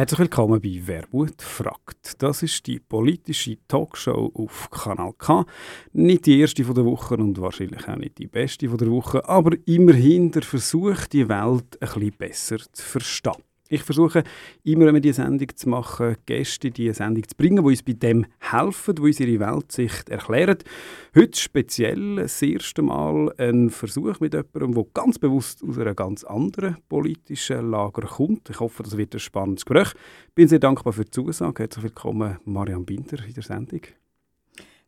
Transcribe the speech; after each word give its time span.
Herzlich 0.00 0.20
willkommen 0.20 0.62
bei 0.62 0.80
Wermut 0.86 1.42
fragt. 1.42 2.22
Das 2.22 2.42
ist 2.42 2.66
die 2.66 2.80
politische 2.80 3.58
Talkshow 3.68 4.32
auf 4.32 4.70
Kanal 4.70 5.12
K. 5.18 5.44
Nicht 5.92 6.24
die 6.24 6.40
erste 6.40 6.64
von 6.64 6.74
der 6.74 6.86
Woche 6.86 7.18
und 7.18 7.38
wahrscheinlich 7.38 7.86
auch 7.86 7.96
nicht 7.96 8.16
die 8.16 8.26
beste 8.26 8.70
von 8.70 8.78
der 8.78 8.90
Woche, 8.90 9.28
aber 9.28 9.54
immerhin 9.66 10.30
der 10.30 10.40
Versuch, 10.40 11.04
die 11.12 11.28
Welt 11.28 11.76
ein 11.82 11.86
bisschen 11.86 12.16
besser 12.16 12.58
zu 12.72 12.82
verstehen. 12.82 13.49
Ich 13.72 13.84
versuche 13.84 14.24
immer, 14.64 14.86
wenn 14.86 14.94
wir 14.94 15.00
diese 15.00 15.22
Sendung 15.22 15.46
zu 15.54 15.68
machen, 15.68 16.16
Gäste 16.26 16.72
diese 16.72 16.94
Sendung 16.94 17.22
zu 17.28 17.36
bringen, 17.36 17.58
die 17.58 17.70
uns 17.70 17.84
bei 17.84 17.92
dem 17.92 18.26
helfen, 18.40 18.96
die 18.96 19.02
uns 19.02 19.20
ihre 19.20 19.38
Weltsicht 19.38 20.08
erklären. 20.08 20.58
Heute 21.14 21.38
speziell 21.38 22.16
das 22.16 22.42
erste 22.42 22.82
Mal 22.82 23.32
ein 23.38 23.70
Versuch 23.70 24.18
mit 24.18 24.34
jemandem, 24.34 24.74
der 24.74 24.84
ganz 24.92 25.20
bewusst 25.20 25.62
aus 25.62 25.78
einer 25.78 25.94
ganz 25.94 26.24
anderen 26.24 26.78
politischen 26.88 27.70
Lager 27.70 28.08
kommt. 28.08 28.50
Ich 28.50 28.58
hoffe, 28.58 28.82
das 28.82 28.96
wird 28.96 29.14
ein 29.14 29.20
spannendes 29.20 29.64
Gespräch. 29.64 29.92
Ich 30.26 30.34
bin 30.34 30.48
sehr 30.48 30.58
dankbar 30.58 30.92
für 30.92 31.04
die 31.04 31.12
Zusage. 31.12 31.62
Herzlich 31.62 31.84
willkommen, 31.84 32.38
Marianne 32.46 32.84
Binder, 32.84 33.24
in 33.24 33.34
der 33.34 33.44
Sendung. 33.44 33.82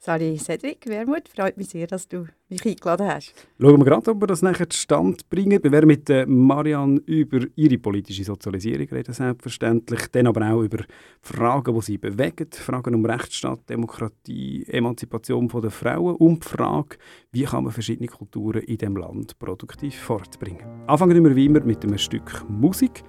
Sali 0.05 0.37
Cedric 0.37 0.85
Wermut, 0.89 1.29
freut 1.29 1.57
mich 1.57 1.69
sehr, 1.69 1.87
dass 1.87 2.09
du 2.09 2.27
mich 2.49 2.67
eingeladen 2.67 3.07
hast. 3.07 3.33
Schauen 3.61 3.79
wir 3.79 3.85
gerade, 3.85 4.11
ob 4.11 4.21
wir 4.21 4.27
das 4.27 4.43
nachher 4.43 4.69
zustande 4.69 5.23
bringen. 5.31 5.63
Wir 5.63 5.71
werden 5.71 5.87
mit 5.87 6.11
äh, 6.11 6.27
Marianne 6.27 7.01
über 7.07 7.47
ihre 7.55 7.79
politische 7.79 8.25
Sozialisierung 8.25 8.89
reden, 8.89 9.15
selbstverständlich. 9.15 10.09
Dann 10.11 10.27
aber 10.27 10.45
auch 10.53 10.63
über 10.63 10.83
Fragen, 11.21 11.73
die 11.73 11.83
sie 11.83 11.99
bewegen. 11.99 12.49
Fragen 12.51 12.97
um 12.97 13.07
Rechtsstaat, 13.07 13.61
Demokratie, 13.71 14.65
Emanzipation 14.67 15.47
der 15.47 15.71
Frauen 15.71 16.17
und 16.17 16.45
die 16.45 16.49
Frage, 16.49 16.97
wie 17.31 17.45
kann 17.45 17.63
man 17.63 17.73
verschiedene 17.73 18.09
Kulturen 18.09 18.63
in 18.63 18.79
diesem 18.79 18.97
Land 18.97 19.39
produktiv 19.39 19.95
fortbringen. 19.95 20.67
Anfangen 20.89 21.23
wir 21.23 21.37
wie 21.37 21.47
immer 21.47 21.61
mit 21.61 21.85
einem 21.85 21.97
Stück 21.97 22.45
Musik. 22.49 23.05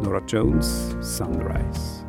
Nora 0.00 0.22
Jones, 0.26 0.96
Sunrise. 1.02 2.07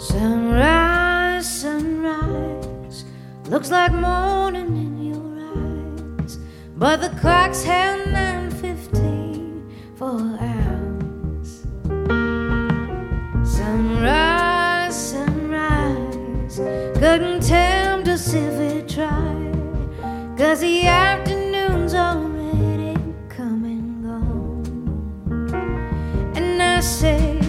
Sunrise, 0.00 1.60
sunrise, 1.60 3.04
looks 3.50 3.70
like 3.70 3.92
morning 3.92 4.68
in 4.68 5.12
your 5.12 5.20
eyes, 6.24 6.38
but 6.74 7.02
the 7.02 7.10
clock's 7.20 7.62
held 7.62 8.08
9:15 8.08 9.70
for 9.96 10.38
hours. 10.40 11.66
Sunrise, 13.44 14.96
sunrise, 15.12 16.56
couldn't 16.98 17.42
tempt 17.42 18.08
us 18.08 18.32
if 18.32 18.54
we 18.58 18.80
tried, 18.88 19.52
cause 20.38 20.60
the 20.60 20.86
afternoon's 20.86 21.92
already 21.94 22.96
come 23.28 23.64
and 23.64 24.02
gone. 24.02 25.52
And 26.34 26.62
I 26.62 26.80
said, 26.80 27.39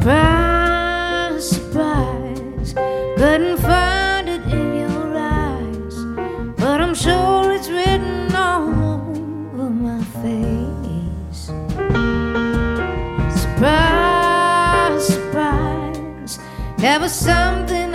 surprise, 0.00 1.50
surprise? 1.50 2.72
Couldn't 3.18 3.58
find 3.58 4.28
it 4.30 4.40
in 4.50 4.74
your 4.76 5.14
eyes, 5.14 5.94
but 6.56 6.80
I'm 6.80 6.94
sure 6.94 7.52
it's 7.52 7.68
written 7.68 8.34
all 8.34 8.68
over 8.70 9.68
my 9.68 10.02
face. 10.22 11.50
Surprise, 13.42 15.06
surprise, 15.06 16.38
never 16.78 17.08
something 17.08 17.89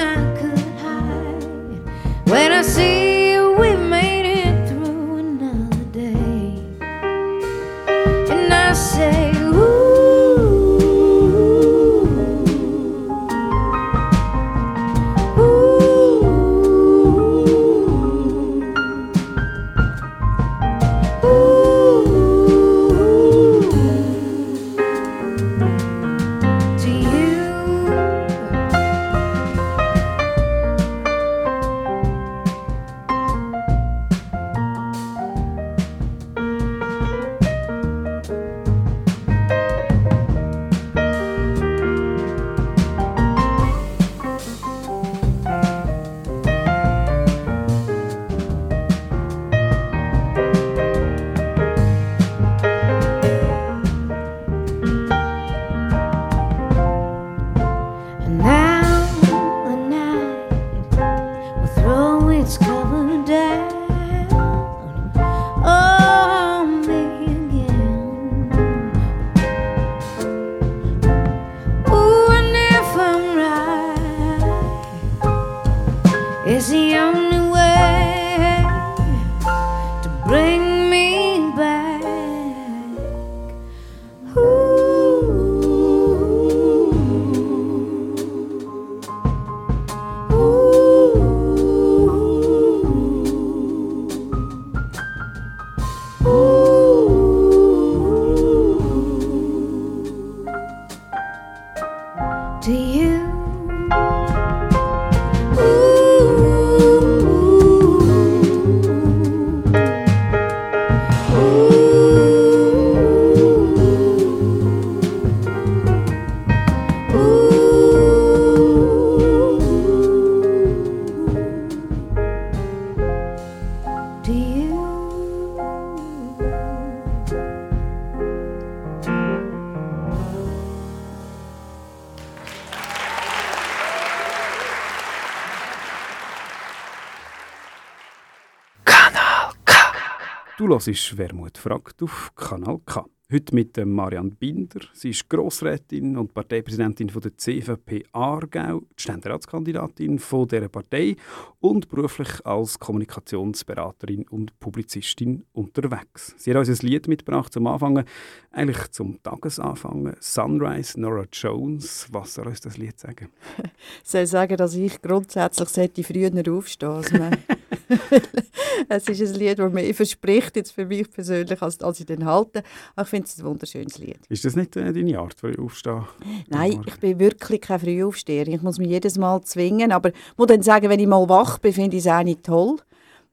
Du 140.76 140.82
hörst 140.86 141.18
«Wermut 141.18 141.58
fragt» 141.58 142.04
auf 142.04 142.34
Kanal 142.36 142.82
K. 142.86 143.06
Heute 143.32 143.56
mit 143.56 143.78
Marianne 143.78 144.32
Binder. 144.32 144.82
Sie 144.92 145.12
ist 145.12 145.30
Grossrätin 145.30 146.18
und 146.18 146.34
Parteipräsidentin 146.34 147.10
von 147.10 147.22
der 147.22 147.38
CVP 147.38 148.04
Aargau, 148.12 148.82
die 148.82 149.02
Ständeratskandidatin 149.02 150.20
von 150.20 150.50
dieser 150.50 150.68
Partei 150.68 151.16
und 151.62 151.88
beruflich 151.88 152.46
als 152.46 152.78
Kommunikationsberaterin 152.78 154.28
und 154.28 154.60
Publizistin 154.60 155.46
unterwegs. 155.54 156.36
Sie 156.38 156.52
hat 156.52 156.58
uns 156.58 156.68
ein 156.68 156.86
Lied 156.86 157.08
mitgebracht 157.08 157.54
zum 157.54 157.68
Anfangen, 157.68 158.04
eigentlich 158.52 158.92
zum 158.92 159.24
Tagesanfang. 159.24 160.18
Sunrise, 160.20 161.00
Nora 161.00 161.24
Jones. 161.32 162.10
Was 162.12 162.34
soll 162.34 162.48
uns 162.48 162.60
das 162.60 162.78
Lied 162.78 163.00
sagen? 163.00 163.30
Ich 164.04 164.10
soll 164.10 164.28
sagen, 164.28 164.58
dass 164.58 164.76
ich 164.76 165.02
grundsätzlich 165.02 165.70
sollte 165.70 166.04
früher 166.04 166.32
aufstehen 166.54 166.90
also 166.90 167.18
Es 168.90 169.08
ist 169.08 169.34
ein 169.34 169.40
Lied, 169.40 169.60
das 169.60 169.72
mir 169.72 169.94
verspricht, 169.94 170.56
jetzt 170.56 170.72
für 170.72 170.86
mich 170.86 171.10
persönlich, 171.10 171.62
als, 171.62 171.82
als 171.82 172.00
ich 172.00 172.06
den 172.06 172.26
halte. 172.26 172.64
Aber 172.96 173.04
ich 173.04 173.10
finde 173.10 173.28
es 173.28 173.40
ein 173.40 173.46
wunderschönes 173.46 173.98
Lied. 173.98 174.20
Ist 174.30 174.46
das 174.46 174.56
nicht 174.56 174.76
äh, 174.76 174.92
deine 174.92 175.20
Art, 175.20 175.40
früh 175.40 175.56
aufstehen? 175.56 176.06
Nein, 176.50 176.82
ich 176.86 177.00
bin 177.00 177.20
wirklich 177.20 177.62
kein 177.62 177.80
Frühaufsteher. 177.80 178.48
Ich 178.48 178.62
muss 178.62 178.78
mich 178.78 178.90
jedes 178.90 179.18
Mal 179.18 179.42
zwingen. 179.42 179.92
Aber 179.92 180.10
ich 180.10 180.16
muss 180.38 180.48
dann 180.48 180.62
sagen, 180.62 180.90
wenn 180.90 181.00
ich 181.00 181.08
mal 181.08 181.28
wach 181.30 181.58
bin, 181.60 181.74
finde 181.74 181.98
ich 181.98 182.06
es 182.06 182.12
auch 182.12 182.24
nicht 182.24 182.44
toll. 182.44 182.78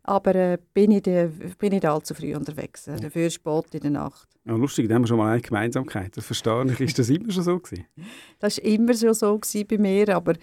Aber 0.05 0.35
äh, 0.35 0.59
bin, 0.75 0.91
ich 0.91 1.03
de, 1.03 1.29
bin 1.59 1.73
nicht 1.73 1.85
allzu 1.85 2.15
früh 2.15 2.35
unterwegs. 2.35 2.89
Äh, 2.89 2.97
dafür 2.97 3.31
spät 3.31 3.67
in 3.73 3.81
der 3.81 3.91
Nacht. 3.91 4.29
Ja, 4.45 4.57
lustig, 4.57 4.89
da 4.89 4.97
haben 4.97 5.03
wir 5.03 5.07
schon 5.07 5.19
mal 5.19 5.33
eine 5.33 5.41
Gemeinsamkeit. 5.41 6.17
Das 6.17 6.27
verstehe 6.27 6.65
ich. 6.73 6.81
Ist 6.81 6.99
das 6.99 7.09
immer 7.09 7.31
schon 7.31 7.45
so 7.45 7.59
gewesen? 7.61 7.87
Das 8.41 8.59
war 8.59 8.65
immer 8.65 8.95
schon 8.95 9.15
so 9.15 9.41
bei 9.69 9.79
mir. 9.79 10.09
Aber 10.09 10.35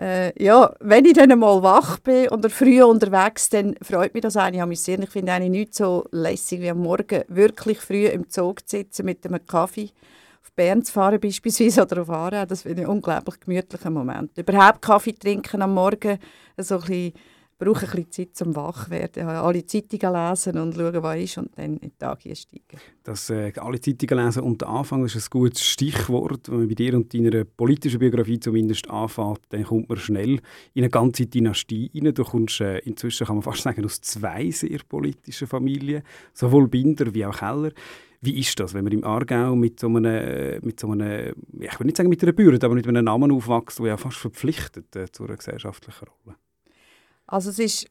äh, 0.00 0.32
ja, 0.42 0.72
wenn 0.80 1.04
ich 1.04 1.14
dann 1.14 1.36
mal 1.38 1.62
wach 1.62 1.98
bin 1.98 2.28
oder 2.28 2.48
früh 2.48 2.82
unterwegs, 2.82 3.48
dann 3.48 3.74
freut 3.82 4.14
mich 4.14 4.22
das 4.22 4.36
eigentlich 4.36 4.62
an 4.62 4.68
mich 4.68 4.80
sehr. 4.80 4.98
Ich 5.00 5.10
finde 5.10 5.32
eigentlich 5.32 5.50
nicht 5.50 5.74
so 5.74 6.06
lässig 6.12 6.60
wie 6.60 6.70
am 6.70 6.78
Morgen 6.78 7.24
wirklich 7.28 7.78
früh 7.80 8.06
im 8.06 8.28
Zug 8.28 8.68
zu 8.68 8.76
sitzen 8.76 9.04
mit 9.04 9.26
einem 9.26 9.44
Kaffee 9.44 9.90
auf 10.42 10.52
Bern 10.52 10.84
zu 10.84 10.92
fahren 10.92 11.18
beispielsweise 11.20 11.82
oder 11.82 12.02
auf 12.02 12.10
Aarau. 12.10 12.46
Das 12.46 12.62
finde 12.62 12.82
ich 12.82 12.86
einen 12.86 12.96
unglaublich 12.96 13.40
gemütlichen 13.40 13.92
Moment. 13.92 14.38
Überhaupt 14.38 14.82
Kaffee 14.82 15.14
trinken 15.14 15.62
am 15.62 15.74
Morgen, 15.74 16.18
so 16.56 16.76
ein 16.76 16.80
bisschen 16.80 17.12
brauche 17.58 17.86
ein 17.86 17.90
bisschen 17.90 18.12
Zeit 18.12 18.36
zum 18.36 18.54
Wachwerden, 18.54 19.26
alle 19.26 19.66
Zeitungen 19.66 20.14
lesen 20.14 20.58
und 20.58 20.74
schauen, 20.74 21.02
was 21.02 21.18
ist 21.18 21.38
und 21.38 21.58
dann 21.58 21.74
in 21.74 21.78
den 21.80 21.98
Tag 21.98 22.24
einsteigen. 22.24 22.78
Das 23.02 23.28
äh, 23.30 23.52
alle 23.56 23.80
Zeitungen 23.80 24.24
lesen 24.24 24.42
und 24.44 24.60
der 24.60 24.68
Anfang 24.68 25.04
ist 25.04 25.16
ein 25.16 25.22
gutes 25.28 25.64
Stichwort. 25.64 26.48
Wenn 26.48 26.60
man 26.60 26.68
bei 26.68 26.74
dir 26.74 26.94
und 26.94 27.12
deiner 27.12 27.44
politischen 27.44 27.98
Biografie 27.98 28.38
zumindest 28.38 28.88
anfängt, 28.88 29.40
dann 29.48 29.64
kommt 29.64 29.88
man 29.88 29.98
schnell 29.98 30.40
in 30.74 30.84
eine 30.84 30.88
ganze 30.88 31.26
Dynastie 31.26 31.90
rein. 31.94 32.14
Du 32.14 32.24
kommst 32.24 32.60
äh, 32.60 32.78
inzwischen, 32.78 33.26
kann 33.26 33.36
man 33.36 33.42
fast 33.42 33.62
sagen, 33.62 33.84
aus 33.84 34.00
zwei 34.00 34.50
sehr 34.50 34.80
politischen 34.88 35.48
Familien, 35.48 36.02
sowohl 36.32 36.68
Binder 36.68 37.12
wie 37.12 37.26
auch 37.26 37.38
Keller. 37.38 37.72
Wie 38.20 38.38
ist 38.38 38.58
das, 38.58 38.74
wenn 38.74 38.82
man 38.84 38.92
im 38.92 39.04
Aargau 39.04 39.54
mit 39.54 39.78
so 39.78 39.86
einem, 39.86 40.04
äh, 40.04 40.60
mit 40.60 40.80
so 40.80 40.90
einem 40.90 41.34
ich 41.60 41.78
will 41.78 41.86
nicht 41.86 41.96
sagen 41.96 42.08
mit 42.08 42.22
einer 42.22 42.32
Bürde, 42.32 42.64
aber 42.64 42.74
mit 42.74 42.86
einem 42.86 43.04
Namen 43.04 43.30
aufwächst, 43.30 43.78
der 43.78 43.86
ja 43.86 43.96
fast 43.96 44.16
verpflichtet 44.16 44.94
äh, 44.96 45.10
zu 45.10 45.24
einer 45.24 45.36
gesellschaftlichen 45.36 46.06
Rolle? 46.24 46.36
Also 47.28 47.50
es 47.50 47.58
ist, 47.60 47.86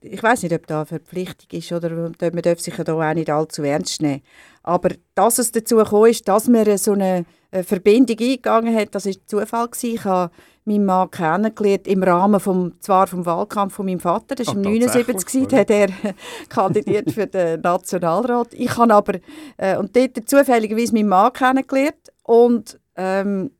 ich 0.00 0.22
weiß 0.22 0.44
nicht, 0.44 0.54
ob 0.54 0.66
da 0.66 0.78
eine 0.78 0.86
Verpflichtung 0.86 1.58
ist 1.58 1.72
oder 1.72 1.90
man 1.90 2.42
darf 2.42 2.60
sich 2.60 2.76
ja 2.78 2.84
da 2.84 2.94
auch 2.94 3.14
nicht 3.14 3.28
allzu 3.28 3.62
ernst 3.62 4.00
nehmen. 4.00 4.22
Aber 4.62 4.90
dass 5.14 5.38
es 5.38 5.52
dazu 5.52 5.76
gekommen 5.76 6.10
ist, 6.10 6.26
dass 6.26 6.48
man 6.48 6.78
so 6.78 6.92
eine, 6.92 7.26
Verbindung 7.50 8.18
eingegangen 8.18 8.74
hat, 8.74 8.94
das 8.94 9.06
war 9.06 9.14
Zufall. 9.26 9.68
Gewesen. 9.68 9.94
Ich 9.94 10.04
habe 10.04 10.32
meinen 10.66 10.84
Mann 10.84 11.10
kennengelernt 11.10 11.86
im 11.88 12.02
Rahmen 12.02 12.40
vom, 12.40 12.78
zwar 12.80 13.06
vom 13.06 13.24
Wahlkampf 13.24 13.74
von 13.74 13.86
meinem 13.86 14.00
Vater, 14.00 14.34
das 14.34 14.48
war 14.48 14.56
im 14.56 14.62
79, 14.62 15.50
hat 15.52 15.70
er 15.70 15.88
kandidiert 16.50 17.10
für 17.10 17.26
den 17.26 17.62
Nationalrat. 17.62 18.52
Ich 18.52 18.76
habe 18.76 18.92
aber, 18.92 19.14
äh, 19.56 19.78
und 19.78 19.96
dort 19.96 20.28
zufälligerweise 20.28 20.92
meinen 20.92 21.08
Mann 21.08 21.32
kennengelernt 21.32 22.12
und 22.22 22.78
ähm, 22.96 23.50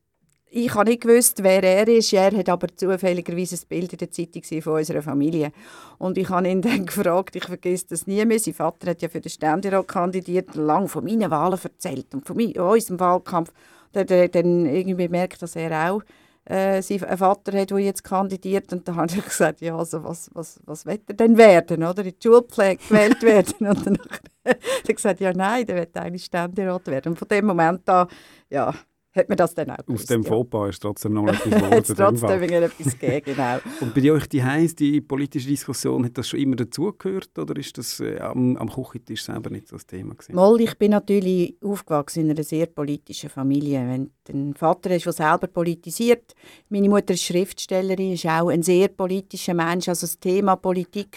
ich 0.50 0.74
habe 0.74 0.90
nicht 0.90 1.02
gewusst, 1.02 1.42
wer 1.42 1.62
er 1.62 1.86
ist. 1.88 2.12
Er 2.12 2.36
hat 2.36 2.48
aber 2.48 2.68
zufälligerweise 2.74 3.56
ein 3.56 3.68
Bild 3.68 3.92
in 3.92 3.98
der 3.98 4.10
Zeitung 4.10 4.42
von 4.62 4.74
unserer 4.74 5.02
Familie. 5.02 5.52
Und 5.98 6.18
ich 6.18 6.28
habe 6.28 6.48
ihn 6.48 6.62
dann 6.62 6.86
gefragt, 6.86 7.36
ich 7.36 7.44
vergesse 7.44 7.86
das 7.90 8.06
nie 8.06 8.24
mehr. 8.24 8.38
Sein 8.38 8.54
Vater 8.54 8.90
hat 8.90 9.02
ja 9.02 9.08
für 9.08 9.20
den 9.20 9.30
Ständerat 9.30 9.88
kandidiert, 9.88 10.54
lange 10.54 10.88
von 10.88 11.04
meinen 11.04 11.30
Wahlen 11.30 11.58
erzählt 11.62 12.14
und 12.14 12.26
von 12.26 12.36
unserem 12.36 13.00
Wahlkampf. 13.00 13.52
Und 13.94 14.10
er 14.10 14.24
hat 14.24 14.34
dann 14.34 14.66
irgendwie 14.66 15.06
gemerkt, 15.06 15.42
dass 15.42 15.56
er 15.56 15.90
auch 15.90 16.02
äh, 16.48 16.82
Vater 16.82 17.58
hat, 17.58 17.70
der 17.70 17.78
jetzt 17.78 18.04
kandidiert. 18.04 18.72
Und 18.72 18.88
dann 18.88 18.96
habe 18.96 19.12
ich 19.14 19.24
gesagt, 19.24 19.60
ja, 19.60 19.76
also 19.76 20.02
was, 20.02 20.30
was, 20.32 20.60
was 20.64 20.86
wird 20.86 21.02
er 21.08 21.14
denn 21.14 21.36
werden? 21.36 21.82
Oder? 21.84 22.04
In 22.04 22.12
die 22.12 22.16
Schulpflege 22.22 22.82
gewählt 22.88 23.22
werden? 23.22 23.68
Und 23.68 23.86
dann 23.86 23.98
hat 24.46 24.58
er 24.86 24.94
gesagt, 24.94 25.20
ja, 25.20 25.32
nein, 25.32 25.66
der 25.66 25.76
wird 25.76 25.96
eigentlich 25.96 26.24
Ständerat 26.24 26.86
werden. 26.86 27.10
Und 27.10 27.18
von 27.18 27.28
dem 27.28 27.46
Moment 27.46 27.88
an, 27.88 28.08
ja, 28.48 28.74
hat 29.18 29.28
man 29.28 29.36
das 29.36 29.54
dann 29.54 29.70
auch 29.70 29.76
gewusst, 29.78 30.04
Aus 30.04 30.06
dem 30.06 30.22
ja. 30.22 30.28
Fauxpas 30.28 30.70
ist 30.70 30.82
trotzdem 30.82 31.12
noch 31.14 31.26
etwas 31.28 31.42
geworden. 31.44 31.84
Trotzdem 31.96 32.42
etwas 32.42 32.98
gegeben, 32.98 33.22
genau. 33.24 33.58
Und 33.80 33.94
bei 33.94 34.12
euch 34.12 34.28
die 34.28 34.42
heiß 34.42 34.74
die 34.74 35.00
politische 35.00 35.48
Diskussion, 35.48 36.04
hat 36.04 36.16
das 36.16 36.28
schon 36.28 36.40
immer 36.40 36.56
dazugehört 36.56 37.38
oder 37.38 37.56
ist 37.56 37.76
das 37.78 38.00
äh, 38.00 38.18
am, 38.20 38.56
am 38.56 38.68
Küchentisch 38.70 39.24
selber 39.24 39.50
nicht 39.50 39.68
so 39.68 39.76
das 39.76 39.86
Thema 39.86 40.14
gewesen? 40.14 40.34
Mal, 40.34 40.60
ich 40.60 40.78
bin 40.78 40.92
natürlich 40.92 41.56
aufgewachsen 41.62 42.24
in 42.24 42.30
einer 42.30 42.42
sehr 42.42 42.66
politischen 42.66 43.30
Familie. 43.30 43.80
Wenn 43.80 44.10
ein 44.28 44.54
Vater 44.54 44.94
ist, 44.94 45.06
der 45.06 45.12
selber 45.12 45.46
politisiert, 45.46 46.34
meine 46.68 46.88
Mutter 46.88 47.14
ist 47.14 47.24
Schriftstellerin, 47.24 48.12
ist 48.12 48.26
auch 48.26 48.48
ein 48.48 48.62
sehr 48.62 48.88
politischer 48.88 49.54
Mensch, 49.54 49.88
also 49.88 50.06
das 50.06 50.18
Thema 50.18 50.56
Politik 50.56 51.16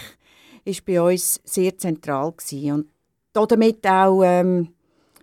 ist 0.63 0.85
bei 0.85 1.01
uns 1.01 1.41
sehr 1.43 1.77
zentral 1.77 2.31
gewesen. 2.31 2.71
und 3.33 3.51
damit 3.51 3.87
auch 3.87 4.21
ähm, 4.23 4.69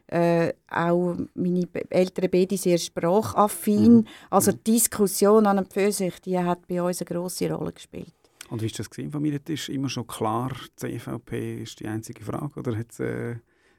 äh, 0.08 0.52
auch 0.70 1.16
meine 1.34 1.68
älteren 1.90 2.30
beide 2.30 2.56
sehr 2.56 2.78
sprachaffin. 2.78 3.96
Mhm. 3.96 4.06
Also 4.30 4.52
die 4.52 4.72
Diskussion 4.72 5.46
an 5.46 5.58
und 5.58 5.72
für 5.72 5.92
sich, 5.92 6.20
die 6.20 6.38
hat 6.38 6.66
bei 6.66 6.82
uns 6.82 7.00
eine 7.00 7.06
grosse 7.06 7.50
Rolle 7.50 7.72
gespielt. 7.72 8.12
Und 8.50 8.62
wie 8.62 8.66
war 8.66 8.76
das 8.76 8.98
im 8.98 9.10
Familientisch? 9.10 9.68
Immer 9.68 9.88
schon 9.88 10.06
klar, 10.06 10.50
die 10.80 10.98
CVP 10.98 11.62
ist 11.62 11.80
die 11.80 11.86
einzige 11.86 12.24
Frage 12.24 12.58
oder 12.58 12.76
hat 12.76 12.90
es 12.90 13.00
äh, 13.00 13.36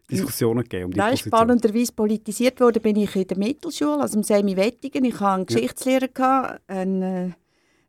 Diskussionen 0.10 0.64
gegeben 0.64 0.86
um 0.86 0.92
die 0.92 0.98
Nein, 0.98 1.12
Position? 1.12 1.31
spannenderweise 1.31 1.94
politisiert 1.94 2.60
wurde 2.62 2.80
bin 2.80 2.96
ich 2.96 3.16
in 3.16 3.28
der 3.28 3.38
Mittelschule, 3.38 4.02
also 4.02 4.18
im 4.18 4.24
Semi 4.24 4.56
Wettigen. 4.56 5.06
Ich 5.06 5.16
hatte 5.16 5.28
einen 5.28 5.46
Geschichtslehrer, 5.46 6.08
gehabt, 6.08 6.62
einen, 6.68 7.02
äh, 7.02 7.31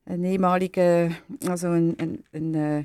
einen 0.06 0.24
ehemaligen, 0.24 1.16
also 1.46 1.68
einen, 1.68 1.98
einen, 1.98 2.24
einen 2.32 2.54
äh, 2.54 2.84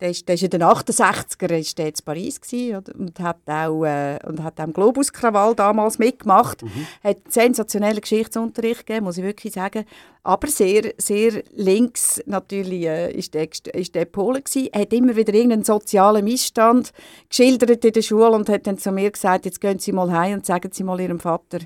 der 0.00 0.10
ist, 0.10 0.28
der 0.28 0.34
ist 0.34 0.42
in 0.42 0.50
den 0.50 0.62
68er 0.62 1.58
ist 1.58 1.78
der 1.78 1.88
in 1.88 1.94
Paris 2.04 2.40
gewesen, 2.40 2.82
und 2.98 3.20
hat 3.20 3.38
auch 3.46 3.84
äh, 3.84 4.18
und 4.26 4.42
hat 4.42 4.58
am 4.60 4.72
Globus-Krawall 4.72 5.54
damals 5.54 5.98
mitgemacht. 5.98 6.62
Mhm. 6.62 6.86
Hat 7.02 7.18
sensationellen 7.28 8.00
Geschichtsunterricht 8.00 8.86
gegeben, 8.86 9.06
muss 9.06 9.18
ich 9.18 9.24
wirklich 9.24 9.54
sagen. 9.54 9.84
Aber 10.22 10.48
sehr, 10.48 10.94
sehr 10.96 11.42
links 11.52 12.22
natürlich 12.26 12.84
äh, 12.86 13.12
ist 13.12 13.34
der, 13.34 13.48
ist 13.74 13.94
der 13.94 14.06
Pole 14.06 14.42
gewesen. 14.42 14.68
Er 14.72 14.82
hat 14.82 14.92
immer 14.92 15.14
wieder 15.14 15.34
irgendeinen 15.34 15.64
sozialen 15.64 16.24
Missstand 16.24 16.92
geschildert 17.28 17.84
in 17.84 17.92
der 17.92 18.02
Schule 18.02 18.30
und 18.30 18.48
hat 18.48 18.66
dann 18.66 18.78
zu 18.78 18.90
mir 18.90 19.10
gesagt, 19.10 19.44
jetzt 19.44 19.60
gehen 19.60 19.78
Sie 19.78 19.92
mal 19.92 20.10
heim 20.10 20.34
und 20.34 20.46
sagen 20.46 20.70
Sie 20.72 20.82
mal 20.82 21.00
Ihrem 21.00 21.20
Vater, 21.20 21.58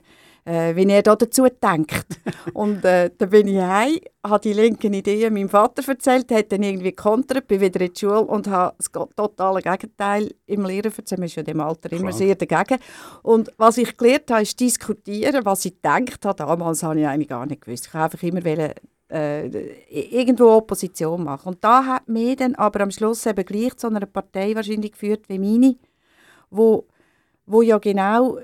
äh, 0.48 0.74
wie 0.74 0.90
er 0.90 1.02
da 1.02 1.14
dazu 1.14 1.46
denkt. 1.46 2.06
und 2.54 2.84
äh, 2.84 3.10
dann 3.16 3.30
bin 3.30 3.48
ich 3.48 3.60
heim, 3.60 3.98
habe 4.24 4.40
die 4.40 4.54
linken 4.54 4.94
Ideen 4.94 5.34
meinem 5.34 5.48
Vater 5.48 5.86
erzählt, 5.86 6.30
hat 6.32 6.50
dann 6.50 6.62
irgendwie 6.62 6.92
kontert, 6.92 7.46
bin 7.46 7.60
wieder 7.60 7.80
in 7.82 7.92
die 7.92 8.00
Schule 8.00 8.22
und 8.22 8.48
habe 8.48 8.74
das 8.78 8.90
totale 9.14 9.60
Gegenteil 9.60 10.34
im 10.46 10.64
Lehrer 10.64 10.86
erzählt. 10.96 11.18
Man 11.18 11.26
ist 11.26 11.36
ja 11.36 11.42
dem 11.42 11.60
Alter 11.60 11.92
immer 11.92 12.10
Klar. 12.10 12.12
sehr 12.12 12.34
dagegen. 12.34 12.80
Und 13.22 13.52
was 13.58 13.76
ich 13.76 13.96
gelernt 13.96 14.30
habe, 14.30 14.42
ist 14.42 14.58
diskutieren, 14.58 15.44
was 15.44 15.66
ich 15.66 15.74
gedacht 15.74 16.24
habe. 16.24 16.36
Damals 16.36 16.82
habe 16.82 16.98
ich 16.98 17.06
eigentlich 17.06 17.28
gar 17.28 17.44
nicht 17.44 17.62
gewusst. 17.62 17.86
Ich 17.88 17.92
habe 17.92 18.04
einfach 18.04 18.22
immer 18.22 18.44
wollen, 18.44 18.72
äh, 19.10 19.46
irgendwo 19.90 20.56
Opposition 20.56 21.24
machen. 21.24 21.48
Und 21.48 21.64
da 21.64 21.84
hat 21.84 22.08
mir 22.08 22.36
dann 22.36 22.54
aber 22.54 22.80
am 22.80 22.90
Schluss 22.90 23.26
eben 23.26 23.44
gleich 23.44 23.76
zu 23.76 23.88
einer 23.88 24.06
Partei 24.06 24.54
wahrscheinlich 24.54 24.92
geführt 24.92 25.28
wie 25.28 25.38
meine, 25.38 25.76
wo, 26.50 26.86
wo 27.44 27.60
ja 27.60 27.76
genau 27.78 28.38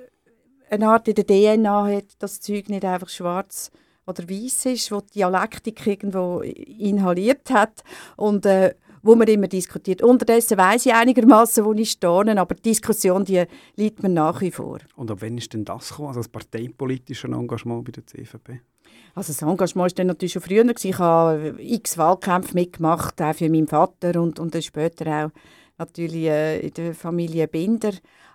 eine 0.75 0.89
Art 0.89 1.09
in 1.09 1.15
der 1.15 1.27
DNA 1.27 1.87
hat, 1.87 2.05
dass 2.19 2.39
das 2.39 2.41
Zeug 2.41 2.69
nicht 2.69 2.85
einfach 2.85 3.09
schwarz 3.09 3.71
oder 4.07 4.29
weiß 4.29 4.67
ist, 4.67 4.93
wo 4.93 5.01
die 5.01 5.15
Dialektik 5.15 5.87
irgendwo 5.87 6.41
inhaliert 6.41 7.51
hat 7.51 7.83
und 8.17 8.45
äh, 8.47 8.75
wo 9.03 9.15
man 9.15 9.29
immer 9.29 9.49
diskutiert. 9.49 10.03
Unterdessen 10.03 10.57
weiß 10.57 10.87
ich 10.87 10.95
einigermaßen, 10.95 11.65
wo 11.65 11.73
ich 11.75 11.91
stehe, 11.91 12.39
aber 12.39 12.55
die 12.55 12.63
Diskussion 12.63 13.25
die 13.25 13.45
liegt 13.77 14.03
mir 14.03 14.09
nach 14.09 14.41
wie 14.41 14.51
vor. 14.51 14.79
Und 14.97 15.11
ab 15.11 15.19
wann 15.21 15.39
ist 15.39 15.53
denn 15.53 15.65
das 15.65 15.91
gekommen, 15.91 16.09
also 16.09 16.21
das 16.21 16.29
parteipolitische 16.29 17.29
Engagement 17.29 17.85
bei 17.85 17.93
der 17.93 18.07
CVP? 18.07 18.61
Also 19.15 19.33
das 19.33 19.43
Engagement 19.43 19.77
war 19.77 19.89
dann 19.91 20.07
natürlich 20.09 20.33
schon 20.33 20.43
früher. 20.43 20.65
Ich 20.83 20.99
habe 20.99 21.55
x 21.59 21.99
Wahlkämpfe 21.99 22.55
mitgemacht, 22.55 23.21
auch 23.21 23.35
für 23.35 23.49
meinen 23.49 23.69
Vater 23.69 24.21
und, 24.21 24.39
und 24.41 24.55
dann 24.55 24.63
später 24.63 25.27
auch 25.27 25.31
natürlich 25.79 26.25
äh, 26.25 26.61
in 26.61 26.75
der 26.75 26.95
Familie 26.95 27.47
Binder. 27.47 27.93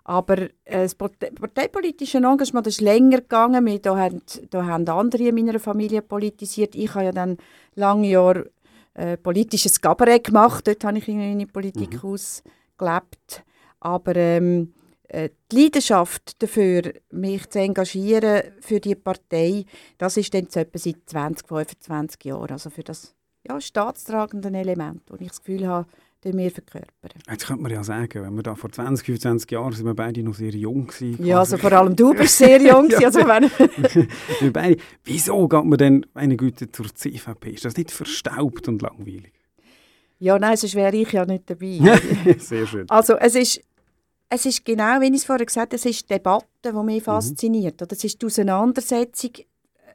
Aber 0.10 0.40
äh, 0.40 0.50
das 0.66 0.96
parteipolitische 0.96 2.18
Engagement 2.18 2.66
ist 2.66 2.82
länger 2.82 3.18
gegangen. 3.18 3.80
da, 3.80 3.96
haben, 3.96 4.24
da 4.50 4.66
haben 4.66 4.90
andere 4.90 5.28
in 5.28 5.36
meiner 5.36 5.60
Familie 5.60 6.02
politisiert. 6.02 6.74
Ich 6.74 6.96
habe 6.96 7.06
ja 7.06 7.12
dann 7.12 7.38
lange 7.76 8.08
Jahre 8.10 8.50
äh, 8.96 9.18
politisches 9.18 9.80
Kabarett 9.80 10.24
gemacht. 10.24 10.66
Dort 10.66 10.84
habe 10.84 10.98
ich 10.98 11.08
in 11.08 11.20
meine 11.20 11.46
Politik 11.46 12.02
mhm. 12.02 12.10
ausgelebt. 12.10 13.44
Aber 13.82 14.16
ähm, 14.16 14.74
äh, 15.10 15.30
die 15.52 15.62
Leidenschaft 15.62 16.42
dafür, 16.42 16.92
mich 17.12 17.48
zu 17.48 17.60
engagieren 17.60 18.46
für 18.62 18.80
die 18.80 18.96
Partei, 18.96 19.64
das 20.00 20.18
ist 20.18 20.34
dann 20.34 20.48
etwa 20.52 20.80
seit 20.80 20.98
20, 21.06 21.48
25 21.48 22.26
Jahren. 22.26 22.50
Also 22.50 22.72
für 22.72 22.84
das 22.84 23.14
ja, 23.48 23.62
staatstragende 23.62 24.50
Element, 24.58 25.04
wo 25.08 25.18
ich 25.20 25.28
das 25.28 25.44
Gefühl 25.44 25.68
habe, 25.68 25.88
den 26.24 26.38
wir 26.38 26.52
verkörpern. 26.52 27.12
Jetzt 27.30 27.48
könnte 27.48 27.64
man 27.64 27.72
ja 27.72 27.84
sagen, 27.84 28.24
wenn 28.24 28.36
wir 28.36 28.44
da 28.44 28.56
vor 28.56 28.72
20, 28.72 29.06
25 29.06 29.52
Jahren 29.52 29.72
sind 29.72 29.86
wir 29.86 29.94
beide 29.94 30.22
noch 30.22 30.36
sehr 30.36 30.52
jung 30.52 30.88
gewesen. 30.88 31.26
Ja, 31.26 31.40
also 31.40 31.58
vor 31.58 31.72
allem 31.72 31.96
du 31.96 32.14
bist 32.14 32.38
sehr 32.38 32.62
jung. 32.62 32.90
ja. 33.00 33.00
also 33.06 33.20
wenn 33.20 33.44
wir 34.42 34.54
beide, 34.54 34.78
wieso 35.06 35.48
geht 35.48 35.66
man 35.66 35.78
denn, 35.78 36.06
meine 36.14 36.36
Güte, 36.36 36.72
zur 36.72 36.94
CVP? 36.94 37.52
Ist 37.52 37.66
das 37.66 37.78
nicht 37.78 37.92
verstaubt 37.92 38.68
und 38.68 38.82
langweilig? 38.82 39.34
Ja, 40.20 40.38
nein, 40.38 40.58
sonst 40.58 40.76
wäre 40.76 40.96
ich 40.96 41.12
ja 41.14 41.26
nicht 41.26 41.50
dabei. 41.50 41.80
sehr 42.38 42.68
schön. 42.68 42.90
Also 42.90 43.16
es 43.16 43.36
ist, 43.36 43.62
es 44.28 44.46
ist 44.46 44.66
genau, 44.66 45.00
wie 45.00 45.08
ich 45.08 45.14
es 45.14 45.26
vorher 45.26 45.46
gesagt 45.46 45.72
habe, 45.72 45.76
es 45.78 45.86
ist 45.86 46.10
die 46.10 46.14
Debatte, 46.14 46.46
die 46.66 46.74
mich 46.74 47.02
mhm. 47.02 47.06
fasziniert. 47.06 47.80
Mhm. 47.80 47.86
Oder 47.86 47.96
es 47.96 48.04
ist 48.04 48.22
die 48.22 48.26
Auseinandersetzung 48.26 49.32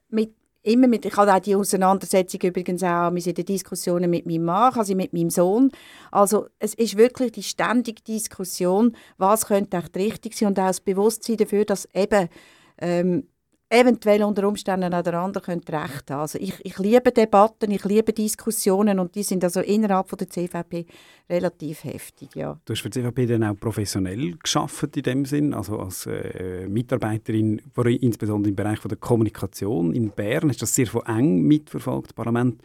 mit 0.08 0.32
immer 0.64 0.88
mit, 0.88 1.04
ich 1.04 1.16
hatte 1.16 1.34
auch 1.34 1.40
die 1.40 1.54
Auseinandersetzung 1.54 2.40
übrigens 2.40 2.82
auch 2.82 3.10
in 3.10 3.34
den 3.34 3.44
Diskussionen 3.44 4.10
mit 4.10 4.26
meinem 4.26 4.44
Mann, 4.44 4.72
also 4.74 4.94
mit 4.94 5.12
meinem 5.12 5.30
Sohn. 5.30 5.70
Also 6.10 6.46
es 6.58 6.74
ist 6.74 6.96
wirklich 6.96 7.32
die 7.32 7.42
ständige 7.42 8.02
Diskussion, 8.02 8.96
was 9.18 9.46
könnte 9.46 9.82
richtig 9.94 10.36
sein 10.36 10.48
und 10.48 10.58
auch 10.58 10.66
das 10.66 10.80
Bewusstsein 10.80 11.36
dafür, 11.36 11.64
dass 11.64 11.88
eben 11.94 12.28
ähm, 12.78 13.28
eventuell 13.74 14.22
unter 14.22 14.46
Umständen 14.46 14.94
auch 14.94 15.02
der 15.02 15.14
andere 15.14 15.44
könnte 15.44 15.72
recht 15.72 16.10
haben. 16.10 16.20
Also 16.20 16.38
ich, 16.38 16.54
ich 16.62 16.78
liebe 16.78 17.12
Debatten, 17.12 17.70
ich 17.70 17.84
liebe 17.84 18.12
Diskussionen 18.12 18.98
und 18.98 19.14
die 19.14 19.22
sind 19.22 19.44
also 19.44 19.60
innerhalb 19.60 20.08
von 20.08 20.18
der 20.18 20.28
CVP 20.28 20.86
relativ 21.28 21.84
heftig, 21.84 22.34
ja. 22.34 22.58
Du 22.64 22.72
hast 22.72 22.80
für 22.80 22.90
die 22.90 23.00
CVP 23.00 23.26
dann 23.26 23.44
auch 23.44 23.54
professionell 23.58 24.36
geschafft 24.36 24.96
in 24.96 25.02
dem 25.02 25.24
Sinn, 25.24 25.54
also 25.54 25.78
als 25.78 26.06
äh, 26.06 26.66
Mitarbeiterin, 26.68 27.60
insbesondere 28.00 28.50
im 28.50 28.56
Bereich 28.56 28.78
von 28.78 28.88
der 28.88 28.98
Kommunikation 28.98 29.94
in 29.94 30.10
Bern, 30.10 30.50
hast 30.50 30.62
das 30.62 30.74
sehr 30.74 30.86
von 30.86 31.04
eng 31.06 31.42
mitverfolgt, 31.42 32.14
Parlament. 32.14 32.62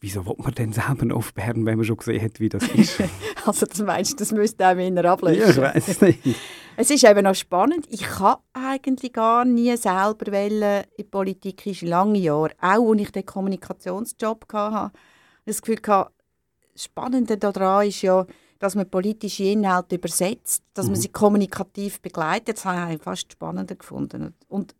Wieso 0.00 0.26
will 0.26 0.36
man 0.36 0.52
denn 0.52 0.72
selber 0.72 1.06
noch 1.06 1.16
auf 1.16 1.32
Bern, 1.32 1.64
wenn 1.64 1.76
man 1.76 1.84
schon 1.84 1.96
gesehen 1.96 2.22
hat, 2.22 2.38
wie 2.38 2.50
das 2.50 2.68
ist? 2.68 3.02
also 3.46 3.64
das 3.64 3.80
meinst 3.80 4.12
du, 4.12 4.16
das 4.16 4.32
müsste 4.32 4.66
auch 4.66 4.76
wieder 4.76 5.04
ablösen? 5.10 5.40
Ja, 5.40 5.48
ich 5.50 5.56
weiß 5.56 5.88
es 5.88 6.00
nicht. 6.00 6.20
es 6.76 6.90
ist 6.90 7.04
eben 7.04 7.24
noch 7.24 7.34
spannend. 7.34 7.86
Ich 7.88 8.18
habe 8.18 8.42
eigentlich 8.52 9.12
gar 9.12 9.44
nie 9.44 9.76
selber 9.76 10.32
in 10.32 10.84
die 10.98 11.04
Politik 11.04 11.66
ist 11.66 11.82
lange 11.82 12.18
Jahre, 12.18 12.50
auch 12.60 12.90
als 12.90 13.00
ich 13.00 13.12
den 13.12 13.26
Kommunikationsjob 13.26 14.52
hatte. 14.52 14.92
Das 15.44 15.62
Gefühl 15.62 15.80
hatte, 15.86 16.10
das 16.72 16.84
Spannende 16.84 17.36
daran 17.36 17.86
ist 17.86 18.02
ja, 18.02 18.26
dass 18.58 18.74
man 18.74 18.88
politische 18.88 19.44
Inhalte 19.44 19.96
übersetzt, 19.96 20.64
dass 20.74 20.86
mhm. 20.86 20.92
man 20.92 21.00
sie 21.00 21.08
kommunikativ 21.08 22.00
begleitet. 22.00 22.56
Das 22.56 22.64
habe 22.64 22.94
ich 22.94 23.02
fast 23.02 23.32
spannender 23.32 23.76
gefunden. 23.76 24.34
Und 24.48 24.74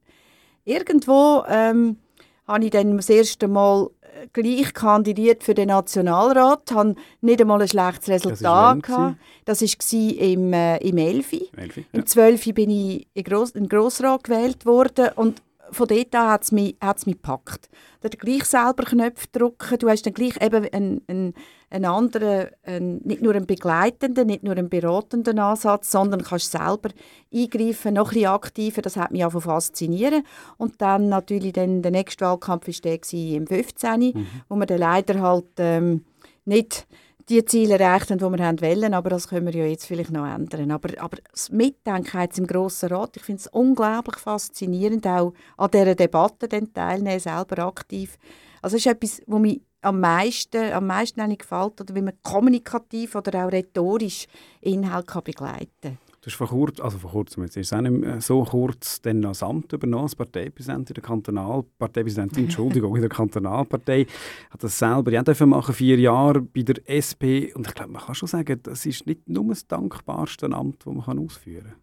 irgendwo 0.65 1.45
ähm, 1.49 1.99
habe 2.47 2.65
ich 2.65 2.71
dann 2.71 2.97
das 2.97 3.11
erste 3.11 3.47
Mal 3.47 3.91
gleich 4.33 4.75
kandidiert 4.75 5.43
für 5.45 5.55
den 5.55 5.69
Nationalrat, 5.69 6.71
habe 6.73 6.95
nicht 7.21 7.41
einmal 7.41 7.63
ein 7.63 7.69
schlechtes 7.69 8.09
Resultat 8.09 8.79
das 8.79 8.83
gehabt. 8.83 9.17
Das 9.45 9.63
war 9.63 10.21
im, 10.21 10.53
äh, 10.53 10.79
im 10.79 10.99
11. 10.99 11.33
Elfi, 11.57 11.81
ja. 11.81 11.87
Im 11.93 12.07
12. 12.07 12.55
bin 12.55 12.71
ich 12.71 13.07
in, 13.15 13.25
Gross, 13.25 13.51
in 13.51 13.69
Grossrat 13.69 14.25
gewählt 14.25 14.67
worden 14.67 15.11
und 15.17 15.43
von 15.75 15.89
dort 15.89 16.15
an 16.15 16.31
hat 16.31 16.45
es 16.45 16.53
mich, 16.53 16.77
hat's 16.81 17.07
mich 17.07 17.17
gepackt. 17.17 17.69
Du 18.01 18.09
gleich 18.09 18.45
selber 18.45 18.85
Knöpfe 18.85 19.27
drücken, 19.33 19.79
du 19.79 19.89
hast 19.89 20.07
dann 20.07 20.15
gleich 20.15 20.41
eben 20.41 20.69
einen, 20.73 21.03
einen, 21.07 21.35
einen 21.71 21.85
anderen, 21.85 22.49
einen, 22.63 23.01
nicht 23.05 23.23
nur 23.23 23.35
einen 23.35 23.47
begleitenden, 23.47 24.27
nicht 24.27 24.43
nur 24.43 24.57
einen 24.57 24.69
beratenden 24.69 25.39
Ansatz, 25.39 25.91
sondern 25.91 26.23
kannst 26.23 26.53
selber 26.53 26.91
eingreifen, 27.33 27.95
noch 27.95 28.09
ein 28.09 28.15
bisschen 28.15 28.31
aktiver, 28.31 28.83
das 28.83 28.97
hat 28.97 29.11
mich 29.11 29.25
auch 29.25 29.39
faszinieren. 29.41 30.25
Und 30.57 30.81
dann 30.81 31.09
natürlich 31.09 31.53
dann, 31.55 31.83
der 31.83 31.93
nächste 31.93 32.25
Wahlkampf 32.25 32.69
war 32.69 32.75
der 32.83 33.13
im 33.13 33.47
15., 33.47 34.01
mhm. 34.01 34.27
wo 34.49 34.57
man 34.57 34.67
dann 34.67 34.79
leider 34.79 35.21
halt 35.21 35.47
ähm, 35.59 36.05
nicht 36.45 36.87
die 37.29 37.45
Ziele 37.45 37.79
erreicht 37.79 38.11
haben, 38.11 38.19
die 38.19 38.39
wir 38.39 38.47
haben 38.47 38.61
wollen, 38.61 38.95
aber 38.95 39.11
das 39.11 39.29
können 39.29 39.47
wir 39.47 39.55
ja 39.55 39.67
jetzt 39.67 39.87
vielleicht 39.87 40.11
noch 40.11 40.27
ändern. 40.27 40.71
Aber, 40.71 40.91
aber 41.03 41.19
das 41.31 41.51
Mitdenken 41.51 42.21
jetzt 42.21 42.39
im 42.39 42.47
Grossen 42.47 42.91
Rat, 42.91 43.17
ich 43.17 43.23
finde 43.23 43.41
es 43.41 43.47
unglaublich 43.49 44.17
faszinierend, 44.17 45.07
auch 45.07 45.33
an 45.57 45.71
dieser 45.71 45.95
Debatte 45.95 46.49
teilnehmen, 46.49 47.21
selber 47.21 47.65
aktiv. 47.67 48.19
Also 48.61 48.77
es 48.77 48.87
ist 48.87 48.93
etwas, 48.93 49.23
was 49.27 49.41
mich 49.41 49.63
am 49.81 50.01
meisten, 50.01 50.73
am 50.73 50.87
meisten 50.87 51.37
gefällt, 51.37 51.81
oder 51.81 51.95
wie 51.95 52.03
man 52.03 52.15
kommunikativ 52.23 53.15
oder 53.15 53.45
auch 53.45 53.53
rhetorisch 53.53 54.27
Inhalt 54.61 55.07
begleiten 55.25 55.69
kann. 55.83 55.99
Du 56.25 56.31
hast 56.31 56.37
vor 56.37 56.49
kurzem, 56.49 56.83
also 56.83 56.97
vor 56.97 57.11
kurzem, 57.11 57.43
jetzt 57.43 57.55
ist 57.59 57.67
es 57.67 57.73
auch 57.75 57.83
nicht 57.83 58.23
so 58.23 58.45
kurz, 58.45 59.03
dann 59.03 59.21
das 59.21 59.43
Amt 59.43 59.71
übernommen, 59.75 60.05
als 60.05 60.17
Parteipräsidentin 60.17 60.95
der 60.95 61.03
Kantonal, 61.03 61.65
Parteipräsidentin, 61.79 62.45
Entschuldigung, 62.45 62.95
in 62.97 63.03
der 63.03 63.11
Kantonalpartei, 63.11 64.07
hat 64.49 64.65
das 64.65 64.79
selber 64.79 65.13
ja 65.13 65.23
dürfen 65.23 65.51
machen, 65.51 65.75
vier 65.75 65.99
Jahre 65.99 66.41
bei 66.41 66.63
der 66.63 66.77
SP 66.89 67.53
und 67.53 67.67
ich 67.67 67.75
glaube, 67.75 67.93
man 67.93 68.01
kann 68.01 68.15
schon 68.15 68.29
sagen, 68.29 68.59
das 68.63 68.87
ist 68.87 69.07
nicht 69.07 69.29
nur 69.29 69.49
das 69.49 69.67
dankbarste 69.67 70.47
Amt, 70.47 70.87
das 70.87 71.07
man 71.07 71.19
ausführen 71.19 71.65
kann. 71.65 71.75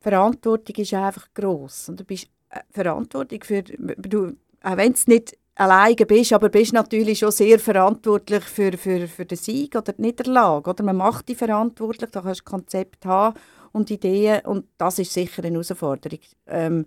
Verantwortung 0.00 0.76
ist 0.76 0.92
einfach 0.92 1.32
gross. 1.32 1.88
Und 1.88 2.00
du 2.00 2.04
bist 2.04 2.28
äh, 2.50 2.60
Verantwortung 2.70 3.42
für, 3.44 3.62
du, 3.62 4.36
auch 4.62 4.76
wenn 4.76 4.92
es 4.92 5.06
nicht 5.06 5.38
alleine 5.54 6.06
bist, 6.06 6.32
aber 6.32 6.48
bist 6.48 6.72
natürlich 6.72 7.18
schon 7.18 7.30
sehr 7.30 7.58
verantwortlich 7.58 8.44
für, 8.44 8.72
für, 8.76 9.06
für 9.06 9.24
den 9.24 9.38
Sieg 9.38 9.74
oder 9.76 9.92
die 9.92 10.02
Niederlage. 10.02 10.70
Oder? 10.70 10.84
Man 10.84 10.96
macht 10.96 11.28
die 11.28 11.34
verantwortlich, 11.34 12.10
da 12.10 12.22
kannst 12.22 12.40
du 12.40 12.44
Konzept 12.44 13.04
haben 13.04 13.38
und 13.72 13.90
Ideen 13.90 14.40
und 14.44 14.66
das 14.78 14.98
ist 14.98 15.12
sicher 15.12 15.44
eine 15.44 15.52
Herausforderung. 15.52 16.20
Ähm, 16.46 16.86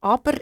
aber 0.00 0.32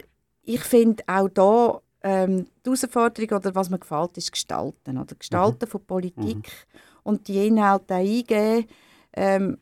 ich 0.43 0.61
finde 0.61 1.03
auch 1.07 1.29
da 1.29 1.81
ähm, 2.03 2.47
die 2.65 2.69
Herausforderung 2.69 3.37
oder 3.37 3.55
was 3.55 3.69
mir 3.69 3.79
gefällt, 3.79 4.17
ist 4.17 4.31
Gestalten. 4.31 4.97
Oder 4.97 5.15
Gestalten 5.15 5.65
mhm. 5.65 5.69
von 5.69 5.85
Politik 5.85 6.35
mhm. 6.35 6.79
und 7.03 7.27
die 7.27 7.47
Inhalte 7.47 7.95
eingeben. 7.95 8.65
Ähm, 9.13 9.57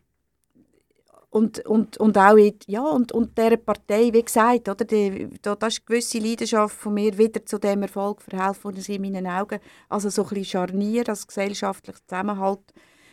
und, 1.35 1.65
und, 1.65 1.97
und 1.97 2.17
auch 2.17 2.37
in, 2.37 2.57
ja, 2.65 2.81
und, 2.81 3.11
und 3.11 3.37
dieser 3.37 3.57
Partei, 3.57 4.13
wie 4.13 4.23
gesagt, 4.23 4.69
oder, 4.69 4.85
die, 4.85 5.27
da, 5.41 5.53
das 5.55 5.73
ist 5.73 5.79
eine 5.81 5.85
gewisse 5.87 6.19
Leidenschaft 6.19 6.77
von 6.77 6.93
mir, 6.93 7.17
wieder 7.17 7.45
zu 7.45 7.59
dem 7.59 7.81
Erfolg 7.81 8.21
verhelfen, 8.21 8.71
den 8.71 8.81
sie 8.81 8.95
in 8.95 9.01
meinen 9.01 9.27
Augen, 9.27 9.59
also 9.89 10.09
so 10.09 10.21
ein 10.23 10.29
bisschen 10.29 10.45
Scharnier, 10.45 11.03
das 11.03 11.27
gesellschaftliches 11.27 12.05
Zusammenhalt, 12.05 12.61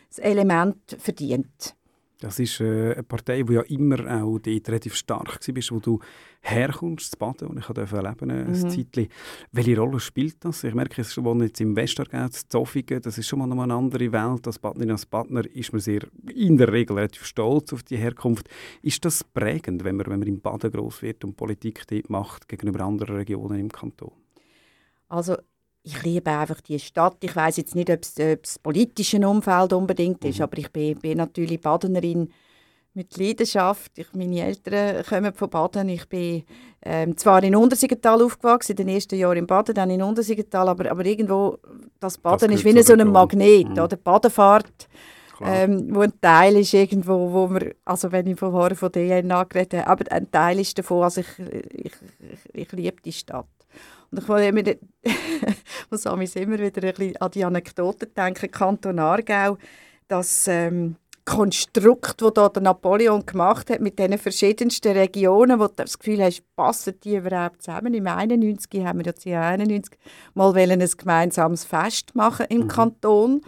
das 0.08 0.20
Element 0.20 0.76
verdient. 1.00 1.74
Das 2.22 2.38
ist 2.38 2.60
äh, 2.60 2.92
eine 2.92 3.02
Partei, 3.02 3.42
die 3.42 3.54
ja 3.54 3.62
immer 3.62 3.98
auch 4.22 4.38
dort 4.38 4.68
relativ 4.68 4.94
stark 4.94 5.40
war, 5.40 5.62
wo 5.70 5.80
du 5.80 5.98
herkommst, 6.40 7.10
zu 7.10 7.18
Baden, 7.18 7.48
und 7.48 7.58
ich 7.58 7.66
durfte 7.66 7.96
erleben 7.96 8.30
äh, 8.30 8.44
mhm. 8.44 8.54
ein 8.54 8.70
Zeitchen. 8.70 9.08
Welche 9.50 9.76
Rolle 9.76 9.98
spielt 9.98 10.44
das? 10.44 10.62
Ich 10.62 10.72
merke, 10.72 11.02
ich 11.02 11.16
wohne 11.16 11.46
jetzt 11.46 11.60
im 11.60 11.74
Westergau, 11.74 12.24
in 12.26 12.30
Zofingen, 12.30 13.02
das 13.02 13.18
ist 13.18 13.26
schon 13.26 13.40
mal 13.40 13.50
eine 13.50 13.74
andere 13.74 14.12
Welt. 14.12 14.46
Als 14.46 14.60
Badnerin, 14.60 14.92
als 14.92 15.04
Partner 15.04 15.44
ist 15.52 15.72
man 15.72 15.80
sehr, 15.80 16.02
in 16.32 16.56
der 16.56 16.72
Regel 16.72 16.96
relativ 16.96 17.24
stolz 17.24 17.72
auf 17.72 17.82
die 17.82 17.96
Herkunft. 17.96 18.48
Ist 18.82 19.04
das 19.04 19.24
prägend, 19.24 19.82
wenn 19.82 19.96
man, 19.96 20.06
wenn 20.06 20.20
man 20.20 20.28
in 20.28 20.40
Baden 20.40 20.70
groß 20.70 21.02
wird 21.02 21.24
und 21.24 21.36
Politik 21.36 21.84
dort 21.88 22.08
macht, 22.08 22.48
gegenüber 22.48 22.84
anderen 22.84 23.16
Regionen 23.16 23.58
im 23.58 23.68
Kanton? 23.68 24.12
Also 25.08 25.36
ich 25.84 26.02
liebe 26.02 26.30
einfach 26.30 26.60
die 26.60 26.78
Stadt. 26.78 27.16
Ich 27.22 27.34
weiß 27.34 27.56
jetzt 27.56 27.74
nicht, 27.74 27.90
ob 27.90 28.02
es 28.02 28.14
das 28.14 28.58
politische 28.58 29.26
Umfeld 29.26 29.72
unbedingt 29.72 30.24
ist, 30.24 30.38
mhm. 30.38 30.44
aber 30.44 30.58
ich 30.58 30.70
bin, 30.70 30.98
bin, 30.98 31.18
natürlich 31.18 31.60
Badenerin 31.60 32.32
mit 32.94 33.16
Leidenschaft. 33.16 33.90
Ich, 33.96 34.12
meine 34.12 34.44
Eltern 34.44 35.04
kommen 35.04 35.32
von 35.34 35.50
Baden. 35.50 35.88
Ich 35.88 36.08
bin 36.08 36.44
ähm, 36.82 37.16
zwar 37.16 37.42
in 37.42 37.56
Untersiggenthal 37.56 38.22
aufgewachsen, 38.22 38.72
in 38.72 38.76
den 38.76 38.88
ersten 38.88 39.16
Jahren 39.16 39.38
in 39.38 39.46
Baden, 39.46 39.74
dann 39.74 39.90
in 39.90 40.02
Untersiggenthal, 40.02 40.68
aber, 40.68 40.90
aber 40.90 41.04
irgendwo, 41.04 41.58
das 41.98 42.18
Baden 42.18 42.50
das 42.50 42.60
ist 42.60 42.64
wie 42.64 42.82
so 42.82 42.92
ein 42.92 43.08
Magnet, 43.10 43.68
mhm. 43.68 43.78
oder? 43.78 43.96
Badefahrt. 43.96 44.88
Ähm, 45.44 45.88
wo 45.92 46.02
ein 46.02 46.12
Teil 46.20 46.56
ist 46.56 46.72
irgendwo, 46.72 47.32
wo 47.32 47.50
wir, 47.50 47.74
also 47.84 48.12
wenn 48.12 48.28
ich 48.28 48.38
vorher 48.38 48.76
von 48.76 48.92
DNA 48.92 49.42
geredet 49.44 49.80
habe, 49.80 49.90
aber 49.90 50.12
ein 50.12 50.30
Teil 50.30 50.60
ist 50.60 50.78
davon, 50.78 51.02
also 51.02 51.20
ich, 51.20 51.26
ich, 51.38 51.92
ich, 52.20 52.54
ich 52.54 52.72
liebe 52.72 53.02
die 53.04 53.10
Stadt. 53.10 53.48
Und 54.12 54.18
ich 54.18 54.28
immer, 54.28 54.62
muss 55.90 56.36
immer 56.36 56.58
wieder 56.58 56.82
ein 56.82 56.94
bisschen 56.94 57.16
an 57.16 57.30
die 57.30 57.44
Anekdote 57.44 58.06
denken, 58.06 58.50
Kanton 58.50 58.98
Aargau, 58.98 59.56
das 60.06 60.46
ähm, 60.48 60.96
Konstrukt, 61.24 62.20
das 62.20 62.34
da 62.34 62.48
der 62.48 62.62
Napoleon 62.62 63.24
gemacht 63.24 63.70
hat 63.70 63.80
mit 63.80 63.98
diesen 63.98 64.18
verschiedensten 64.18 64.92
Regionen, 64.92 65.58
wo 65.60 65.68
du 65.68 65.74
das 65.76 65.98
Gefühl 65.98 66.22
hast, 66.22 66.42
passen 66.56 67.00
die 67.02 67.16
überhaupt 67.16 67.62
zusammen? 67.62 67.94
Im 67.94 68.06
91 68.06 68.84
haben 68.84 69.04
wir 69.04 69.14
ja 69.24 69.40
91 69.40 69.98
mal 70.34 70.54
ein 70.54 70.78
gemeinsames 70.98 71.64
Fest 71.64 72.14
machen 72.14 72.46
im 72.50 72.62
mhm. 72.62 72.68
Kanton 72.68 73.40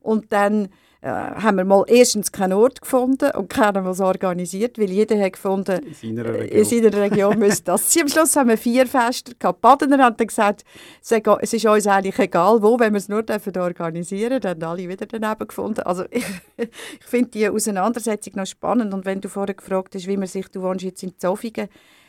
und 0.00 0.32
dann 0.32 0.68
äh, 1.02 1.08
haben 1.08 1.56
wir 1.56 1.64
mal 1.64 1.84
erstens 1.88 2.30
keinen 2.30 2.52
Ort 2.52 2.82
gefunden 2.82 3.30
und 3.30 3.48
keiner, 3.48 3.84
was 3.84 4.00
organisiert, 4.00 4.78
weil 4.78 4.90
jeder 4.90 5.18
hat 5.18 5.32
gefunden, 5.32 5.80
in 5.82 5.94
seiner 5.94 6.26
äh, 6.26 6.30
Region, 6.42 6.58
in 6.58 6.64
seiner 6.64 6.96
Region 7.02 7.38
müsste 7.38 7.64
das 7.64 7.92
sein. 7.92 8.02
Am 8.02 8.08
Schluss 8.08 8.36
haben 8.36 8.48
wir 8.50 8.58
vier 8.58 8.86
Feste 8.86 9.34
gehabt. 9.34 9.60
Badener 9.62 10.04
haben 10.04 10.16
dann 10.16 10.26
gesagt, 10.26 10.64
es 11.00 11.52
ist- 11.54 11.66
uns 11.66 11.86
eigentlich 11.86 12.18
egal 12.18 12.62
wo, 12.62 12.78
wenn 12.78 12.92
wir 12.92 12.98
es 12.98 13.08
nur 13.08 13.22
dürfen 13.22 13.56
organisieren 13.56 14.40
dann 14.40 14.50
haben 14.50 14.62
alle 14.62 14.88
wieder 14.88 15.06
daneben 15.06 15.48
gefunden. 15.48 15.80
Also 15.80 16.04
ich, 16.10 16.24
ich 16.58 17.06
finde 17.06 17.30
die 17.30 17.48
Auseinandersetzung 17.48 18.34
noch 18.36 18.46
spannend 18.46 18.92
und 18.92 19.04
wenn 19.06 19.20
du 19.20 19.28
vorher 19.28 19.54
gefragt 19.54 19.94
hast, 19.94 20.06
wie 20.06 20.16
man 20.16 20.26
sich, 20.28 20.48
du 20.48 20.60
wohnst 20.62 20.84
jetzt 20.84 21.02
in 21.02 21.16
Zofingen, 21.18 21.68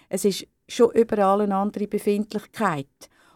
es 0.10 0.26
ist 0.26 0.46
schon 0.68 0.92
überall 0.92 1.42
eine 1.42 1.56
andere 1.56 1.88
Befindlichkeit. 1.88 2.88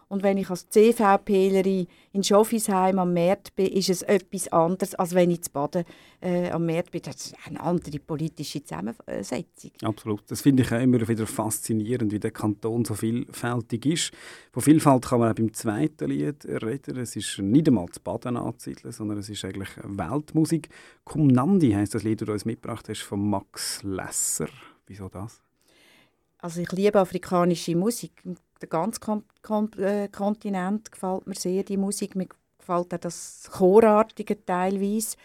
Und 0.08 0.22
wenn 0.22 0.38
ich 0.38 0.48
als 0.50 0.68
CVPlerin 0.68 1.88
in 2.12 2.22
Schoffisheim 2.22 2.98
am 2.98 3.12
Markt 3.12 3.56
bin, 3.56 3.66
ist 3.66 3.90
es 3.90 4.02
etwas 4.02 4.46
anderes, 4.48 4.94
als 4.94 5.14
wenn 5.14 5.32
ich 5.32 5.42
zu 5.42 5.50
Baden 5.50 5.84
äh, 6.20 6.48
am 6.50 6.64
Markt 6.64 6.92
bin. 6.92 7.02
Das 7.02 7.16
ist 7.16 7.34
eine 7.44 7.60
andere 7.60 7.98
politische 7.98 8.62
Zusammensetzung. 8.62 9.72
Absolut. 9.82 10.22
Das 10.28 10.42
finde 10.42 10.62
ich 10.62 10.72
auch 10.72 10.80
immer 10.80 11.06
wieder 11.08 11.26
faszinierend, 11.26 12.12
wie 12.12 12.20
der 12.20 12.30
Kanton 12.30 12.84
so 12.84 12.94
vielfältig 12.94 13.86
ist. 13.86 14.12
Von 14.52 14.62
Vielfalt 14.62 15.06
kann 15.06 15.20
man 15.20 15.32
auch 15.32 15.34
beim 15.34 15.52
zweiten 15.52 16.10
Lied 16.10 16.46
reden. 16.46 16.98
Es 16.98 17.16
ist 17.16 17.38
nicht 17.38 17.66
einmal 17.66 17.88
zu 17.88 18.00
Baden 18.00 18.36
anzusiedeln, 18.36 18.92
sondern 18.92 19.18
es 19.18 19.28
ist 19.28 19.44
eigentlich 19.44 19.70
Weltmusik. 19.82 20.68
«Cum 21.04 21.26
Nandi» 21.26 21.72
heisst 21.72 21.94
das 21.96 22.04
Lied, 22.04 22.20
das 22.20 22.26
du 22.26 22.32
uns 22.32 22.44
mitgebracht 22.44 22.88
hast, 22.88 23.02
von 23.02 23.28
Max 23.28 23.82
Lesser. 23.82 24.48
Wieso 24.86 25.08
das? 25.08 25.40
Also 26.38 26.60
ich 26.60 26.70
liebe 26.70 27.00
afrikanische 27.00 27.74
Musik. 27.74 28.22
Der 28.60 28.68
ganze 28.68 29.00
Kon 29.00 29.24
Kon 29.42 29.72
äh, 29.74 30.08
Kontinent 30.08 30.90
gefällt 30.90 31.26
mir 31.26 31.34
sehr, 31.34 31.62
die 31.62 31.76
Musik. 31.76 32.16
Mir 32.16 32.26
gefällt 32.58 32.94
auch 32.94 32.98
das 32.98 33.48
Chorartige 33.52 34.44
teilweise. 34.44 35.16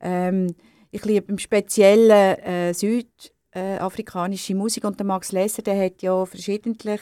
Ähm, 0.00 0.54
ich 0.90 1.04
liebe 1.04 1.32
im 1.32 1.38
Speziellen 1.38 2.38
äh, 2.38 2.74
südafrikanische 2.74 4.54
Musik 4.54 4.84
und 4.84 4.98
der 4.98 5.06
Max 5.06 5.32
Lesser, 5.32 5.62
der 5.62 5.84
hat 5.84 6.02
ja 6.02 6.24
verschiedentlich 6.24 7.00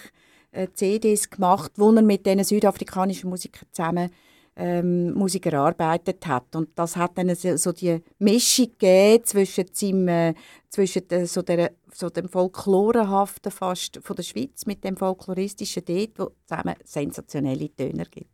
äh, 0.53 0.69
CDs 0.73 1.29
gemacht, 1.29 1.73
wo 1.77 1.93
er 1.93 2.03
mit 2.03 2.25
diesen 2.25 2.45
südafrikanischen 2.45 3.29
Musikern 3.29 3.69
zusammen 3.73 4.11
ähm, 4.57 5.15
Musik 5.15 5.47
erarbeitet 5.47 6.27
hat. 6.27 6.55
Und 6.55 6.71
das 6.75 6.97
hat 6.97 7.17
dann 7.17 7.35
so, 7.35 7.57
so 7.57 7.73
die 7.73 8.01
Mischung 8.19 8.69
gegeben 8.79 9.25
zwischen, 9.25 9.67
seinem, 9.73 10.09
äh, 10.09 10.35
zwischen 10.69 11.07
der, 11.09 11.27
so, 11.27 11.43
der, 11.43 11.73
so 11.93 12.11
dem 12.11 12.29
Folklorehaften 12.29 13.53
fast 13.53 14.01
von 14.03 14.17
der 14.17 14.23
Schweiz 14.23 14.67
mit 14.67 14.85
dem 14.85 14.97
folkloristischen 14.97 15.85
dort, 15.85 16.19
wo 16.19 16.31
zusammen 16.47 16.75
sensationelle 16.85 17.75
Töne 17.75 18.05
gibt. 18.11 18.31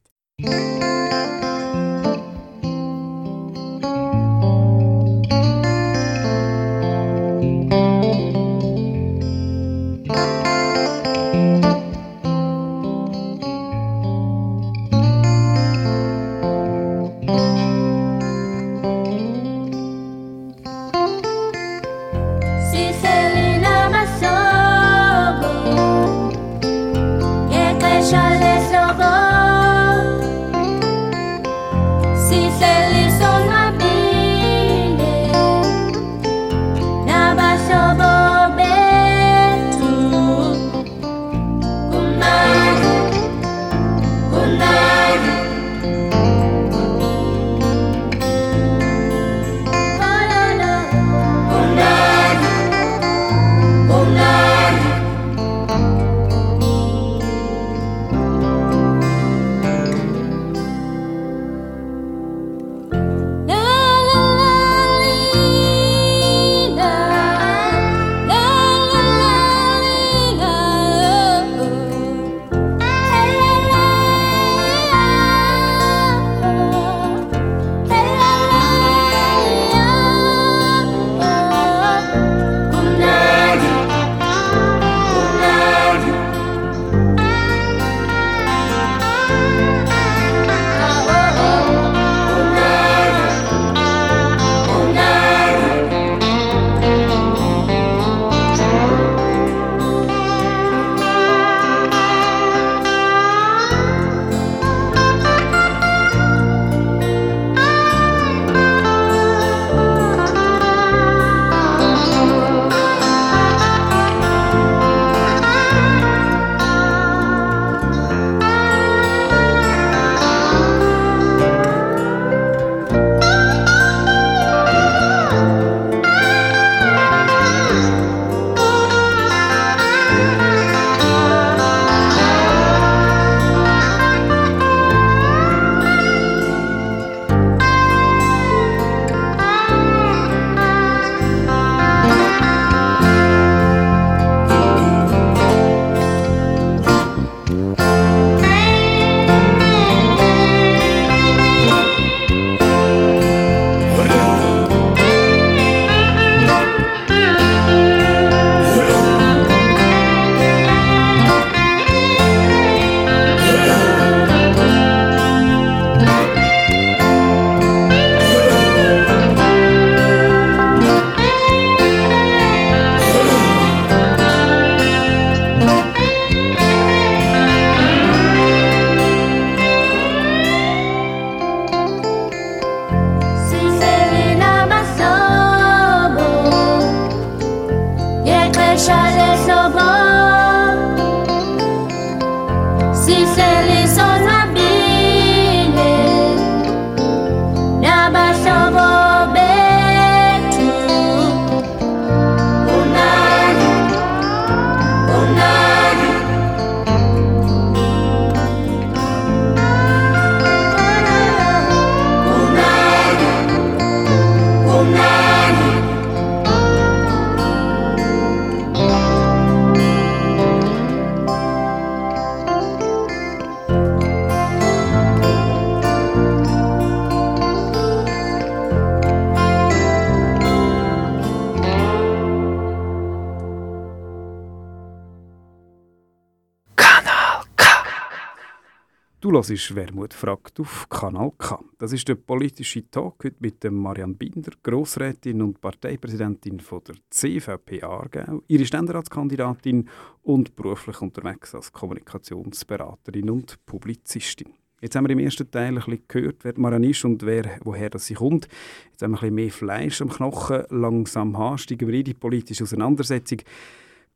Du 239.29 239.35
hörst 239.35 239.75
«Wermut 239.75 240.15
fragt» 240.15 240.59
auf 240.59 240.89
Kanal 240.89 241.33
K. 241.37 241.63
Das 241.77 241.93
ist 241.93 242.09
der 242.09 242.15
politische 242.15 242.91
Talk 242.91 243.25
heute 243.25 243.37
mit 243.41 243.63
Marianne 243.71 244.15
Binder, 244.15 244.53
Grossrätin 244.63 245.43
und 245.43 245.61
Parteipräsidentin 245.61 246.61
von 246.61 246.81
der 246.89 246.95
CVP 247.11 247.83
Aargau, 247.83 248.43
ihre 248.49 248.65
Ständeratskandidatin 248.65 249.87
und 250.23 250.57
beruflich 250.57 251.03
unterwegs 251.03 251.55
als 251.55 251.71
Kommunikationsberaterin 251.71 253.29
und 253.29 253.59
Publizistin. 253.67 254.55
Jetzt 254.81 254.97
haben 254.97 255.07
wir 255.07 255.13
im 255.13 255.19
ersten 255.19 255.51
Teil 255.51 255.75
ein 255.75 255.75
bisschen 255.75 256.05
gehört, 256.09 256.45
wer 256.45 256.59
Marianne 256.59 256.89
ist 256.89 257.05
und 257.05 257.27
wer, 257.27 257.61
woher 257.65 257.91
sie 257.99 258.15
kommt. 258.15 258.49
Jetzt 258.93 259.03
haben 259.03 259.11
wir 259.11 259.19
ein 259.19 259.21
bisschen 259.21 259.35
mehr 259.35 259.51
Fleisch 259.51 260.01
am 260.01 260.09
Knochen. 260.09 260.65
Langsam 260.71 261.59
steigen 261.59 261.87
wir 261.87 261.99
in 261.99 262.05
die 262.05 262.15
politische 262.15 262.65
Auseinandersetzung. 262.65 263.41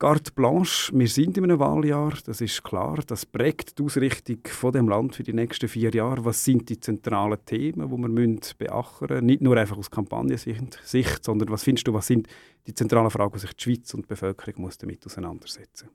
Carte 0.03 0.33
Blanche, 0.33 0.91
wir 0.93 1.07
sind 1.07 1.39
in 1.39 1.45
einem 1.45 1.61
Wahljahr, 1.61 2.13
das 2.27 2.41
ist 2.41 2.65
klar. 2.65 2.99
Das 3.07 3.25
prägt 3.25 3.79
die 3.79 3.85
Ausrichtung 3.85 4.39
von 4.49 4.73
dem 4.73 4.89
Land 4.89 5.15
für 5.15 5.23
die 5.23 5.33
nächsten 5.33 5.69
vier 5.69 5.95
Jahre. 5.95 6.25
Was 6.25 6.45
sind 6.45 6.69
die 6.69 6.81
zentralen 6.81 7.39
Themen, 7.47 7.89
die 7.89 7.97
wir 7.97 8.09
müssen 8.09 8.41
beachten 8.59 9.07
müssen? 9.09 9.27
Nicht 9.27 9.43
nur 9.43 9.57
einfach 9.57 9.79
aus 9.79 9.93
Kampagnensicht, 9.93 11.23
sondern 11.23 11.51
was 11.51 11.63
findest 11.63 11.87
du, 11.87 11.95
was 11.95 12.09
sind 12.09 12.27
die 12.67 12.75
zentralen 12.75 13.13
Fragen, 13.13 13.35
die 13.35 13.39
sich 13.39 13.53
die 13.53 13.63
Schweiz 13.63 13.95
und 13.95 14.03
die 14.03 14.09
Bevölkerung 14.09 14.63
muss 14.63 14.77
damit 14.77 15.07
auseinandersetzen 15.07 15.89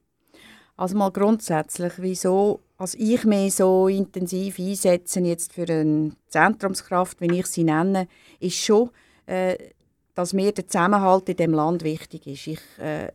Also 0.77 0.95
mal 0.97 1.11
grundsätzlich, 1.11 1.91
wieso 1.97 2.61
also 2.77 2.97
ich 2.97 3.25
mich 3.25 3.55
so 3.55 3.89
intensiv 3.89 4.57
einsetze 4.57 5.19
jetzt 5.19 5.51
für 5.51 5.67
eine 5.67 6.13
Zentrumskraft, 6.29 7.19
wie 7.19 7.37
ich 7.37 7.47
sie 7.47 7.65
nenne, 7.65 8.07
ist 8.39 8.55
schon, 8.55 8.89
äh, 9.25 9.57
dass 10.15 10.31
mir 10.31 10.53
der 10.53 10.65
Zusammenhalt 10.65 11.27
in 11.27 11.35
dem 11.35 11.51
Land 11.51 11.83
wichtig 11.83 12.25
ist. 12.25 12.47
Ich 12.47 12.61
äh, 12.79 13.09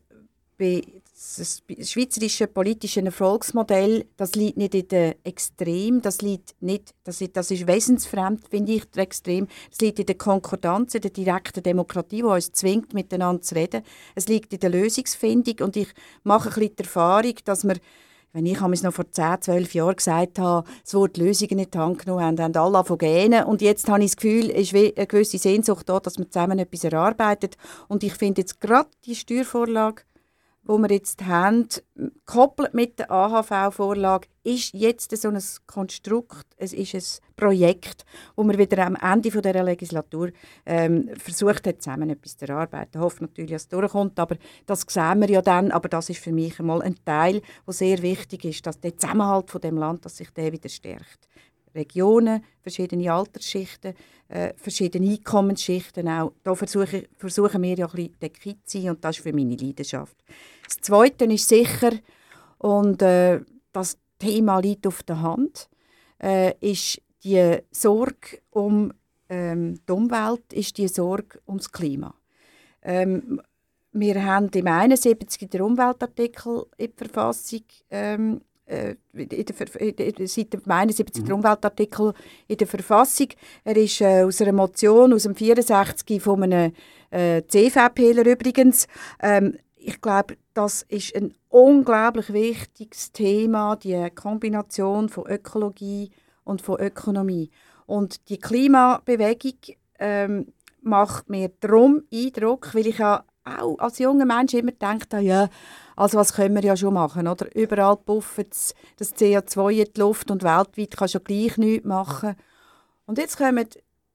das 1.36 1.62
schweizerische 1.82 2.46
politische 2.46 3.04
Erfolgsmodell, 3.04 4.06
das 4.16 4.34
liegt 4.34 4.56
nicht 4.56 4.74
in 4.74 4.88
den 4.88 5.14
Extrem, 5.24 6.02
das 6.02 6.20
liegt 6.20 6.54
nicht, 6.60 6.94
das 7.04 7.20
ist, 7.20 7.36
das 7.36 7.50
ist 7.50 7.66
wesensfremd, 7.66 8.48
finde 8.48 8.72
ich, 8.72 8.82
Extrem. 8.96 9.46
Es 9.70 9.80
liegt 9.80 9.98
in 9.98 10.06
der 10.06 10.16
Konkordanz, 10.16 10.94
in 10.94 11.00
der 11.00 11.10
direkten 11.10 11.62
Demokratie, 11.62 12.16
die 12.16 12.22
uns 12.22 12.52
zwingt, 12.52 12.92
miteinander 12.92 13.42
zu 13.42 13.54
reden. 13.54 13.82
Es 14.14 14.28
liegt 14.28 14.52
in 14.52 14.60
der 14.60 14.70
Lösungsfindung 14.70 15.66
und 15.66 15.76
ich 15.76 15.88
mache 16.24 16.48
ein 16.48 16.54
bisschen 16.54 16.76
die 16.76 16.82
Erfahrung, 16.82 17.34
dass 17.44 17.64
wir 17.64 17.76
wenn 18.34 18.46
ich 18.46 18.58
es 18.58 18.82
noch 18.82 18.94
vor 18.94 19.10
10, 19.10 19.42
12 19.42 19.74
Jahren 19.74 19.96
gesagt 19.96 20.38
habe, 20.38 20.66
es 20.82 20.94
Wort 20.94 21.18
Lösungen 21.18 21.58
in 21.58 21.70
die 21.70 21.78
Hand 21.78 21.98
genommen 21.98 22.24
haben, 22.24 22.40
haben 22.40 22.56
alle 22.56 22.82
von 22.82 22.96
gähnen. 22.96 23.44
Und 23.44 23.60
jetzt 23.60 23.90
habe 23.90 24.02
ich 24.02 24.12
das 24.12 24.16
Gefühl, 24.16 24.50
es 24.50 24.72
ist 24.72 24.74
eine 24.74 25.06
gewisse 25.06 25.36
Sehnsucht 25.36 25.86
da, 25.86 26.00
dass 26.00 26.18
man 26.18 26.30
zusammen 26.30 26.58
etwas 26.58 26.84
erarbeitet. 26.84 27.58
Und 27.88 28.02
ich 28.02 28.14
finde 28.14 28.40
jetzt 28.40 28.58
gerade 28.58 28.88
die 29.04 29.16
Steuervorlage 29.16 30.04
wo 30.64 30.78
wir 30.78 30.90
jetzt 30.90 31.24
haben, 31.24 31.66
gekoppelt 31.94 32.72
mit 32.74 32.98
der 32.98 33.10
AHV-Vorlage, 33.10 34.28
ist 34.44 34.74
jetzt 34.74 35.16
so 35.16 35.28
ein 35.28 35.42
Konstrukt, 35.66 36.46
es 36.56 36.72
ist 36.72 36.94
ein 36.94 37.34
Projekt, 37.36 38.04
wo 38.36 38.44
wir 38.44 38.58
wieder 38.58 38.86
am 38.86 38.96
Ende 38.96 39.30
dieser 39.30 39.62
Legislatur 39.62 40.30
ähm, 40.66 41.10
versucht 41.16 41.66
haben, 41.66 41.80
zusammen 41.80 42.10
etwas 42.10 42.36
zu 42.36 42.46
erarbeiten. 42.46 42.92
Ich 42.94 43.00
hoffe 43.00 43.24
natürlich, 43.24 43.52
dass 43.52 43.62
es 43.62 43.68
durchkommt, 43.68 44.18
aber 44.18 44.36
das 44.66 44.84
sehen 44.88 45.20
wir 45.20 45.30
ja 45.30 45.42
dann. 45.42 45.70
Aber 45.70 45.88
das 45.88 46.08
ist 46.10 46.20
für 46.20 46.32
mich 46.32 46.58
einmal 46.58 46.82
ein 46.82 46.96
Teil, 47.04 47.42
der 47.66 47.74
sehr 47.74 48.02
wichtig 48.02 48.44
ist, 48.44 48.66
dass 48.66 48.80
der 48.80 48.96
Zusammenhalt 48.96 49.50
von 49.50 49.60
dem 49.60 49.76
Land, 49.76 50.04
dass 50.04 50.16
sich 50.16 50.30
der 50.30 50.52
wieder 50.52 50.68
stärkt. 50.68 51.28
Regionen, 51.74 52.44
verschiedene 52.60 53.12
Altersschichten, 53.12 53.94
äh, 54.28 54.52
verschiedene 54.56 55.10
Einkommensschichten 55.10 56.08
auch. 56.08 56.32
Da 56.42 56.54
versuche, 56.54 57.08
versuchen 57.16 57.62
wir 57.62 57.74
ja 57.74 57.86
ein 57.86 57.92
bisschen 57.92 58.18
deckig 58.20 58.56
zu 58.64 58.80
sein 58.80 58.90
und 58.90 59.04
das 59.04 59.16
ist 59.16 59.22
für 59.22 59.32
meine 59.32 59.56
Leidenschaft. 59.56 60.16
Das 60.64 60.78
Zweite 60.78 61.24
ist 61.26 61.48
sicher, 61.48 61.92
und 62.62 63.02
äh, 63.02 63.40
das 63.72 63.98
Thema 64.18 64.60
liegt 64.60 64.86
auf 64.86 65.02
der 65.02 65.20
Hand, 65.20 65.68
äh, 66.22 66.54
ist 66.60 67.02
die 67.24 67.58
Sorge 67.72 68.40
um 68.50 68.92
ähm, 69.28 69.80
die 69.86 69.92
Umwelt, 69.92 70.52
ist 70.52 70.78
die 70.78 70.86
Sorge 70.86 71.40
ums 71.48 71.72
Klima. 71.72 72.14
Ähm, 72.82 73.40
wir 73.92 74.24
haben 74.24 74.48
im 74.54 74.66
71 74.66 75.50
den 75.50 75.62
Umweltartikel 75.62 76.66
in 76.76 76.92
der 76.96 77.08
Verfassung 77.08 77.62
ähm, 77.90 78.36
äh, 78.36 78.51
in 78.66 80.14
der, 80.14 80.26
seit 80.28 80.52
dem 80.52 80.62
71 80.66 81.24
mhm. 81.24 81.34
Umweltartikel 81.34 82.14
in 82.48 82.56
der 82.56 82.66
Verfassung. 82.66 83.28
Er 83.64 83.76
ist 83.76 84.00
äh, 84.00 84.22
aus 84.22 84.40
einer 84.40 84.52
Motion 84.52 85.12
aus 85.12 85.24
dem 85.24 85.34
64 85.34 86.22
von 86.22 86.42
einem 86.42 86.72
äh, 87.10 87.42
CVPler 87.46 88.26
übrigens. 88.26 88.86
Ähm, 89.20 89.56
ich 89.76 90.00
glaube, 90.00 90.36
das 90.54 90.82
ist 90.82 91.14
ein 91.16 91.34
unglaublich 91.48 92.32
wichtiges 92.32 93.12
Thema, 93.12 93.76
die 93.76 94.08
Kombination 94.14 95.08
von 95.08 95.26
Ökologie 95.26 96.10
und 96.44 96.62
von 96.62 96.80
Ökonomie. 96.80 97.50
Und 97.86 98.28
die 98.28 98.38
Klimabewegung 98.38 99.58
ähm, 99.98 100.52
macht 100.82 101.28
mir 101.28 101.50
darum 101.60 102.02
Eindruck, 102.12 102.74
weil 102.74 102.86
ich 102.86 102.98
ja 102.98 103.24
auch 103.44 103.78
als 103.78 103.98
junger 103.98 104.24
Mensch 104.24 104.54
immer 104.54 104.72
gedacht 104.72 105.14
habe, 105.14 105.24
ja, 105.24 105.48
also 105.96 106.18
was 106.18 106.34
können 106.34 106.54
wir 106.54 106.62
ja 106.62 106.76
schon 106.76 106.94
machen, 106.94 107.28
oder? 107.28 107.54
Überall 107.54 107.96
puffen 107.96 108.46
das 108.98 109.14
CO2 109.14 109.70
in 109.70 109.92
die 109.94 110.00
Luft 110.00 110.30
und 110.30 110.42
weltweit 110.42 110.96
kannst 110.96 111.14
du 111.14 111.18
ja 111.18 111.24
gleich 111.24 111.58
nichts 111.58 111.86
machen. 111.86 112.36
Und 113.06 113.18
jetzt 113.18 113.36
kommen 113.36 113.66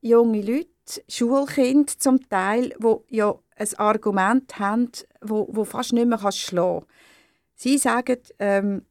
junge 0.02 0.42
Leute, 0.42 0.70
Schulkinder 1.10 1.94
zum 1.98 2.30
Teil, 2.30 2.74
die 2.80 3.16
ja 3.16 3.36
ein 3.56 3.68
Argument 3.78 4.60
haben, 4.60 4.92
wo, 5.22 5.48
wo 5.52 5.66
fast 5.66 5.94
nicht 5.94 6.08
mehr 6.08 6.32
schlagen 6.32 6.86
Sie 7.56 7.78
sagen, 7.78 8.20
ähm, 8.40 8.86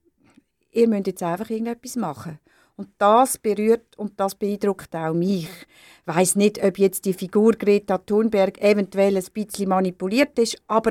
ihr 0.72 0.88
müsst 0.88 1.06
jetzt 1.06 1.22
einfach 1.22 1.50
irgendetwas 1.50 1.96
machen. 1.96 2.40
Und 2.76 2.88
das 2.98 3.38
berührt 3.38 3.96
und 3.96 4.20
das 4.20 4.34
beeindruckt 4.34 4.94
auch 4.94 5.14
mich. 5.14 5.48
Ich 5.48 6.14
weiss 6.14 6.36
nicht, 6.36 6.62
ob 6.62 6.78
jetzt 6.78 7.06
die 7.06 7.14
Figur 7.14 7.52
Greta 7.52 7.96
Thunberg 7.98 8.60
eventuell 8.60 9.16
ein 9.16 9.24
bisschen 9.32 9.68
manipuliert 9.68 10.38
ist, 10.38 10.60
aber 10.66 10.90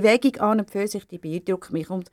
Bewegung 0.00 0.40
an 0.40 0.60
und 0.60 0.70
für 0.70 0.86
sich, 0.86 1.06
die 1.06 1.18
beeindruckt 1.18 1.72
mich. 1.72 1.90
Und 1.90 2.10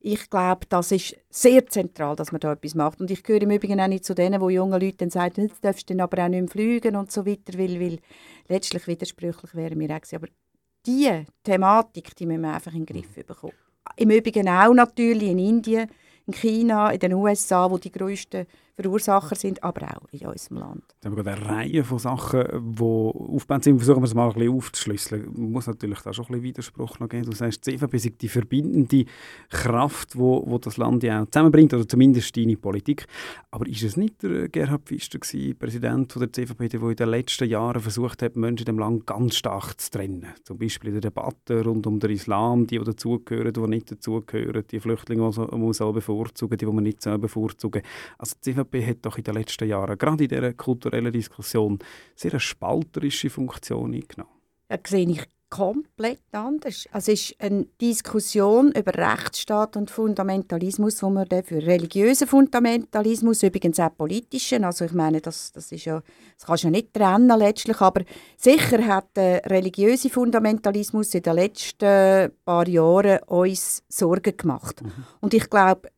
ich 0.00 0.28
glaube, 0.28 0.66
das 0.68 0.92
ist 0.92 1.16
sehr 1.30 1.66
zentral, 1.66 2.14
dass 2.14 2.30
man 2.30 2.40
da 2.40 2.52
etwas 2.52 2.74
macht. 2.74 3.00
Und 3.00 3.10
ich 3.10 3.22
gehöre 3.22 3.42
im 3.42 3.50
Übrigen 3.50 3.80
auch 3.80 3.88
nicht 3.88 4.04
zu 4.04 4.14
denen, 4.14 4.40
wo 4.40 4.50
junge 4.50 4.78
Leute 4.78 4.98
dann 4.98 5.10
sagen, 5.10 5.42
jetzt 5.42 5.64
darfst 5.64 5.88
du 5.88 5.94
dann 5.94 6.02
aber 6.02 6.22
auch 6.24 6.28
nicht 6.28 6.40
mehr 6.40 6.48
fliegen 6.48 6.96
und 6.96 7.10
so 7.10 7.24
weiter, 7.24 7.58
weil, 7.58 7.80
weil 7.80 7.98
letztlich 8.48 8.86
widersprüchlich 8.86 9.54
wäre 9.54 9.76
mir 9.76 9.90
auch. 9.96 10.12
Aber 10.14 10.26
diese 10.84 11.24
Thematik, 11.42 12.14
die 12.16 12.26
müssen 12.26 12.42
wir 12.42 12.54
einfach 12.54 12.74
in 12.74 12.84
den 12.84 13.02
Griff 13.02 13.26
bekommen. 13.26 13.54
Im 13.96 14.10
Übrigen 14.10 14.48
auch 14.48 14.74
natürlich 14.74 15.30
in 15.30 15.38
Indien, 15.38 15.88
in 16.26 16.34
China, 16.34 16.90
in 16.90 16.98
den 16.98 17.14
USA, 17.14 17.70
wo 17.70 17.78
die 17.78 17.92
grössten 17.92 18.46
Verursacher 18.76 19.36
sind, 19.36 19.62
aber 19.62 19.82
auch 19.96 20.08
in 20.10 20.26
unserem 20.26 20.58
Land. 20.58 20.82
Da 21.00 21.08
haben 21.08 21.16
wir 21.16 21.32
eine 21.32 21.48
Reihe 21.48 21.84
von 21.84 21.98
Sachen, 22.00 22.42
die 22.74 22.82
aufgebaut 22.82 23.62
sind. 23.62 23.78
Versuchen 23.78 24.02
wir 24.02 24.06
es 24.06 24.14
mal 24.14 24.28
ein 24.28 24.34
bisschen 24.34 24.52
aufzuschlüsseln. 24.52 25.32
Man 25.32 25.52
muss 25.52 25.68
natürlich 25.68 26.00
da 26.00 26.12
schon 26.12 26.24
ein 26.24 26.32
bisschen 26.32 26.42
Widerspruch 26.42 26.98
noch 26.98 27.08
geben. 27.08 27.24
Du 27.24 27.32
sagst, 27.32 27.64
die 27.66 27.76
CVP 27.76 27.96
ist 27.96 28.22
die 28.22 28.28
verbindende 28.28 29.04
Kraft, 29.48 30.14
die 30.14 30.18
wo, 30.18 30.42
wo 30.46 30.58
das 30.58 30.76
Land 30.76 31.04
ja 31.04 31.22
auch 31.22 31.26
zusammenbringt, 31.26 31.72
oder 31.72 31.86
zumindest 31.86 32.36
deine 32.36 32.56
Politik. 32.56 33.06
Aber 33.52 33.66
ist 33.68 33.84
es 33.84 33.96
nicht 33.96 34.22
der 34.24 34.48
Gerhard 34.48 34.82
Pfister, 34.86 35.20
gewesen, 35.20 35.56
Präsident 35.56 36.14
der 36.16 36.32
CVP, 36.32 36.68
der 36.68 36.82
in 36.82 36.96
den 36.96 37.08
letzten 37.08 37.48
Jahren 37.48 37.80
versucht 37.80 38.22
hat, 38.22 38.34
Menschen 38.34 38.66
in 38.66 38.76
dem 38.76 38.78
Land 38.80 39.06
ganz 39.06 39.36
stark 39.36 39.80
zu 39.80 39.90
trennen? 39.92 40.26
Zum 40.42 40.58
Beispiel 40.58 40.88
in 40.88 41.00
der 41.00 41.10
Debatte 41.10 41.62
rund 41.64 41.86
um 41.86 42.00
den 42.00 42.10
Islam, 42.10 42.66
die, 42.66 42.78
die 42.78 42.84
dazugehören, 42.84 43.52
die 43.52 43.60
nicht 43.68 43.92
dazugehören, 43.92 44.64
die 44.68 44.80
Flüchtlinge, 44.80 45.30
die 45.30 45.38
man 45.38 45.92
bevorzugen, 45.92 46.58
die, 46.58 46.64
die 46.64 46.72
man 46.72 46.82
nicht 46.82 47.04
bevorzugen 47.20 47.82
Also 48.18 48.34
die 48.44 48.63
SVP 48.64 48.86
hat 48.86 48.98
doch 49.02 49.18
in 49.18 49.24
den 49.24 49.34
letzten 49.34 49.68
Jahren, 49.68 49.98
gerade 49.98 50.24
in 50.24 50.28
dieser 50.28 50.52
kulturellen 50.54 51.12
Diskussion, 51.12 51.78
sehr 52.14 52.32
eine 52.32 52.40
spalterische 52.40 53.30
Funktion 53.30 53.94
eingenommen. 53.94 54.32
Ja, 54.70 54.78
sehe 54.86 55.08
ich 55.08 55.22
komplett 55.50 56.18
anders. 56.32 56.88
Also 56.90 57.12
es 57.12 57.30
ist 57.30 57.40
eine 57.40 57.66
Diskussion 57.80 58.72
über 58.72 58.92
Rechtsstaat 58.92 59.76
und 59.76 59.88
Fundamentalismus, 59.88 61.00
wo 61.00 61.10
man 61.10 61.28
für 61.28 61.64
religiösen 61.64 62.26
Fundamentalismus, 62.26 63.44
übrigens 63.44 63.78
auch 63.78 63.94
politischen, 63.96 64.64
also 64.64 64.84
ich 64.84 64.92
meine, 64.92 65.20
das, 65.20 65.52
das 65.52 65.70
ist 65.70 65.84
ja, 65.84 66.02
das 66.36 66.46
kannst 66.46 66.64
du 66.64 66.68
ja 66.68 66.70
nicht 66.72 66.92
trennen 66.92 67.38
letztlich, 67.38 67.80
aber 67.80 68.02
sicher 68.36 68.84
hat 68.84 69.16
der 69.16 69.48
religiöse 69.48 70.10
Fundamentalismus 70.10 71.14
in 71.14 71.22
den 71.22 71.34
letzten 71.34 72.32
paar 72.44 72.66
Jahren 72.66 73.22
uns 73.26 73.84
Sorgen 73.88 74.36
gemacht. 74.36 74.82
Mhm. 74.82 74.92
Und 75.20 75.34
ich 75.34 75.48
glaube, 75.48 75.88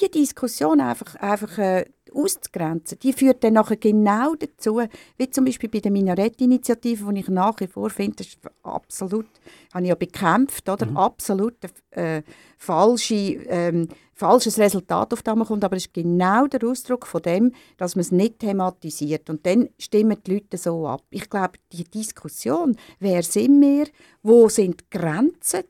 die 0.00 0.10
Diskussion 0.10 0.80
einfach, 0.80 1.16
einfach 1.16 1.58
äh, 1.58 1.84
auszugrenzen, 2.14 2.98
die 3.00 3.12
führt 3.12 3.42
dann 3.44 3.54
nachher 3.54 3.76
genau 3.76 4.34
dazu, 4.34 4.80
wie 5.16 5.30
zum 5.30 5.44
Beispiel 5.44 5.68
bei 5.68 5.80
der 5.80 5.90
Minarett-Initiative, 5.90 7.12
die 7.12 7.20
ich 7.20 7.28
nach 7.28 7.58
wie 7.60 7.66
vor 7.66 7.90
finde, 7.90 8.16
das 8.16 8.28
ist 8.28 8.38
absolut, 8.62 9.26
habe 9.72 9.84
ich 9.84 9.88
ja 9.88 9.94
bekämpft, 9.94 10.68
oder? 10.68 10.86
Mhm. 10.86 10.96
absolut 10.96 11.54
äh, 11.90 12.22
falsche, 12.58 13.14
ähm, 13.14 13.88
falsches 14.12 14.58
Resultat 14.58 15.12
auf 15.12 15.22
das 15.22 15.46
kommt, 15.46 15.64
aber 15.64 15.76
es 15.76 15.86
ist 15.86 15.94
genau 15.94 16.46
der 16.46 16.64
Ausdruck 16.68 17.06
von 17.06 17.22
dem, 17.22 17.52
dass 17.76 17.96
man 17.96 18.00
es 18.02 18.12
nicht 18.12 18.38
thematisiert 18.38 19.28
und 19.28 19.44
dann 19.44 19.68
stimmen 19.78 20.16
die 20.26 20.34
Leute 20.34 20.56
so 20.56 20.86
ab. 20.86 21.02
Ich 21.10 21.28
glaube, 21.28 21.58
die 21.72 21.84
Diskussion, 21.84 22.76
wer 23.00 23.22
sind 23.22 23.60
wir, 23.60 23.86
wo 24.22 24.48
sind 24.48 24.80
die 24.80 24.98
Grenzen, 24.98 25.64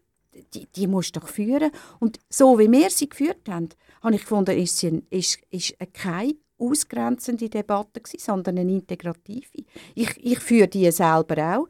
die, 0.54 0.66
die 0.74 0.86
musst 0.86 1.16
du 1.16 1.20
doch 1.20 1.28
führen 1.28 1.70
und 2.00 2.18
so 2.28 2.58
wie 2.58 2.70
wir 2.70 2.90
sie 2.90 3.08
geführt 3.08 3.48
haben, 3.48 3.68
habe 4.04 4.14
ich 4.14 4.20
gefunden, 4.20 4.56
ist, 4.56 4.78
sie, 4.78 5.02
ist, 5.10 5.40
ist 5.50 5.74
keine 5.92 6.36
ausgrenzende 6.58 7.48
Debatte, 7.48 8.00
gewesen, 8.00 8.20
sondern 8.20 8.58
eine 8.58 8.72
integrative. 8.72 9.64
Ich, 9.94 10.24
ich 10.24 10.38
führe 10.38 10.68
die 10.68 10.90
selber 10.92 11.56
auch. 11.56 11.68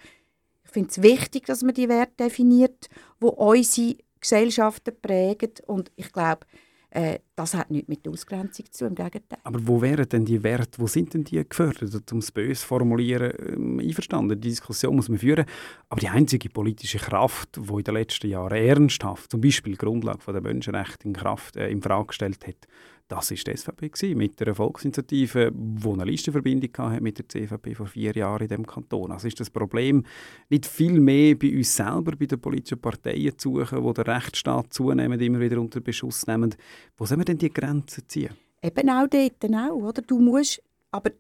Ich 0.65 0.71
finde 0.71 0.91
es 0.91 1.01
wichtig, 1.01 1.47
dass 1.47 1.63
man 1.63 1.75
die 1.75 1.89
Werte 1.89 2.25
definiert, 2.25 2.89
wo 3.21 3.29
unsere 3.29 3.97
Gesellschaften 4.21 4.95
prägen. 5.01 5.53
Und 5.67 5.93
ich 5.97 6.13
glaube, 6.13 6.47
äh, 6.95 7.19
das 7.35 7.55
hat 7.55 7.73
nichts 7.73 7.89
mit 7.89 8.07
Ausgrenzung 8.07 8.67
zu 8.71 8.87
im 8.87 8.95
Gegenteil. 8.95 9.41
Aber 9.43 9.67
wo 9.67 9.83
wären 9.83 10.09
denn 10.09 10.25
die 10.25 10.43
Werte, 10.45 10.79
wo 10.81 10.87
sind 10.87 11.13
denn 11.13 11.25
die 11.25 11.47
gefördert? 11.47 12.13
Um 12.13 12.19
es 12.19 12.31
böse 12.31 12.61
zu 12.61 12.67
formulieren, 12.69 13.33
ähm, 13.49 13.81
einverstanden, 13.81 14.41
die 14.41 14.51
Diskussion 14.51 14.95
muss 14.95 15.09
man 15.09 15.19
führen. 15.19 15.45
Aber 15.89 16.01
die 16.01 16.09
einzige 16.09 16.49
politische 16.49 16.99
Kraft, 16.99 17.57
die 17.57 17.69
in 17.69 17.83
den 17.83 17.95
letzten 17.95 18.29
Jahren 18.29 18.57
ernsthaft, 18.57 19.33
zum 19.33 19.41
Beispiel 19.41 19.73
die 19.73 19.79
Grundlage 19.79 20.33
der 20.33 20.41
Menschenrechte 20.41 21.09
in, 21.09 21.15
Kraft, 21.15 21.57
äh, 21.57 21.69
in 21.69 21.83
Frage 21.83 22.07
gestellt 22.07 22.47
hat, 22.47 22.69
das 23.09 23.31
war 23.31 23.37
die 23.37 23.57
SVP 23.57 23.89
gewesen, 23.91 24.17
mit 24.17 24.41
der 24.41 24.55
Volksinitiative, 24.55 25.53
die 25.53 25.89
eine 25.89 26.05
Listenverbindung 26.05 26.71
hatte 26.79 27.03
mit 27.03 27.19
der 27.19 27.29
CVP 27.29 27.75
vor 27.75 27.87
vier 27.87 28.13
Jahren 28.13 28.43
in 28.43 28.49
diesem 28.49 28.67
Kanton. 28.67 29.13
Also 29.13 29.29
ist 29.29 29.39
das 29.41 29.51
Problem 29.51 30.05
nicht 30.49 30.65
viel 30.65 31.01
mehr 31.01 31.35
bei 31.35 31.55
uns 31.55 31.77
selber, 31.77 32.17
bei 32.17 32.27
den 32.27 32.41
politischen 32.41 32.81
Parteien 32.81 33.39
zu 33.39 33.59
suchen, 33.59 33.83
wo 33.83 33.93
der 33.93 34.07
Rechtsstaat 34.07 34.73
zunehmend 34.73 35.21
immer 35.21 35.41
wieder 35.41 35.61
unter 35.61 35.81
Beschuss 35.81 36.27
nehmen. 36.27 36.55
Wo 36.97 37.05
sollen 37.05 37.21
wir 37.21 37.27
denn 37.27 37.39
die 37.39 37.53
Grenzen 37.53 38.05
ziehen? 38.09 38.35
Eben 38.63 38.89
auch 38.89 39.07
dort, 39.07 39.45
auch, 39.45 39.75
oder? 39.75 40.01
Du 40.01 40.19
musst, 40.19 40.63
aber 40.91 41.11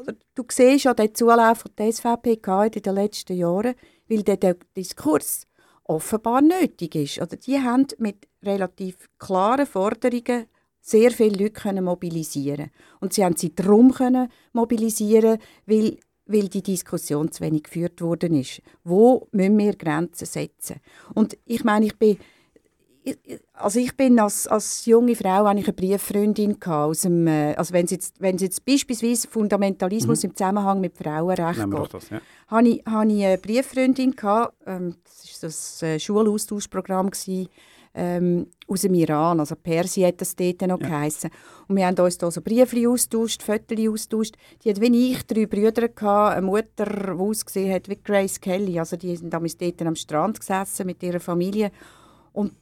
oder, 0.00 0.14
du 0.34 0.44
siehst 0.50 0.84
ja 0.84 0.94
den 0.94 1.14
Zulauf, 1.14 1.64
die 1.78 1.92
SVP 1.92 2.40
in 2.42 2.82
den 2.82 2.94
letzten 2.94 3.36
Jahren, 3.36 3.74
weil 4.08 4.22
der 4.22 4.56
Diskurs 4.76 5.46
offenbar 5.84 6.40
nötig 6.40 6.94
ist. 6.94 7.20
Oder 7.20 7.36
die 7.36 7.60
haben 7.60 7.86
mit 7.98 8.26
relativ 8.42 8.96
klaren 9.18 9.66
Forderungen 9.66 10.46
sehr 10.84 11.10
viele 11.12 11.38
Leute 11.44 11.52
können 11.62 11.84
mobilisieren 11.84 12.70
Und 13.00 13.14
sie 13.14 13.24
haben 13.24 13.36
sie 13.36 13.54
darum 13.54 13.92
können 13.92 14.28
mobilisieren, 14.52 15.38
weil, 15.64 15.96
weil 16.26 16.48
die 16.48 16.62
Diskussion 16.62 17.32
zu 17.32 17.42
wenig 17.42 17.64
geführt 17.64 18.02
worden 18.02 18.34
ist. 18.34 18.60
Wo 18.84 19.26
müssen 19.32 19.56
wir 19.56 19.74
Grenzen 19.76 20.26
setzen? 20.26 20.76
Und 21.14 21.38
ich 21.46 21.64
meine, 21.64 21.86
ich 21.86 21.98
bin 21.98 22.18
also 23.52 23.80
ich 23.80 23.94
bin 23.96 24.18
als, 24.18 24.46
als 24.46 24.86
junge 24.86 25.14
Frau 25.14 25.44
eine 25.44 25.62
Brieffreundin 25.62 26.56
aus 26.62 27.02
dem, 27.02 27.26
äh, 27.26 27.54
also 27.54 27.74
wenn 27.74 27.84
es 27.84 27.90
jetzt, 27.90 28.20
wenn 28.20 28.36
es 28.36 28.42
jetzt 28.42 28.64
beispielsweise 28.64 29.28
Fundamentalismus 29.28 30.22
mhm. 30.22 30.30
im 30.30 30.36
Zusammenhang 30.36 30.80
mit 30.80 30.96
Frauenrecht 30.96 31.70
geht, 31.70 31.94
das, 31.94 32.08
ja. 32.08 32.20
habe 32.48 32.68
ich, 32.68 32.82
habe 32.86 33.12
ich 33.12 33.24
eine 33.26 33.36
Brieffreundin 33.36 34.12
gehabt, 34.12 34.54
ähm, 34.64 34.94
das 35.04 35.42
war 35.42 35.48
das 35.48 35.82
äh, 35.82 36.00
Schulaustauschprogramm 36.00 37.10
gewesen, 37.10 37.48
ähm, 37.94 38.48
aus 38.66 38.80
dem 38.82 38.94
Iran, 38.94 39.40
also 39.40 39.54
Persi 39.54 40.02
hat 40.02 40.20
das 40.20 40.34
dort 40.34 40.62
noch 40.62 40.80
ja. 40.80 40.88
geheissen. 40.88 41.30
Und 41.68 41.76
wir 41.76 41.86
haben 41.86 41.98
uns 41.98 42.18
da 42.18 42.30
so 42.30 42.40
Briefe 42.40 42.88
austauscht, 42.88 43.42
Fotos 43.42 43.78
austauscht. 43.88 44.36
Die 44.62 44.70
hat 44.70 44.80
wie 44.80 45.12
ich 45.12 45.26
drei 45.26 45.46
Brüder 45.46 45.88
gehabt, 45.88 46.36
eine 46.36 46.46
Mutter, 46.46 46.86
die 46.86 47.20
ausgesehen 47.20 47.72
hat 47.72 47.88
wie 47.88 47.98
Grace 48.02 48.40
Kelly, 48.40 48.78
also 48.78 48.96
die 48.96 49.16
sind 49.16 49.32
damals 49.32 49.56
dort 49.56 49.80
am 49.82 49.96
Strand 49.96 50.40
gesessen 50.40 50.86
mit 50.86 51.02
ihrer 51.02 51.20
Familie 51.20 51.70
und 52.32 52.52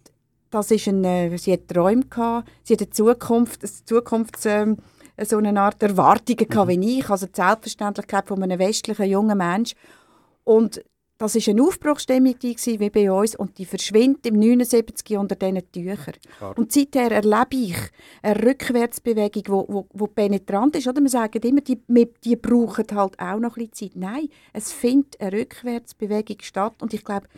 das 0.53 0.71
ist 0.71 0.87
eine, 0.87 1.37
sie 1.39 1.55
hat 1.55 1.67
Träume 1.67 2.05
gehabt, 2.05 2.49
sie 2.63 2.75
hat 2.75 2.83
eine 2.83 2.91
Zukunft, 2.91 3.63
eine 3.63 3.73
Zukunfts, 3.85 4.45
ähm, 4.47 4.77
so 5.23 5.39
eine 5.39 5.59
Art 5.59 5.83
Erwartungen 5.83 6.47
gehabt 6.47 6.69
mhm. 6.69 6.81
wie 6.81 6.99
ich, 6.99 7.09
also 7.09 7.27
die 7.27 7.35
Selbstverständlichkeit 7.35 8.29
von 8.29 8.43
einem 8.43 8.59
westlichen 8.59 9.07
jungen 9.07 9.39
Mensch. 9.39 9.75
Und 10.45 10.85
das 11.23 11.37
war 11.37 11.53
eine 11.53 11.63
Aufbruchstimmung 11.63 12.35
wie 12.43 12.91
bei 12.91 13.13
uns 13.13 13.37
und 13.37 13.57
die 13.57 13.65
verschwindet 13.65 14.27
im 14.27 14.41
79 14.41 15.17
unter 15.17 15.37
diesen 15.37 15.71
Tüchern. 15.71 16.15
Klar. 16.37 16.59
Und 16.59 16.73
seither 16.73 17.13
erlebe 17.13 17.55
ich 17.55 17.77
eine 18.23 18.45
Rückwärtsbewegung, 18.45 19.43
die 19.45 19.49
wo, 19.49 19.65
wo, 19.69 19.87
wo 19.93 20.09
penetrant 20.09 20.75
ist. 20.75 20.89
Oder? 20.89 21.01
Wir 21.01 21.09
sagen 21.09 21.41
immer, 21.43 21.61
die, 21.61 21.79
die 22.25 22.35
brauchen 22.35 22.87
halt 22.93 23.21
auch 23.21 23.39
noch 23.39 23.57
ein 23.57 23.69
bisschen 23.69 23.93
Zeit. 23.93 23.97
Nein, 23.97 24.29
es 24.53 24.73
findet 24.73 25.21
eine 25.21 25.33
Rückwärtsbewegung 25.39 26.39
statt 26.41 26.75
und 26.83 26.93
ich 26.93 27.05
glaube, 27.05 27.29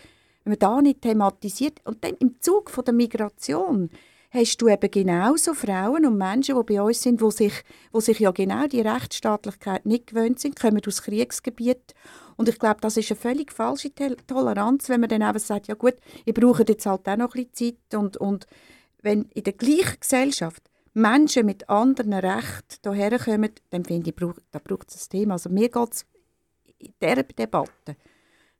wenn 0.44 0.52
man 0.52 0.58
da 0.58 0.80
nicht 0.80 1.02
thematisiert 1.02 1.80
und 1.84 2.02
dann 2.04 2.14
im 2.20 2.40
Zug 2.40 2.70
von 2.70 2.86
der 2.86 2.94
Migration 2.94 3.90
hast 4.34 4.58
du 4.58 4.68
eben 4.68 4.90
genauso 4.90 5.54
Frauen 5.54 6.04
und 6.04 6.18
Menschen, 6.18 6.56
die 6.56 6.74
bei 6.74 6.82
uns 6.82 7.00
sind, 7.00 7.20
wo 7.20 7.30
sich, 7.30 7.52
wo 7.92 8.00
sich 8.00 8.18
ja 8.18 8.32
genau 8.32 8.66
die 8.66 8.80
Rechtsstaatlichkeit 8.80 9.86
nicht 9.86 10.08
gewöhnt 10.08 10.40
sind, 10.40 10.58
kommen 10.58 10.82
aus 10.86 11.02
Kriegsgebieten 11.02 11.94
und 12.36 12.48
ich 12.48 12.58
glaube, 12.58 12.80
das 12.80 12.96
ist 12.96 13.10
eine 13.10 13.20
völlig 13.20 13.52
falsche 13.52 13.92
Toleranz, 14.26 14.88
wenn 14.88 15.00
man 15.00 15.08
dann 15.08 15.22
eben 15.22 15.38
sagt, 15.38 15.68
ja 15.68 15.74
gut, 15.74 15.94
ihr 16.24 16.34
braucht 16.34 16.68
jetzt 16.68 16.86
halt 16.86 17.08
auch 17.08 17.16
noch 17.16 17.34
ein 17.34 17.46
bisschen 17.46 17.76
Zeit. 17.90 17.98
Und, 17.98 18.16
und 18.16 18.46
wenn 19.02 19.22
in 19.34 19.44
der 19.44 19.52
gleichen 19.52 20.00
Gesellschaft 20.00 20.62
Menschen 20.94 21.46
mit 21.46 21.68
anderen 21.68 22.14
Rechten 22.14 22.94
hierher 22.94 23.18
kommen, 23.18 23.50
dann 23.70 23.84
finde 23.84 24.10
ich, 24.10 24.16
da 24.50 24.58
braucht 24.58 24.90
es 24.90 25.06
ein 25.06 25.10
Thema. 25.10 25.34
Also 25.34 25.50
mir 25.50 25.68
geht 25.68 25.92
es 25.92 26.06
in 26.78 26.92
dieser 27.00 27.22
Debatte 27.22 27.96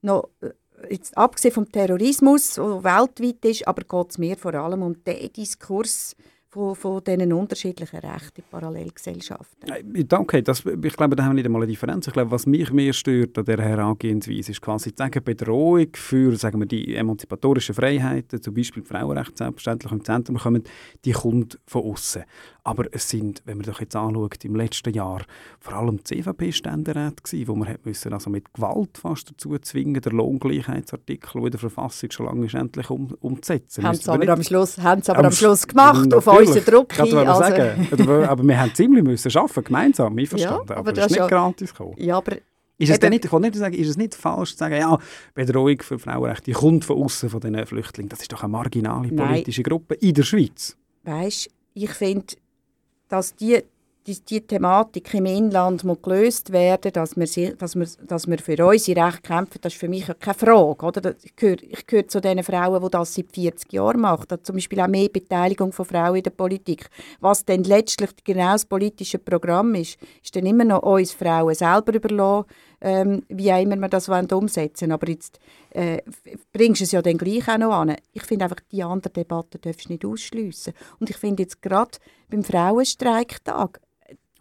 noch, 0.02 0.28
äh, 0.40 0.50
jetzt 0.90 1.16
abgesehen 1.16 1.54
vom 1.54 1.70
Terrorismus, 1.70 2.54
der 2.54 2.84
weltweit 2.84 3.44
ist, 3.44 3.66
aber 3.68 3.82
geht 3.82 4.10
es 4.10 4.18
mir 4.18 4.36
vor 4.36 4.54
allem 4.54 4.82
um 4.82 5.04
den 5.04 5.32
Diskurs, 5.32 6.16
von, 6.54 6.76
von 6.76 7.02
diesen 7.02 7.32
unterschiedlichen 7.32 7.98
Rechten 7.98 8.40
in 8.40 8.44
Parallelgesellschaften. 8.48 10.06
Danke, 10.06 10.40
das, 10.42 10.64
ich 10.64 10.96
glaube, 10.96 11.16
da 11.16 11.24
haben 11.24 11.30
wir 11.30 11.34
nicht 11.34 11.46
einmal 11.46 11.62
eine 11.62 11.70
Differenz. 11.70 12.06
Ich 12.06 12.12
glaube, 12.12 12.30
was 12.30 12.46
mich 12.46 12.70
mehr 12.72 12.92
stört 12.92 13.36
an 13.36 13.44
dieser 13.44 13.62
Herangehensweise, 13.62 14.52
ist 14.52 14.62
quasi 14.62 14.90
zu 14.94 15.02
sagen, 15.02 15.22
Bedrohung 15.24 15.88
für 15.94 16.36
sagen 16.36 16.60
wir, 16.60 16.66
die 16.66 16.94
emanzipatorischen 16.94 17.74
Freiheiten, 17.74 18.40
zum 18.40 18.54
Beispiel 18.54 18.84
die 18.84 18.88
Frauenrechte 18.88 19.36
selbstverständlich 19.36 19.90
im 19.90 20.04
Zentrum 20.04 20.38
kommen, 20.38 20.62
die 21.04 21.12
kommt 21.12 21.58
von 21.66 21.82
außen. 21.82 22.22
Aber 22.62 22.86
es 22.92 23.10
sind, 23.10 23.42
wenn 23.44 23.58
man 23.58 23.66
doch 23.66 23.80
jetzt 23.80 23.94
anschaut, 23.94 24.42
im 24.44 24.56
letzten 24.56 24.94
Jahr 24.94 25.22
vor 25.60 25.74
allem 25.74 25.98
die 25.98 26.04
CVP-Ständeräte 26.04 27.22
gewesen, 27.22 27.48
wo 27.48 27.54
man 27.56 27.68
hat 27.68 27.84
müssen, 27.84 28.12
also 28.12 28.30
mit 28.30 28.54
Gewalt 28.54 28.96
fast 28.96 29.30
dazu 29.30 29.58
zwingen, 29.58 30.00
den 30.00 30.12
Lohngleichheitsartikel, 30.12 31.40
der 31.40 31.44
in 31.44 31.50
der 31.50 31.60
Verfassung 31.60 32.10
schon 32.10 32.26
lange 32.26 32.46
ist, 32.46 32.54
endlich 32.54 32.88
um, 32.88 33.14
umzusetzen. 33.20 33.84
Haben 33.84 33.96
sie 33.96 34.10
aber, 34.10 34.28
am 34.28 34.42
Schluss, 34.42 34.78
haben 34.78 35.02
sie 35.02 35.10
aber 35.10 35.26
am 35.26 35.32
Schluss 35.32 35.66
gemacht, 35.66 36.14
auf 36.14 36.26
unseren 36.48 36.64
Druck 36.64 36.92
hin. 36.94 37.16
Also. 37.16 37.40
Sagen. 37.40 37.88
aber 38.24 38.42
wir 38.42 38.60
haben 38.60 38.74
ziemlich 38.74 39.04
müssen 39.04 39.36
arbeiten, 39.36 39.64
gemeinsam, 39.64 40.18
einverstanden. 40.18 40.68
Ja, 40.68 40.74
aber, 40.74 40.76
aber 40.76 40.92
das 40.92 41.06
ist 41.06 41.10
nicht 41.12 41.18
ja, 41.20 41.26
gratis 41.26 41.70
gekommen. 41.72 41.94
Ja, 41.98 42.16
aber 42.16 42.36
ist 42.76 42.90
es, 42.90 43.10
nicht, 43.10 43.24
ich 43.24 43.32
nicht 43.32 43.54
sagen, 43.54 43.74
ist 43.74 43.88
es 43.88 43.96
nicht 43.96 44.14
falsch 44.14 44.52
zu 44.52 44.58
sagen, 44.58 44.76
ja, 44.76 44.98
Bedrohung 45.32 45.80
für 45.80 45.98
Frauenrechte 45.98 46.52
kommt 46.52 46.84
von 46.84 47.02
außen 47.02 47.30
von 47.30 47.40
diesen 47.40 47.64
Flüchtlingen. 47.66 48.08
Das 48.08 48.20
ist 48.20 48.32
doch 48.32 48.42
eine 48.42 48.50
marginale 48.50 49.08
politische 49.08 49.62
Nein. 49.62 49.70
Gruppe 49.70 49.94
in 49.94 50.14
der 50.14 50.24
Schweiz. 50.24 50.76
Weißt, 51.04 51.50
ich 51.74 51.90
finde, 51.90 52.34
dass 53.08 53.36
die, 53.36 53.62
die, 54.06 54.20
die, 54.20 54.40
Thematik 54.42 55.14
im 55.14 55.26
Inland 55.26 55.82
muss 55.84 56.02
gelöst 56.02 56.52
werden 56.52 56.92
dass 56.92 57.16
wir, 57.16 57.56
dass, 57.56 57.74
wir, 57.74 57.86
dass 58.06 58.26
wir 58.26 58.38
für 58.38 58.66
unsere 58.66 59.06
Rechte 59.06 59.22
kämpfen, 59.22 59.58
das 59.62 59.72
ist 59.72 59.80
für 59.80 59.88
mich 59.88 60.06
keine 60.20 60.34
Frage. 60.34 60.86
Oder? 60.86 61.14
Ich, 61.22 61.34
gehöre, 61.34 61.62
ich 61.62 62.08
zu 62.08 62.20
den 62.20 62.42
Frauen, 62.42 62.82
die 62.82 62.90
das 62.90 63.14
seit 63.14 63.32
40 63.32 63.72
Jahren 63.72 64.00
machen. 64.00 64.26
Zum 64.42 64.56
Beispiel 64.56 64.80
auch 64.80 64.88
mehr 64.88 65.08
Beteiligung 65.08 65.72
von 65.72 65.86
Frauen 65.86 66.16
in 66.16 66.22
der 66.22 66.30
Politik. 66.30 66.90
Was 67.20 67.44
dann 67.44 67.64
letztlich 67.64 68.10
genau 68.24 68.52
das 68.52 68.66
politische 68.66 69.18
Programm 69.18 69.74
ist, 69.74 69.98
ist 70.22 70.36
dann 70.36 70.46
immer 70.46 70.64
noch 70.64 70.82
uns 70.82 71.12
Frauen 71.12 71.54
selber 71.54 71.94
überlassen, 71.94 72.46
ähm, 72.82 73.22
wie 73.28 73.50
auch 73.50 73.62
immer 73.62 73.76
wir 73.76 73.88
das 73.88 74.08
umsetzen 74.08 74.90
wollen. 74.90 74.92
Aber 74.92 75.08
jetzt 75.08 75.40
äh, 75.70 76.02
bringst 76.52 76.82
du 76.82 76.84
es 76.84 76.92
ja 76.92 77.00
dann 77.00 77.16
gleich 77.16 77.48
auch 77.48 77.58
noch 77.58 77.72
an. 77.72 77.96
Ich 78.12 78.22
finde 78.24 78.44
einfach, 78.44 78.60
die 78.70 78.82
andere 78.82 79.12
Debatte 79.12 79.58
darfst 79.58 79.86
du 79.86 79.92
nicht 79.92 80.04
ausschliessen. 80.04 80.74
Und 81.00 81.08
ich 81.08 81.16
finde 81.16 81.44
jetzt 81.44 81.62
gerade 81.62 81.98
beim 82.28 82.44
Frauenstreiktag, 82.44 83.80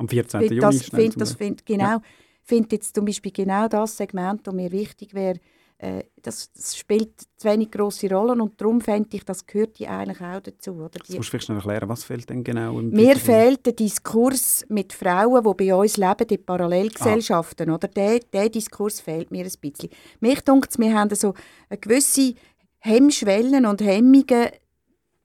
am 0.03 0.07
14. 0.09 0.41
Juni. 0.41 0.59
Das 0.59 0.83
finde 0.83 1.17
das 1.17 1.33
find, 1.33 1.65
genau, 1.65 1.83
ja. 1.83 2.01
finde 2.43 2.75
jetzt 2.75 2.95
zum 2.95 3.05
Beispiel 3.05 3.31
genau 3.31 3.67
das 3.67 3.97
Segment, 3.97 4.45
das 4.45 4.53
mir 4.53 4.71
wichtig 4.71 5.13
wäre, 5.13 5.39
äh, 5.79 6.03
das, 6.21 6.51
das, 6.53 6.77
spielt 6.77 7.11
zu 7.35 7.47
wenig 7.49 7.71
grosse 7.71 8.09
Rollen 8.09 8.39
und 8.39 8.59
darum 8.61 8.79
fände 8.79 9.09
ich, 9.17 9.25
das 9.25 9.45
gehört 9.45 9.79
ja 9.79 9.97
eigentlich 9.97 10.21
auch 10.21 10.39
dazu. 10.39 10.71
Oder? 10.75 10.91
Die, 10.91 10.99
das 10.99 11.17
musst 11.17 11.27
du 11.27 11.31
vielleicht 11.31 11.49
noch 11.49 11.57
erklären, 11.57 11.89
was 11.89 12.05
fehlt 12.05 12.29
denn 12.29 12.43
genau? 12.43 12.79
Im 12.79 12.91
mir 12.91 13.17
fehlt 13.17 13.65
der 13.65 13.73
Diskurs 13.73 14.65
mit 14.69 14.93
Frauen, 14.93 15.43
die 15.43 15.65
bei 15.65 15.75
uns 15.75 15.97
leben, 15.97 16.27
in 16.29 16.45
Parallelgesellschaften. 16.45 17.69
Ah. 17.69 17.75
Oder? 17.75 17.89
Der, 17.89 18.19
der 18.19 18.49
Diskurs 18.49 19.01
fehlt 19.01 19.31
mir 19.31 19.43
ein 19.43 19.51
bisschen. 19.59 19.89
Mich 20.21 20.39
denkt 20.41 20.79
wir 20.79 20.93
haben 20.93 21.13
so 21.15 21.33
eine 21.69 21.79
gewisse 21.79 22.33
Hemmschwellen 22.79 23.65
und 23.65 23.81
Hemmungen, 23.81 24.51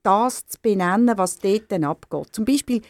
das 0.03 0.45
zu 0.47 0.57
benennen, 0.61 1.17
was 1.17 1.39
dort 1.39 1.71
abgeht. 1.71 2.27
Zum 2.31 2.43
Beispiel 2.43 2.81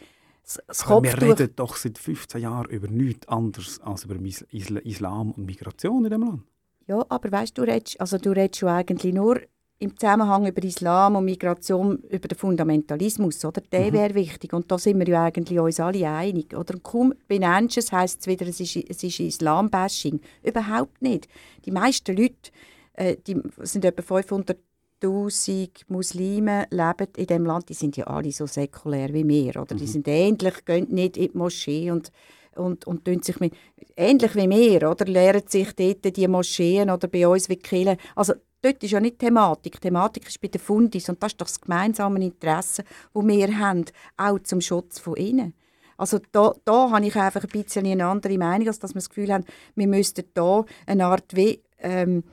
das 0.68 0.88
wir 0.88 1.22
reden 1.22 1.50
doch 1.56 1.76
seit 1.76 1.98
15 1.98 2.42
Jahren 2.42 2.70
über 2.70 2.88
nichts 2.88 3.28
anderes 3.28 3.80
als 3.82 4.06
über 4.06 4.16
Islam 4.52 5.32
und 5.32 5.46
Migration 5.46 6.06
in 6.06 6.12
dem 6.12 6.22
Land. 6.22 6.44
Ja, 6.88 7.06
aber 7.08 7.32
weißt 7.32 7.58
du, 7.58 7.62
redest, 7.62 8.02
also 8.02 8.18
du 8.18 8.32
redest 8.32 8.58
schon 8.60 8.70
eigentlich 8.70 9.14
nur 9.14 9.42
im 9.80 9.98
Zusammenhang 9.98 10.46
über 10.46 10.62
Islam 10.64 11.16
und 11.16 11.26
Migration 11.26 12.00
über 12.10 12.28
den 12.28 12.38
Fundamentalismus, 12.38 13.46
oder? 13.46 13.62
Der 13.72 13.88
mhm. 13.88 13.94
wäre 13.94 14.16
wichtig 14.16 14.54
und 14.54 14.70
da 14.70 14.78
sind 14.78 15.00
wir 15.00 15.08
ja 15.08 15.24
eigentlich 15.24 15.58
uns 15.60 15.80
alle 15.80 16.10
einig, 16.10 16.56
oder? 16.56 16.78
kaum 16.80 17.14
benennst 17.28 17.78
es, 17.78 17.92
heisst 17.92 18.22
es 18.22 18.28
wieder, 18.28 18.46
es 18.48 18.60
ist, 18.60 18.76
es 18.76 19.04
ist 19.04 19.20
Islam-Bashing. 19.20 20.20
Überhaupt 20.44 21.02
nicht. 21.02 21.30
Die 21.66 21.72
meisten 21.72 22.16
Leute, 22.16 22.52
äh, 22.94 23.16
die 23.26 23.42
sind 23.62 23.86
etwa 23.86 24.02
500 24.02 24.58
100'000 25.02 25.70
Muslime 25.88 26.68
leben 26.72 27.08
in 27.16 27.28
diesem 27.28 27.46
Land, 27.46 27.70
die 27.70 27.74
sind 27.74 27.98
ja 27.98 28.06
alle 28.08 28.32
so 28.32 28.46
säkulär 28.46 29.14
wie 29.14 29.28
wir, 29.28 29.62
oder? 29.62 29.76
Die 29.76 29.88
sind 29.88 30.08
ähnlich, 30.08 30.66
gehen 30.66 30.88
nicht 30.90 31.18
in 31.18 31.32
die 31.32 31.38
Moschee 31.38 31.92
und 31.92 32.12
und, 32.56 32.86
und 32.88 33.08
sich 33.24 33.40
mit, 33.40 33.54
ähnlich 33.96 34.36
wie 34.36 34.50
wir, 34.50 34.90
oder, 34.90 35.06
lehren 35.06 35.48
sich 35.48 35.74
dort 35.76 36.18
die 36.18 36.28
Moscheen 36.28 36.90
oder 36.90 37.08
bei 37.08 37.26
uns 37.26 37.48
wie 37.48 37.56
Kirchen. 37.56 37.98
Also 38.16 38.34
dort 38.62 38.84
ist 38.84 38.92
ja 38.92 39.00
nicht 39.00 39.20
Thematik. 39.20 39.74
Die 39.74 39.80
Thematik 39.80 40.28
ist 40.28 40.42
bei 40.42 40.50
den 40.50 40.60
Fundis 40.60 41.08
und 41.08 41.24
das 41.24 41.32
ist 41.32 41.42
doch 41.42 41.48
das 41.48 41.62
gemeinsame 41.62 42.24
Interesse, 42.24 42.84
das 43.14 43.28
wir 43.28 43.60
haben, 43.60 43.86
auch 44.18 44.40
zum 44.40 44.60
Schutz 44.60 45.00
von 45.00 45.16
ihnen. 45.16 45.54
Also 45.98 46.20
da, 46.32 46.54
da 46.66 46.92
habe 46.92 47.06
ich 47.06 47.16
einfach 47.16 47.44
ein 47.44 47.50
bisschen 47.50 47.86
eine 47.86 48.06
andere 48.06 48.38
Meinung, 48.38 48.68
als 48.68 48.80
dass 48.80 48.92
wir 48.92 49.00
das 49.00 49.10
Gefühl 49.10 49.34
haben, 49.34 49.46
wir 49.76 49.88
müssten 49.88 50.26
da 50.34 50.66
eine 50.86 51.06
Art 51.06 51.36
wie, 51.36 51.62
ähm, 51.80 52.24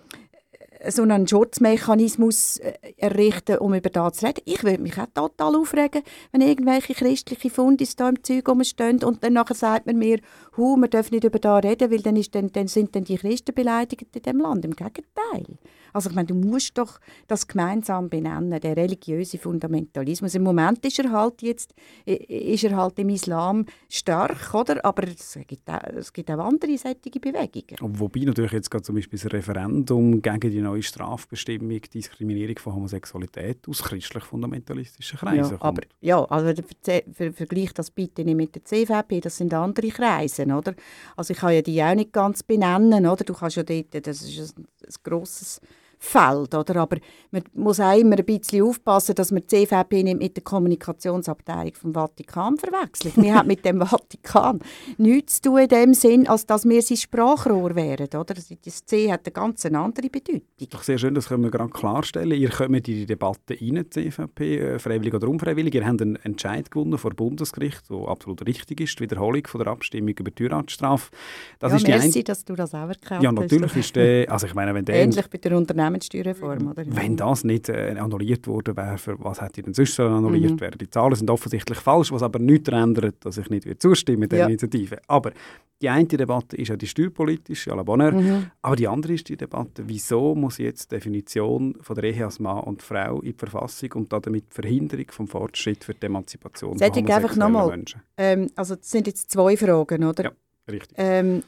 so 0.89 1.03
einen 1.03 1.27
Schutzmechanismus 1.27 2.59
äh, 2.59 2.75
errichten, 2.97 3.59
um 3.59 3.75
über 3.75 3.91
das 3.91 4.15
zu 4.15 4.27
reden. 4.27 4.43
Ich 4.45 4.63
würde 4.65 4.83
mich 4.83 4.99
auch 4.99 5.07
total 5.15 5.57
aufregen, 5.57 6.03
wenn 6.33 6.41
irgendwelche 6.41 6.95
christliche 6.95 7.51
Fundis 7.51 7.97
da 7.97 8.09
im 8.09 8.23
Zeug 8.23 8.49
rumstehen 8.49 9.03
und 9.05 9.23
dann 9.23 9.35
nachher 9.35 9.55
sagt 9.55 9.87
man 9.87 9.97
mir, 9.99 10.21
hu, 10.57 10.77
wir 10.77 10.89
dürfen 10.89 11.15
nicht 11.15 11.25
über 11.25 11.39
das 11.39 11.65
reden, 11.65 11.91
weil 11.91 12.03
dann, 12.03 12.17
ist 12.17 12.35
dann, 12.35 12.53
dann 12.53 12.69
sind 12.69 12.95
dann 12.95 13.05
die 13.05 13.17
Christen 13.17 13.55
beleidigt 13.55 14.07
in 14.15 14.23
diesem 14.23 14.41
Land. 14.41 14.65
Im 14.65 14.77
Gegenteil. 14.77 15.59
Also 15.97 16.11
ich 16.11 16.15
meine, 16.15 16.27
du 16.27 16.35
musst 16.35 16.77
doch 16.77 17.01
das 17.27 17.49
gemeinsam 17.49 18.11
benennen, 18.11 18.61
der 18.61 18.77
religiöse 18.77 19.39
Fundamentalismus. 19.39 20.35
Im 20.35 20.43
Moment 20.43 20.85
ist 20.85 20.99
er 20.99 21.11
halt 21.11 21.41
jetzt, 21.41 21.75
ist 22.05 22.65
er 22.65 22.77
halt 22.77 22.99
im 22.99 23.09
Islam 23.09 23.65
stark, 23.89 24.53
oder? 24.53 24.85
Aber 24.85 25.05
es 25.05 25.39
gibt 25.47 25.71
auch, 25.71 25.83
es 25.97 26.13
gibt 26.13 26.31
auch 26.31 26.39
andere 26.39 26.77
solche 26.77 27.19
Bewegungen. 27.19 27.99
Wobei 27.99 28.21
natürlich 28.21 28.53
jetzt 28.53 28.71
gerade 28.71 28.85
zum 28.85 28.97
Beispiel 28.97 29.19
das 29.19 29.33
Referendum 29.33 30.21
gegen 30.21 30.51
die 30.51 30.61
neue 30.61 30.83
Strafbestimmung 30.83 31.81
Diskriminierung 31.81 32.59
von 32.59 32.75
Homosexualität 32.75 33.67
aus 33.67 33.83
christlich-fundamentalistischen 33.83 35.19
Kreisen 35.19 35.53
ja, 35.53 35.63
aber 35.63 35.83
ja, 36.03 36.23
also 36.25 36.63
ver 36.83 37.03
ver 37.11 37.33
vergleich 37.33 37.73
das 37.73 37.91
bitte 37.91 38.23
nicht 38.23 38.37
mit 38.37 38.55
der 38.55 38.65
CVP, 38.65 39.21
das 39.21 39.39
sind 39.39 39.55
andere 39.55 39.89
Kreise, 39.89 40.45
oder? 40.45 40.75
Also 41.17 41.33
ich 41.33 41.39
kann 41.39 41.55
ja 41.55 41.63
die 41.63 41.83
auch 41.83 41.95
nicht 41.95 42.13
ganz 42.13 42.43
benennen, 42.43 43.07
oder? 43.07 43.25
Du 43.25 43.33
kannst 43.33 43.57
ja 43.57 43.63
dort, 43.63 44.07
das 44.07 44.23
ist 44.23 44.59
ein, 44.59 44.67
ein 44.83 44.95
grosses 45.03 45.61
Feld. 45.99 46.55
Oder? 46.55 46.77
Aber 46.77 46.99
man 47.31 47.43
muss 47.55 47.81
auch 47.81 47.99
immer 47.99 48.17
ein 48.17 48.25
bisschen 48.25 48.63
aufpassen, 48.63 49.15
dass 49.15 49.33
man 49.33 49.43
die 49.43 49.67
CVP 49.67 50.03
nicht 50.03 50.19
mit 50.19 50.37
der 50.37 50.45
Kommunikationsabteilung 50.45 51.75
vom 51.75 51.95
Vatikan 51.95 52.57
verwechselt. 52.57 53.17
wir 53.17 53.35
haben 53.35 53.49
mit 53.49 53.65
dem 53.65 53.81
Vatikan 53.81 54.61
nichts 54.99 55.41
zu 55.41 55.51
tun 55.51 55.59
in 55.59 55.69
dem 55.69 55.95
Sinn, 55.95 56.29
als 56.29 56.47
dass 56.47 56.65
wir 56.65 56.83
sein 56.83 56.97
Sprachrohr 56.97 57.75
wären. 57.75 58.09
Oder? 58.09 58.35
Das 58.35 58.85
C 58.85 59.13
hat 59.13 59.27
eine 59.27 59.33
ganz 59.33 59.65
andere 59.67 60.09
Bedeutung. 60.09 60.43
Doch 60.71 60.83
sehr 60.83 60.99
schön, 60.99 61.15
das 61.15 61.29
können 61.29 61.43
wir 61.45 61.51
gerade 61.51 61.71
klarstellen. 61.71 62.39
Ihr 62.39 62.51
kommt 62.51 62.77
in 62.77 62.83
die 62.83 63.07
Debatte 63.07 63.55
rein, 63.61 63.85
die 63.85 63.91
CVP, 63.91 64.59
äh, 64.59 64.79
freiwillig 64.79 65.15
oder 65.15 65.29
unfreiwillig. 65.29 65.75
Ihr 65.75 65.87
habt 65.87 66.03
einen 66.03 66.17
Entscheid 66.17 66.71
gewonnen 66.71 66.99
vor 66.99 67.11
Bundesgericht, 67.11 67.91
der 67.91 68.09
absolut 68.09 68.47
richtig 68.47 68.81
ist, 68.81 68.99
die 68.99 69.05
Wiederholung 69.05 69.47
von 69.47 69.63
der 69.63 69.73
Abstimmung 69.73 70.15
über 70.19 70.31
die 70.31 70.45
Heiratsstrafe. 70.45 71.11
Das 71.59 71.73
ja, 71.73 71.77
ist 71.79 71.89
merci, 71.89 72.25
dass 72.25 72.45
du 72.45 72.55
das 72.55 72.75
auch 72.75 72.89
erkannt 72.89 73.23
Ja, 73.23 73.33
natürlich 73.33 73.71
hast. 73.71 73.77
ist 73.77 73.97
der, 73.97 74.31
also 74.31 74.47
ich 74.47 74.55
meine, 74.55 74.75
wenn 74.75 74.85
der... 74.85 74.97
Ähnlich 74.97 75.29
bei 75.29 75.39
der 75.39 75.57
Unternehmen 75.57 75.96
Unternehmenssteuerreform, 75.97 76.69
oder? 76.69 76.85
Wenn 76.87 77.17
das 77.17 77.45
nicht 77.45 77.69
äh, 77.69 77.97
annulliert 77.99 78.47
worden 78.47 78.77
wäre, 78.77 78.99
für 78.99 79.17
was 79.19 79.41
hätte 79.41 79.63
denn 79.63 79.75
sonst 79.75 79.99
annulliert 79.99 80.53
mhm. 80.53 80.61
werden? 80.61 80.79
Die 80.79 80.91
Zahlen 80.91 81.15
sind 81.15 81.31
offensichtlich 81.31 81.79
falsch, 81.79 82.13
was 82.13 82.23
aber 82.23 82.39
nichts 82.39 82.69
ändert, 82.69 83.25
dass 83.25 83.39
ich 83.39 83.51
nicht 83.51 83.67
zustimmen 83.81 84.29
der 84.29 84.41
ja. 84.41 84.47
Initiative. 84.47 84.99
Aber 85.07 85.33
die 85.81 85.89
eine 85.89 86.07
Debatte 86.07 86.57
ist 86.57 86.69
ja 86.69 86.77
die 86.77 86.87
steuerpolitische, 86.87 87.73
à 87.73 87.77
la 87.77 87.83
Bonheur, 87.83 88.13
mhm. 88.13 88.51
aber 88.63 88.77
die 88.77 88.89
andere 88.89 89.15
ist 89.15 89.29
die 89.29 89.37
Debatte, 89.37 89.83
wieso 89.87 90.35
muss 90.35 90.59
jetzt 90.59 90.91
die 90.91 90.97
Definition 90.97 91.77
von 91.81 91.97
der 91.97 92.05
Ehe 92.05 92.25
als 92.25 92.39
Mann 92.39 92.61
und 92.61 92.83
Frau 92.83 93.21
in 93.21 93.33
die 93.33 93.39
Verfassung 93.39 93.93
und 93.95 94.13
damit 94.13 94.47
die 94.51 94.55
Verhinderung 94.55 95.07
vom 95.11 95.29
Fortschritt 95.29 95.85
für 95.85 95.95
die 95.95 96.07
Emanzipation 96.07 96.79
Sag 96.79 96.95
von 96.95 97.11
einfach 97.11 97.37
nochmal? 97.37 97.83
Ähm, 98.17 98.51
also 98.55 98.77
das 98.77 98.91
sind 98.91 99.07
jetzt 99.07 99.31
zwei 99.31 99.57
Fragen, 99.57 100.05
oder? 100.05 100.25
Ja, 100.25 100.31
richtig. 100.71 100.97
Ähm, 100.97 101.43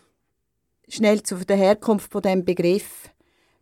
schnell 0.88 1.22
zu 1.22 1.36
der 1.36 1.56
Herkunft 1.56 2.12
von 2.12 2.22
dem 2.22 2.44
Begriff 2.44 3.10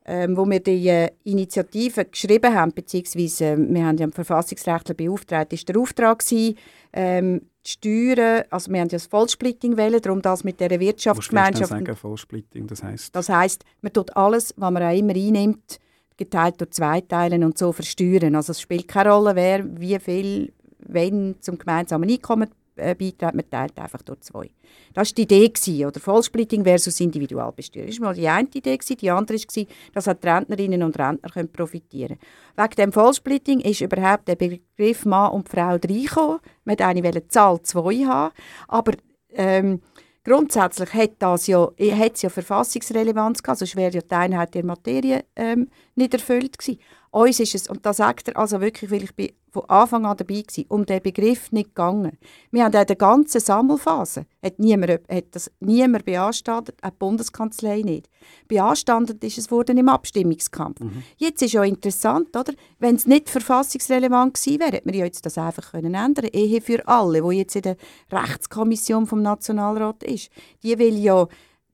ähm, 0.09 0.37
wo 0.37 0.49
wir 0.49 0.61
die 0.61 0.89
äh, 0.89 1.11
Initiative 1.25 2.05
geschrieben 2.05 2.55
haben, 2.55 2.73
beziehungsweise 2.73 3.45
äh, 3.45 3.57
wir 3.57 3.85
haben 3.85 3.99
ja 3.99 4.07
den 4.07 4.13
Verfassungsrechtler 4.13 4.95
beauftragt, 4.95 5.53
ist 5.53 5.69
der 5.69 5.79
Auftrag 5.79 6.21
gewesen, 6.21 6.57
ähm, 6.93 7.41
die 7.67 7.71
Steuern, 7.71 8.45
also 8.51 8.71
wir 8.71 8.81
haben 8.81 8.89
ja 8.89 8.97
das 8.97 9.07
Vollsplitting 9.07 9.77
wählen, 9.77 10.01
darum 10.01 10.23
das 10.23 10.45
mit 10.45 10.61
der 10.61 10.79
Wirtschaftsgemeinschaft. 10.79 11.73
Was 11.73 11.79
sagen, 11.81 11.97
Vollsplitting, 11.97 12.69
das 12.69 12.85
heißt? 12.85 13.17
Das 13.17 13.29
heißt, 13.29 13.65
man 13.83 13.93
tut 13.93 14.17
alles, 14.17 14.55
was 14.57 14.71
man 14.71 14.85
auch 14.85 14.97
immer 14.97 15.15
einnimmt, 15.15 15.81
geteilt 16.17 16.61
durch 16.61 16.71
zwei 16.71 17.01
Teilen 17.01 17.43
und 17.43 17.59
so 17.59 17.73
versteuern. 17.73 18.37
Also 18.37 18.53
es 18.53 18.61
spielt 18.61 18.87
keine 18.87 19.11
Rolle, 19.11 19.35
wer 19.35 19.65
wie 19.81 19.99
viel, 19.99 20.53
wenn 20.79 21.35
zum 21.41 21.59
gemeinsamen 21.59 22.09
Einkommen 22.09 22.49
äh, 22.77 22.95
beiträgt, 22.95 23.35
man 23.35 23.51
teilt 23.51 23.79
einfach 23.79 24.03
durch 24.03 24.21
zwei. 24.21 24.51
Das 24.95 25.11
war 25.11 25.15
die 25.15 25.23
Idee. 25.23 25.49
Gewesen, 25.49 25.87
oder 25.87 26.01
Vollsplitting 26.01 26.65
versus 26.65 27.01
Individualbesteuerung. 27.01 27.91
Das 27.91 28.01
war 28.01 28.09
mal 28.09 28.15
die 28.15 28.29
eine 28.29 28.49
Idee. 28.49 28.77
Gewesen. 28.77 28.97
Die 28.97 29.11
andere 29.11 29.37
war, 29.39 29.65
dass 29.95 30.09
auch 30.09 30.15
die 30.15 30.29
Rentnerinnen 30.29 30.83
und 30.83 30.99
Rentner 30.99 31.31
können 31.31 31.53
profitieren 31.53 32.19
können. 32.55 32.69
Wegen 32.69 32.77
dem 32.77 32.93
Vollsplitting 32.93 33.61
ist 33.61 33.81
überhaupt 33.81 34.29
der 34.29 34.37
Begriff 34.37 35.05
Mann 35.05 35.33
und 35.33 35.49
Frau 35.49 35.71
reingekommen. 35.71 36.41
Man 36.65 36.79
wollte 36.79 37.29
Zahl 37.29 37.61
2 37.63 38.07
haben. 38.07 38.35
Aber 38.69 38.93
ähm, 39.33 39.81
grundsätzlich 40.25 40.93
hat 40.93 41.13
das 41.19 41.47
ja, 41.47 41.69
hat 41.69 42.15
es 42.15 42.23
ja 42.23 42.31
Verfassungsrelevanz 42.31 43.43
gehabt, 43.43 43.59
sonst 43.59 43.77
wäre 43.77 43.93
ja 43.93 44.01
die 44.01 44.15
Einheit 44.15 44.55
der 44.55 44.65
Materie 44.65 45.25
ähm, 45.37 45.69
nicht 45.95 46.15
erfüllt 46.15 46.59
gewesen. 46.59 46.81
Uns 47.11 47.41
ist 47.41 47.55
es, 47.55 47.69
und 47.69 47.87
da 47.87 47.93
sagt 47.93 48.29
er 48.29 48.37
also 48.37 48.61
wirklich, 48.61 48.91
weil 48.91 49.05
ich 49.05 49.15
bin 49.15 49.31
von 49.57 49.71
Anfang 49.71 50.05
an 50.05 50.17
dabei 50.19 50.43
war, 50.55 50.65
um 50.69 50.85
den 50.85 51.01
Begriff 51.01 51.51
nicht 51.51 51.71
gegangen. 51.71 52.19
Wir 52.51 52.65
haben 52.65 52.75
in 52.75 52.87
der 52.87 52.97
ganzen 52.97 53.41
Sammelphase, 53.41 54.27
hat, 54.43 54.59
niemand, 54.59 55.01
hat 55.09 55.25
das 55.31 55.51
niemand 55.61 56.05
beanstandet, 56.05 56.77
auch 56.83 56.91
die 56.91 56.97
Bundeskanzlei 56.99 57.81
nicht. 57.81 58.11
Beanstandet 58.49 59.25
ist 59.25 59.39
es 59.39 59.51
worden 59.51 59.79
im 59.79 59.89
Abstimmungskampf. 59.89 60.81
Mhm. 60.81 61.03
Jetzt 61.17 61.41
ist 61.41 61.53
ja 61.53 61.65
interessant, 61.65 62.37
oder? 62.37 62.53
Wenn 62.79 62.97
es 62.97 63.07
nicht 63.07 63.31
verfassungsrelevant 63.31 64.35
gewesen 64.35 64.61
wäre, 64.61 64.73
hätte 64.73 64.89
man 64.89 64.95
ja 64.95 65.07
jetzt 65.07 65.25
das 65.25 65.39
einfach 65.39 65.71
können 65.71 65.95
ändern 65.95 66.29
Ehe 66.33 66.61
für 66.61 66.87
alle, 66.87 67.25
wo 67.25 67.31
jetzt 67.31 67.57
in 67.57 67.63
der 67.63 67.77
Rechtskommission 68.13 69.07
vom 69.07 69.23
Nationalrat 69.23 70.03
ist. 70.03 70.31
Die 70.63 70.79
will 70.79 70.99
ja, 70.99 71.27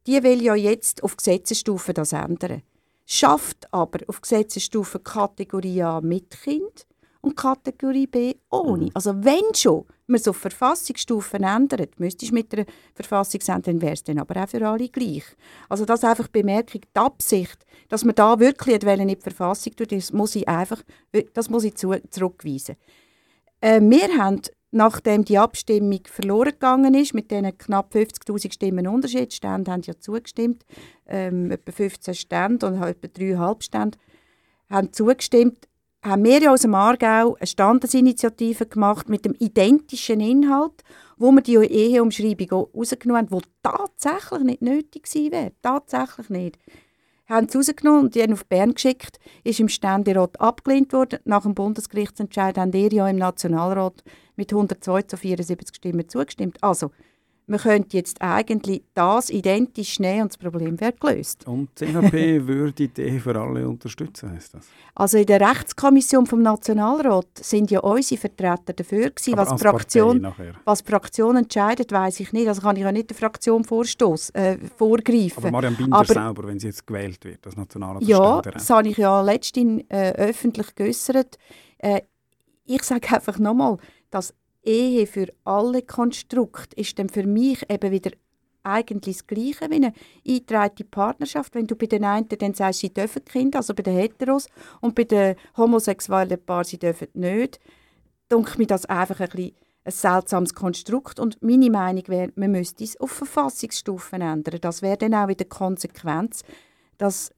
die 0.06 0.22
will 0.22 0.40
ja 0.40 0.54
jetzt 0.54 1.02
auf 1.02 1.16
Gesetzesstufe 1.16 1.92
das 1.92 2.12
ändern 2.12 2.62
schafft 3.04 3.66
aber 3.72 3.98
auf 4.06 4.20
Gesetzesstufe 4.20 5.00
Kategorie 5.00 5.82
A 5.82 6.00
mit 6.00 6.30
Kind 6.30 6.86
und 7.22 7.36
Kategorie 7.36 8.06
B 8.06 8.34
ohne. 8.50 8.84
Mhm. 8.84 8.90
Also 8.94 9.24
wenn 9.24 9.54
schon 9.54 9.86
man 10.06 10.20
so 10.20 10.32
Verfassungsstufen 10.32 11.42
ändert, 11.42 11.98
müsste 11.98 12.24
ich 12.24 12.32
mit 12.32 12.52
der 12.52 12.66
Verfassungsänderung 12.94 13.80
wäre 13.80 13.94
es 13.94 14.04
dann 14.04 14.18
aber 14.18 14.42
auch 14.42 14.48
für 14.48 14.66
alle 14.66 14.88
gleich. 14.88 15.24
Also 15.68 15.84
das 15.84 16.04
einfach 16.04 16.28
Bemerkung, 16.28 16.82
die 16.82 17.00
Absicht, 17.00 17.64
dass 17.88 18.04
man 18.04 18.14
da 18.14 18.38
wirklich 18.38 18.82
in 18.82 19.08
die 19.08 19.16
Verfassung 19.16 19.74
tut, 19.74 19.92
das 19.92 20.12
muss 20.12 20.36
ich 20.36 20.46
einfach, 20.46 20.82
das 21.32 21.48
muss 21.48 21.64
ich 21.64 21.74
zu, 21.76 21.94
zurückweisen. 22.10 22.76
Äh, 23.60 23.80
wir 23.80 24.18
haben 24.18 24.42
nachdem 24.72 25.24
die 25.24 25.38
Abstimmung 25.38 26.00
verloren 26.06 26.52
gegangen 26.52 26.94
ist, 26.94 27.14
mit 27.14 27.30
diesen 27.30 27.56
knapp 27.56 27.94
50'000 27.94 28.52
Stimmen 28.52 28.88
Unterschied, 28.88 29.30
die 29.30 29.36
Stände 29.36 29.70
haben 29.70 29.82
ja 29.82 29.94
zugestimmt, 29.98 30.64
ähm, 31.06 31.50
etwa 31.50 31.72
15 31.72 32.14
Stände 32.14 32.66
und 32.66 32.82
etwa 32.82 33.06
3,5 33.06 33.62
Stände 33.62 33.98
haben 34.70 34.92
zugestimmt, 34.92 35.68
haben 36.02 36.24
wir 36.24 36.42
ja 36.42 36.52
aus 36.52 36.62
dem 36.62 36.74
Aargau 36.74 37.36
eine 37.36 37.46
Standesinitiative 37.46 38.66
gemacht 38.66 39.08
mit 39.08 39.24
dem 39.24 39.34
identischen 39.38 40.20
Inhalt, 40.20 40.82
wo 41.16 41.30
wir 41.30 41.42
die 41.42 41.54
Eheumschreibung 41.54 42.68
rausgenommen 42.74 43.30
haben, 43.30 43.38
die 43.38 43.48
tatsächlich 43.62 44.42
nicht 44.42 44.62
nötig 44.62 45.04
gewesen 45.04 45.32
wäre. 45.32 45.52
Tatsächlich 45.62 46.28
nicht 46.28 46.58
haben 47.28 47.46
es 47.46 47.56
rausgenommen 47.56 48.04
und 48.04 48.14
die 48.14 48.22
haben 48.22 48.32
auf 48.32 48.46
Bern 48.46 48.74
geschickt, 48.74 49.18
ist 49.44 49.60
im 49.60 49.68
Ständerat 49.68 50.40
abgelehnt 50.40 50.92
worden. 50.92 51.20
Nach 51.24 51.42
dem 51.42 51.54
Bundesgerichtsentscheid 51.54 52.58
haben 52.58 52.72
ihr 52.72 52.92
ja 52.92 53.08
im 53.08 53.16
Nationalrat 53.16 54.02
mit 54.36 54.52
102 54.52 55.02
zu 55.02 55.16
74 55.16 55.76
Stimmen 55.76 56.08
zugestimmt. 56.08 56.58
Also, 56.62 56.90
man 57.46 57.58
könnte 57.58 57.96
jetzt 57.96 58.22
eigentlich 58.22 58.82
das 58.94 59.28
identisch 59.28 59.98
nehmen 59.98 60.22
und 60.22 60.32
das 60.32 60.38
Problem 60.38 60.80
wäre 60.80 60.92
gelöst. 60.92 61.46
Und 61.46 61.68
die 61.80 61.86
CVP 61.92 62.46
würde 62.46 62.72
die 62.72 62.84
Idee 62.84 63.18
für 63.18 63.38
alle 63.38 63.68
unterstützen, 63.68 64.30
heißt 64.30 64.54
das? 64.54 64.66
Also 64.94 65.18
in 65.18 65.26
der 65.26 65.40
Rechtskommission 65.40 66.26
vom 66.26 66.42
Nationalrat 66.42 67.26
sind 67.40 67.70
ja 67.70 67.80
unsere 67.80 68.20
Vertreter 68.20 68.72
dafür 68.72 69.10
gewesen, 69.10 69.36
was 69.36 69.50
die, 69.50 69.58
Fraktion, 69.58 70.32
was 70.64 70.82
die 70.82 70.90
Fraktion 70.90 71.36
entscheidet, 71.36 71.90
weiß 71.90 72.20
ich 72.20 72.32
nicht. 72.32 72.48
Also 72.48 72.62
kann 72.62 72.76
ich 72.76 72.82
ja 72.82 72.92
nicht 72.92 73.10
der 73.10 73.16
Fraktion 73.16 73.64
Vorstoß 73.64 74.30
äh, 74.30 74.58
vorgreifen. 74.76 75.38
Aber 75.38 75.50
Marian 75.50 75.74
Binder 75.74 75.96
Aber, 75.96 76.06
selber, 76.06 76.46
wenn 76.46 76.58
sie 76.58 76.68
jetzt 76.68 76.86
gewählt 76.86 77.24
wird, 77.24 77.44
das 77.44 77.56
Nationalrat 77.56 78.02
Ja, 78.04 78.40
das 78.40 78.70
habe 78.70 78.88
ich 78.88 78.96
ja 78.96 79.20
letztens 79.20 79.82
äh, 79.88 80.12
öffentlich 80.12 80.74
geäußert. 80.74 81.38
Äh, 81.78 82.02
ich 82.64 82.82
sage 82.84 83.14
einfach 83.14 83.38
nochmal, 83.38 83.78
dass 84.10 84.34
Ehe 84.62 85.06
für 85.06 85.28
alle 85.44 85.82
Konstrukt 85.82 86.74
ist 86.74 86.98
dann 86.98 87.08
für 87.08 87.26
mich 87.26 87.68
eben 87.68 87.90
wieder 87.90 88.10
eigentlich 88.62 89.18
das 89.18 89.26
Gleiche 89.26 89.70
wie 89.70 89.76
eine 89.76 89.92
eingetragene 90.26 90.88
Partnerschaft. 90.88 91.54
Wenn 91.54 91.66
du 91.66 91.74
bei 91.74 91.86
den 91.86 92.04
einen 92.04 92.28
dann 92.28 92.54
sagst, 92.54 92.80
sie 92.80 92.94
dürfen 92.94 93.24
Kinder, 93.24 93.58
also 93.58 93.74
bei 93.74 93.82
den 93.82 93.96
Heteros, 93.96 94.48
und 94.80 94.94
bei 94.94 95.04
den 95.04 95.36
homosexuellen 95.56 96.44
Paaren, 96.44 96.64
sie 96.64 96.78
dürfen 96.78 97.08
nicht, 97.14 97.58
denke 98.30 98.58
mir 98.58 98.66
das 98.66 98.86
einfach 98.86 99.20
ein 99.20 99.52
ein 99.84 99.92
seltsames 99.92 100.54
Konstrukt. 100.54 101.18
Und 101.18 101.42
meine 101.42 101.70
Meinung 101.70 102.04
wäre, 102.08 102.32
man 102.36 102.52
müsste 102.52 102.84
es 102.84 102.98
auf 103.00 103.10
Verfassungsstufen 103.10 104.22
ändern. 104.22 104.60
Das 104.60 104.82
wäre 104.82 104.96
dann 104.96 105.14
auch 105.14 105.28
wieder 105.28 105.44
Konsequenz, 105.44 106.42
dass 106.98 107.32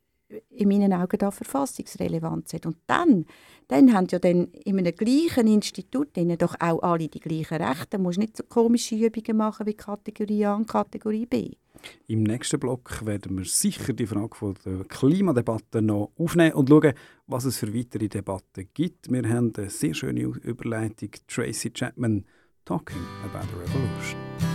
in 0.50 0.68
meinen 0.68 0.92
Augen 0.92 1.18
da 1.18 1.30
Verfassungsrelevanz 1.30 2.54
hat. 2.54 2.66
Und 2.66 2.76
dann, 2.86 3.26
dann 3.68 3.92
haben 3.92 4.06
ja 4.10 4.18
dann 4.18 4.48
in 4.64 4.78
einem 4.78 4.94
gleichen 4.94 5.46
Institut 5.46 6.08
doch 6.38 6.54
auch 6.60 6.82
alle 6.82 7.08
die 7.08 7.20
gleichen 7.20 7.62
Rechte. 7.62 7.96
Du 7.96 8.02
musst 8.02 8.18
nicht 8.18 8.36
so 8.36 8.42
komische 8.44 8.96
Übungen 8.96 9.36
machen 9.36 9.66
wie 9.66 9.74
Kategorie 9.74 10.46
A 10.46 10.54
und 10.54 10.66
Kategorie 10.66 11.26
B. 11.26 11.52
Im 12.06 12.22
nächsten 12.22 12.60
Block 12.60 13.04
werden 13.04 13.36
wir 13.36 13.44
sicher 13.44 13.92
die 13.92 14.06
Frage 14.06 14.34
von 14.34 14.54
der 14.64 14.84
Klimadebatte 14.84 15.82
noch 15.82 16.12
aufnehmen 16.16 16.54
und 16.54 16.68
schauen, 16.68 16.94
was 17.26 17.44
es 17.44 17.58
für 17.58 17.74
weitere 17.74 18.08
Debatten 18.08 18.68
gibt. 18.72 19.10
Wir 19.10 19.28
haben 19.28 19.52
eine 19.56 19.70
sehr 19.70 19.94
schöne 19.94 20.20
Überleitung. 20.20 21.10
Tracy 21.26 21.70
Chapman, 21.70 22.24
Talking 22.64 23.02
About 23.24 23.38
a 23.38 23.60
Revolution. 23.60 24.53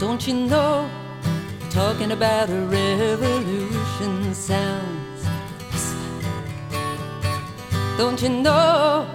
Don't 0.00 0.26
you 0.26 0.32
know, 0.32 0.90
talking 1.68 2.12
about 2.12 2.48
a 2.48 2.60
revolution 2.64 4.32
sounds. 4.32 5.26
Don't 7.98 8.22
you 8.22 8.30
know, 8.30 9.06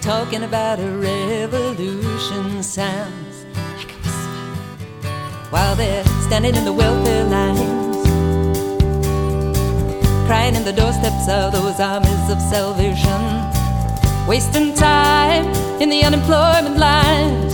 talking 0.00 0.44
about 0.44 0.80
a 0.80 0.88
revolution 0.88 2.62
sounds 2.62 3.44
like 3.76 3.92
a 3.92 3.98
whisper. 3.98 5.10
While 5.50 5.76
they're 5.76 6.02
standing 6.22 6.54
in 6.54 6.64
the 6.64 6.72
welfare 6.72 7.24
lines, 7.24 8.02
crying 10.26 10.54
in 10.54 10.64
the 10.64 10.72
doorsteps 10.72 11.28
of 11.28 11.52
those 11.52 11.78
armies 11.78 12.30
of 12.30 12.40
salvation, 12.40 13.20
wasting 14.26 14.72
time 14.72 15.44
in 15.82 15.90
the 15.90 16.02
unemployment 16.02 16.78
lines, 16.78 17.52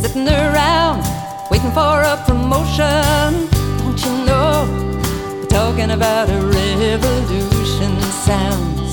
sitting 0.00 0.28
around 0.28 1.21
waiting 1.52 1.70
for 1.72 2.00
a 2.00 2.16
promotion. 2.24 3.46
Don't 3.80 4.00
you 4.04 4.24
know? 4.24 4.64
We're 5.38 5.52
talking 5.60 5.90
about 5.90 6.30
a 6.30 6.40
revolution 6.40 7.92
sounds. 8.26 8.92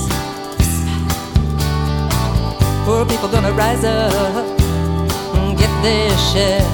Poor 2.84 3.06
people 3.06 3.28
gonna 3.30 3.52
rise 3.52 3.82
up 3.84 4.44
and 5.36 5.56
get 5.56 5.72
their 5.86 6.10
share. 6.30 6.68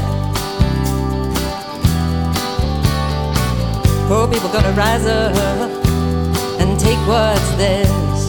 Poor 4.09 4.27
people 4.27 4.51
gonna 4.57 4.73
rise 4.73 5.07
up 5.07 5.71
and 6.61 6.81
take 6.81 6.99
what's 7.11 7.49
theirs. 7.61 8.21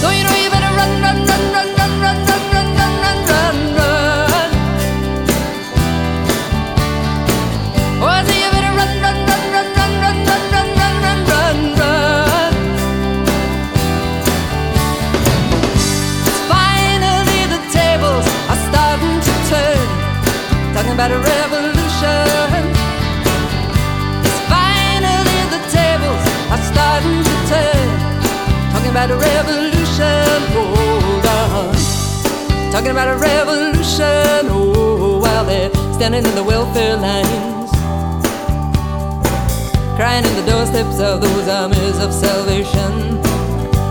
So 0.00 0.10
you 0.16 0.22
know 0.26 0.36
you 0.42 0.50
better 0.50 0.72
run, 0.80 0.92
run, 1.04 1.16
run, 1.16 1.28
run, 1.28 1.52
run, 1.52 1.54
run, 1.54 1.68
run, 1.76 1.79
about 21.00 21.12
a 21.12 21.18
revolution. 21.18 22.28
It's 24.20 24.40
Finally, 24.52 25.40
the 25.48 25.62
tables 25.72 26.24
are 26.52 26.60
starting 26.60 27.24
to 27.24 27.36
turn. 27.48 27.88
Talking 28.70 28.90
about 28.90 29.10
a 29.10 29.16
revolution. 29.16 30.36
Hold 30.52 31.24
on. 31.24 31.74
Talking 32.70 32.90
about 32.90 33.08
a 33.08 33.16
revolution. 33.16 34.52
Oh, 34.52 35.20
while 35.22 35.46
they're 35.46 35.72
standing 35.94 36.22
in 36.22 36.34
the 36.34 36.44
welfare 36.44 36.98
lines. 36.98 37.70
Crying 39.96 40.26
in 40.26 40.34
the 40.36 40.44
doorsteps 40.44 41.00
of 41.00 41.22
those 41.22 41.48
armies 41.48 41.98
of 41.98 42.12
salvation. 42.12 43.22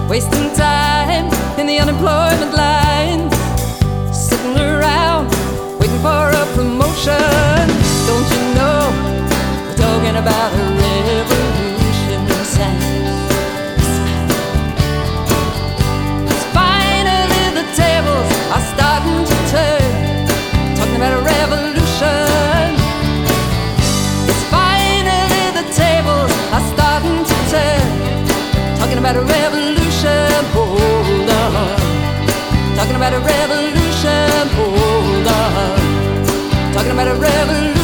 Wasting 0.08 0.54
time 0.54 1.26
in 1.58 1.66
the 1.66 1.80
unemployment 1.80 2.54
lines. 2.54 3.34
Sitting 4.16 4.60
around 4.60 5.26
waiting 5.80 6.02
for 6.02 6.29
a. 7.08 7.68
Don't 8.08 8.28
you 8.34 8.44
know? 8.56 8.82
We're 9.66 9.78
talking 9.78 10.18
about 10.18 10.49
about 37.00 37.16
a 37.16 37.22
revolution. 37.22 37.79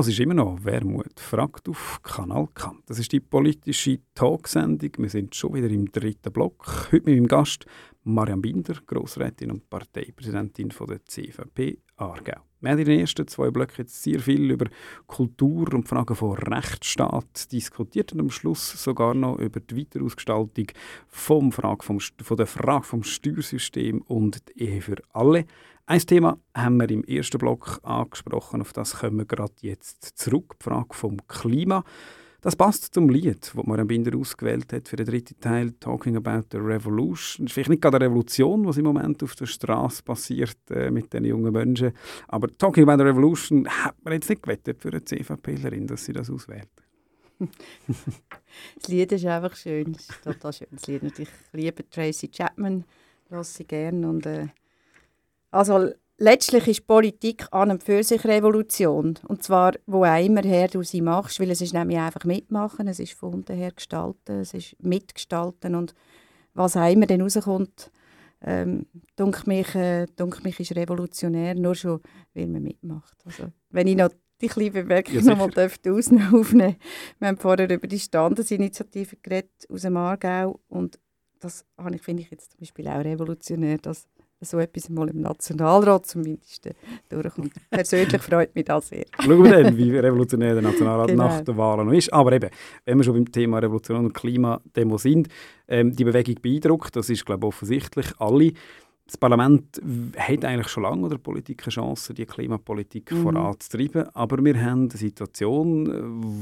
Du 0.00 0.06
hörst 0.06 0.18
immer 0.18 0.32
noch 0.32 0.64
«Wermut 0.64 1.20
fragt» 1.20 1.68
auf 1.68 2.00
Kanal 2.02 2.48
K. 2.54 2.72
Das 2.86 2.98
ist 2.98 3.12
die 3.12 3.20
politische 3.20 3.98
Talksendung. 4.14 4.92
Wir 4.96 5.10
sind 5.10 5.34
schon 5.34 5.52
wieder 5.52 5.68
im 5.68 5.92
dritten 5.92 6.32
Block. 6.32 6.86
Heute 6.90 7.04
mit 7.04 7.16
meinem 7.16 7.28
Gast 7.28 7.66
Marianne 8.04 8.40
Binder, 8.40 8.76
Grossrätin 8.86 9.50
und 9.50 9.68
Parteipräsidentin 9.68 10.70
von 10.70 10.86
der 10.86 11.04
CVP 11.04 11.80
Aargau. 11.96 12.49
Wir 12.60 12.72
haben 12.72 12.78
in 12.78 12.84
den 12.84 13.00
ersten 13.00 13.26
zwei 13.26 13.50
Blöcken 13.50 13.76
jetzt 13.78 14.02
sehr 14.02 14.20
viel 14.20 14.50
über 14.50 14.66
Kultur 15.06 15.72
und 15.72 15.88
Fragen 15.88 16.14
von 16.14 16.36
Rechtsstaat 16.36 17.50
diskutiert 17.52 18.12
und 18.12 18.20
am 18.20 18.30
Schluss 18.30 18.82
sogar 18.82 19.14
noch 19.14 19.38
über 19.38 19.60
die 19.60 19.78
Weiterausgestaltung 19.78 20.66
vom 21.08 21.52
Frage 21.52 21.82
vom, 21.82 22.00
von 22.00 22.36
der 22.36 22.46
Frage 22.46 22.84
vom 22.84 23.02
Steuersystem 23.02 24.02
und 24.02 24.42
die 24.50 24.62
Ehe 24.62 24.82
für 24.82 24.96
alle. 25.14 25.46
Ein 25.86 26.00
Thema 26.00 26.38
haben 26.54 26.78
wir 26.78 26.90
im 26.90 27.02
ersten 27.04 27.38
Block 27.38 27.80
angesprochen, 27.82 28.60
auf 28.60 28.74
das 28.74 28.98
kommen 28.98 29.16
wir 29.16 29.24
gerade 29.24 29.54
jetzt 29.62 30.18
zurück, 30.18 30.56
die 30.60 30.64
Frage 30.64 30.92
vom 30.94 31.16
Klima. 31.28 31.82
Das 32.42 32.56
passt 32.56 32.94
zum 32.94 33.10
Lied, 33.10 33.42
das 33.42 33.54
Marianne 33.54 33.84
Binder 33.84 34.16
ausgewählt 34.16 34.72
hat 34.72 34.88
für 34.88 34.96
den 34.96 35.06
dritten 35.06 35.38
Teil, 35.40 35.72
«Talking 35.72 36.16
about 36.16 36.46
the 36.52 36.58
Revolution». 36.58 37.44
Das 37.44 37.50
ist 37.50 37.54
vielleicht 37.54 37.70
nicht 37.70 37.82
gerade 37.82 37.96
eine 37.96 38.06
Revolution, 38.06 38.66
was 38.66 38.78
im 38.78 38.84
Moment 38.84 39.22
auf 39.22 39.34
der 39.34 39.46
Straße 39.46 40.02
passiert 40.02 40.56
äh, 40.70 40.90
mit 40.90 41.12
den 41.12 41.26
jungen 41.26 41.52
Menschen, 41.52 41.92
aber 42.28 42.48
«Talking 42.56 42.88
about 42.88 43.02
the 43.02 43.08
Revolution» 43.08 43.68
hat 43.68 43.96
man 44.02 44.14
jetzt 44.14 44.30
nicht 44.30 44.42
gewettet 44.42 44.80
für 44.80 44.88
eine 44.88 45.04
CVPlerin, 45.04 45.86
dass 45.86 46.04
sie 46.04 46.12
das 46.12 46.30
auswählt. 46.30 46.70
Das 48.76 48.88
Lied 48.88 49.12
ist 49.12 49.24
einfach 49.24 49.56
schön. 49.56 49.94
Es 49.96 50.10
ist 50.10 50.22
total 50.22 50.52
schön. 50.52 50.68
Das 50.72 50.86
Lied. 50.86 51.18
Ich 51.18 51.28
liebe 51.52 51.88
Tracy 51.88 52.28
Chapman. 52.28 52.84
lasse 53.30 53.58
sie 53.58 53.64
gerne. 53.64 54.08
Und, 54.08 54.26
äh, 54.26 54.48
also 55.50 55.92
letztlich 56.20 56.68
ist 56.68 56.86
Politik 56.86 57.46
an 57.50 57.70
und 57.72 57.82
für 57.82 58.04
sich 58.04 58.24
Revolution. 58.24 59.18
Und 59.26 59.42
zwar, 59.42 59.72
wo 59.86 60.04
auch 60.04 60.24
immer 60.24 60.42
her 60.42 60.68
du 60.68 60.82
sie 60.84 61.00
machst, 61.00 61.40
weil 61.40 61.50
es 61.50 61.60
ist 61.60 61.74
nämlich 61.74 61.98
einfach 61.98 62.24
mitmachen, 62.24 62.86
es 62.86 63.00
ist 63.00 63.14
von 63.14 63.34
unten 63.34 63.56
her 63.56 63.72
gestalten, 63.72 64.40
es 64.40 64.54
ist 64.54 64.76
mitgestalten 64.80 65.74
und 65.74 65.94
was 66.54 66.76
auch 66.76 66.90
immer 66.90 67.06
dann 67.06 67.22
rauskommt, 67.22 67.90
ähm, 68.42 68.86
dunk 69.16 69.46
mich, 69.46 69.74
äh, 69.74 70.06
dunk 70.16 70.44
mich 70.44 70.60
ist 70.60 70.76
revolutionär, 70.76 71.54
nur 71.54 71.74
schon, 71.74 72.00
weil 72.34 72.46
man 72.46 72.62
mitmacht. 72.62 73.16
Also, 73.24 73.48
wenn 73.70 73.86
ich 73.86 73.96
noch 73.96 74.10
die 74.40 74.48
kleine 74.48 74.70
Bemerkung 74.70 75.14
Ja, 75.14 75.20
noch 75.22 75.36
mal 75.36 75.44
sicher. 75.48 75.60
dürfte 75.62 75.90
ausne- 75.90 76.32
aufnehmen 76.38 76.76
Wir 77.18 77.28
haben 77.28 77.36
vorher 77.38 77.68
über 77.70 77.86
die 77.86 77.98
Standesinitiative 77.98 79.16
geredet 79.22 79.66
aus 79.70 79.82
dem 79.82 79.96
Aargau 79.96 80.60
und 80.68 80.98
das 81.40 81.64
habe 81.78 81.94
ich, 81.94 82.02
finde 82.02 82.22
ich 82.22 82.30
jetzt 82.30 82.52
zum 82.52 82.60
Beispiel 82.60 82.88
auch 82.88 83.04
revolutionär, 83.04 83.78
dass 83.78 84.06
so 84.42 84.58
etwas 84.58 84.88
mal 84.88 85.08
im 85.08 85.20
Nationalrat 85.20 86.06
zumindest 86.06 86.66
äh, 86.66 86.74
durchkommt. 87.08 87.52
Persönlich 87.70 88.22
freut 88.22 88.54
mich 88.54 88.64
das 88.64 88.88
sehr. 88.88 89.04
Schauen 89.18 89.44
wir 89.44 89.62
dann, 89.62 89.76
wie 89.76 89.96
revolutionär 89.96 90.54
der 90.54 90.62
Nationalrat 90.62 91.08
Genau. 91.08 91.24
nach 91.28 91.40
der 91.42 91.56
Wahl 91.56 91.84
noch 91.84 91.92
ist. 91.92 92.12
Aber 92.12 92.32
eben, 92.32 92.50
wenn 92.84 92.98
wir 92.98 93.04
schon 93.04 93.14
beim 93.14 93.30
Thema 93.30 93.58
Revolution 93.58 94.06
und 94.06 94.12
Klimademo 94.14 94.96
sind, 94.98 95.28
ähm, 95.68 95.94
die 95.94 96.04
Bewegung 96.04 96.36
beeindruckt, 96.40 96.96
das 96.96 97.10
ist, 97.10 97.26
glaube 97.26 97.46
ich, 97.46 97.48
offensichtlich. 97.48 98.06
Alle. 98.18 98.52
Das 99.10 99.16
Parlament 99.16 99.82
hat 100.16 100.44
eigentlich 100.44 100.68
schon 100.68 100.84
lange 100.84 101.06
oder 101.06 101.18
Politik 101.18 101.64
eine 101.64 101.72
Chance, 101.72 102.14
die 102.14 102.26
Klimapolitik 102.26 103.10
Mhm. 103.10 103.22
voranzutreiben. 103.24 104.04
Aber 104.14 104.44
wir 104.44 104.54
haben 104.62 104.82
eine 104.82 104.90
Situation, 104.90 105.88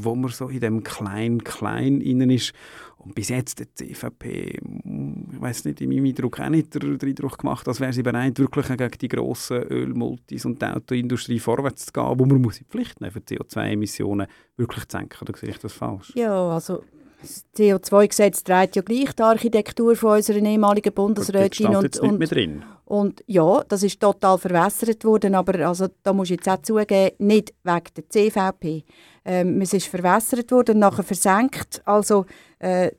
wo 0.05 0.15
man 0.15 0.31
so 0.31 0.49
in 0.51 0.61
dem 0.61 0.85
Klein-Klein 0.85 2.03
innen 2.03 2.29
ist. 2.29 2.53
Und 2.99 3.15
bis 3.15 3.31
jetzt 3.31 3.59
hat 3.63 3.69
die 3.81 3.87
CVP, 3.95 4.59
mm, 4.63 5.13
ich 5.33 5.41
weiß 5.41 5.65
nicht, 5.65 5.81
in 5.81 5.89
meinem 5.89 6.05
Eindruck 6.05 6.41
auch 6.41 6.51
nicht 6.51 6.75
den 6.75 7.01
Eindruck 7.01 7.39
gemacht, 7.39 7.67
als 7.67 7.81
wäre 7.81 7.95
sie 7.95 8.03
bereit, 8.03 8.39
wirklich 8.39 8.67
gegen 8.69 8.91
die 9.01 9.09
grossen 9.09 9.63
Ölmultis 9.63 10.45
und 10.45 10.61
die 10.61 10.67
Autoindustrie 10.67 11.39
vorwärts 11.39 11.87
zu 11.87 11.93
gehen, 11.95 12.19
wo 12.19 12.27
man 12.27 12.43
muss 12.43 12.59
in 12.59 12.65
die 12.67 12.71
Pflicht 12.71 13.01
nehmen, 13.01 13.13
für 13.13 13.21
CO2-Emissionen 13.21 14.27
wirklich 14.59 14.87
zu 14.89 14.99
senken. 14.99 15.17
Oder 15.23 15.39
sehe 15.39 15.49
ich 15.49 15.59
das 15.59 15.73
falsch? 15.73 16.13
Ja, 16.15 16.51
also 16.51 16.83
das 17.21 17.45
CO2-Gesetz 17.57 18.45
trägt 18.45 18.77
ja 18.77 18.83
gleich 18.83 19.13
die 19.13 19.23
Architektur 19.23 19.97
von 19.97 20.17
unserer 20.17 20.39
ehemaligen 20.39 20.93
Bundesrätin. 20.93 21.67
steht 21.67 21.77
Und, 21.77 21.83
jetzt 21.83 22.03
nicht 22.03 22.13
und, 22.13 22.19
mehr 22.19 22.29
drin. 22.29 22.65
und 22.85 23.25
ja, 23.27 23.65
das 23.69 23.83
ist 23.83 24.01
total 24.01 24.39
verwässert 24.39 25.05
worden, 25.05 25.35
aber 25.35 25.67
also, 25.67 25.89
da 26.03 26.13
muss 26.13 26.31
ich 26.31 26.37
jetzt 26.37 26.49
auch 26.49 26.63
zugeben, 26.63 27.17
nicht 27.19 27.55
wegen 27.65 27.85
der 27.97 28.09
CVP. 28.09 28.85
Ähm, 29.25 29.61
es 29.61 29.73
ist 29.73 29.87
verwässert 29.87 30.51
worden 30.53 30.77
und 30.77 30.81
nachher 30.81 31.03
versenkt. 31.03 31.83
Also 31.85 32.25
äh, 32.61 32.93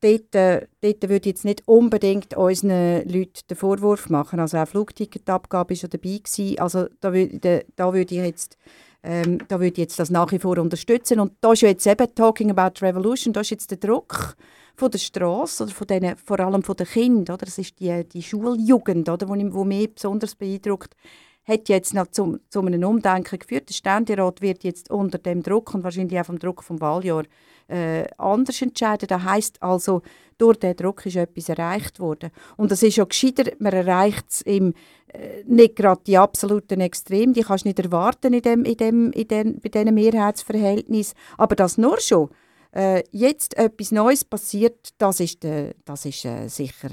dort, 0.00 0.34
äh, 0.34 0.66
dort 0.80 1.02
würde 1.02 1.16
ich 1.16 1.26
jetzt 1.26 1.44
nicht 1.44 1.62
unbedingt 1.66 2.36
unseren 2.36 3.06
Leuten 3.08 3.40
den 3.50 3.56
Vorwurf 3.56 4.08
machen. 4.08 4.40
Also 4.40 4.58
auch 4.58 4.68
Flugticketabgabe 4.68 5.70
war 5.70 5.76
schon 5.76 5.90
dabei. 5.90 6.18
Gewesen. 6.18 6.58
Also 6.58 6.86
da 7.00 7.10
da 7.10 7.92
würde 7.92 8.14
ich 8.14 8.22
jetzt 8.22 8.56
ähm, 9.04 9.38
da 9.48 9.60
würde 9.60 9.72
ich 9.72 9.78
jetzt 9.78 9.98
das 9.98 10.10
nach 10.10 10.32
wie 10.32 10.38
vor 10.38 10.58
unterstützen. 10.58 11.20
Und 11.20 11.32
da 11.40 11.52
ist 11.52 11.60
ja 11.60 11.68
jetzt 11.68 11.86
eben 11.86 12.14
«Talking 12.14 12.50
about 12.50 12.80
Revolution», 12.80 13.32
da 13.32 13.42
ist 13.42 13.50
jetzt 13.50 13.70
der 13.70 13.78
Druck 13.78 14.34
von 14.74 14.90
der 14.90 14.98
Straße 14.98 15.64
oder 15.64 15.72
von 15.72 15.86
denen, 15.86 16.16
vor 16.16 16.40
allem 16.40 16.62
von 16.62 16.76
den 16.76 16.86
Kindern, 16.86 17.34
oder? 17.34 17.44
das 17.44 17.58
ist 17.58 17.78
die, 17.78 18.04
die 18.04 18.22
Schuljugend, 18.22 19.08
oder, 19.08 19.28
wo, 19.28 19.34
wo 19.34 19.64
mich 19.64 19.94
besonders 19.94 20.34
beeindruckt, 20.34 20.94
hat 21.46 21.68
jetzt 21.68 21.92
noch 21.92 22.06
zu, 22.06 22.38
zu 22.48 22.60
einem 22.60 22.82
Umdenken 22.82 23.38
geführt. 23.38 23.68
Der 23.68 23.74
Ständerat 23.74 24.40
wird 24.40 24.64
jetzt 24.64 24.90
unter 24.90 25.18
dem 25.18 25.42
Druck 25.42 25.74
und 25.74 25.84
wahrscheinlich 25.84 26.18
auch 26.18 26.26
vom 26.26 26.38
Druck 26.38 26.62
vom 26.62 26.80
Wahljahr 26.80 27.24
äh, 27.68 28.06
anders 28.16 28.62
entscheiden. 28.62 29.08
Das 29.08 29.22
heisst 29.22 29.62
also, 29.62 30.00
durch 30.38 30.58
diesen 30.58 30.76
Druck 30.76 31.04
ist 31.06 31.16
etwas 31.16 31.48
erreicht 31.48 32.00
worden. 32.00 32.30
Und 32.56 32.70
das 32.70 32.82
ist 32.82 32.96
ja 32.96 33.04
gescheiter, 33.04 33.52
man 33.58 33.72
erreicht 33.72 34.24
es 34.30 34.40
im 34.40 34.70
äh, 34.70 35.03
nicht 35.46 35.76
gerade 35.76 36.02
die 36.06 36.18
absoluten 36.18 36.80
Extrem, 36.80 37.32
die 37.32 37.42
kannst 37.42 37.64
du 37.64 37.68
nicht 37.68 37.78
erwarten 37.78 38.32
in 38.32 38.42
dem, 38.42 38.64
in 38.64 38.76
dem, 38.76 39.12
in 39.12 39.28
dem, 39.28 39.60
bei 39.60 39.68
diesen 39.68 39.94
Mehrheitsverhältnissen. 39.94 41.16
Aber 41.38 41.54
das 41.56 41.78
nur 41.78 42.00
schon 42.00 42.30
äh, 42.74 43.02
jetzt 43.12 43.56
etwas 43.56 43.92
Neues 43.92 44.24
passiert, 44.24 44.90
das 44.98 45.20
ist, 45.20 45.44
äh, 45.44 45.74
das 45.84 46.04
ist 46.04 46.24
äh, 46.24 46.48
sicher, 46.48 46.90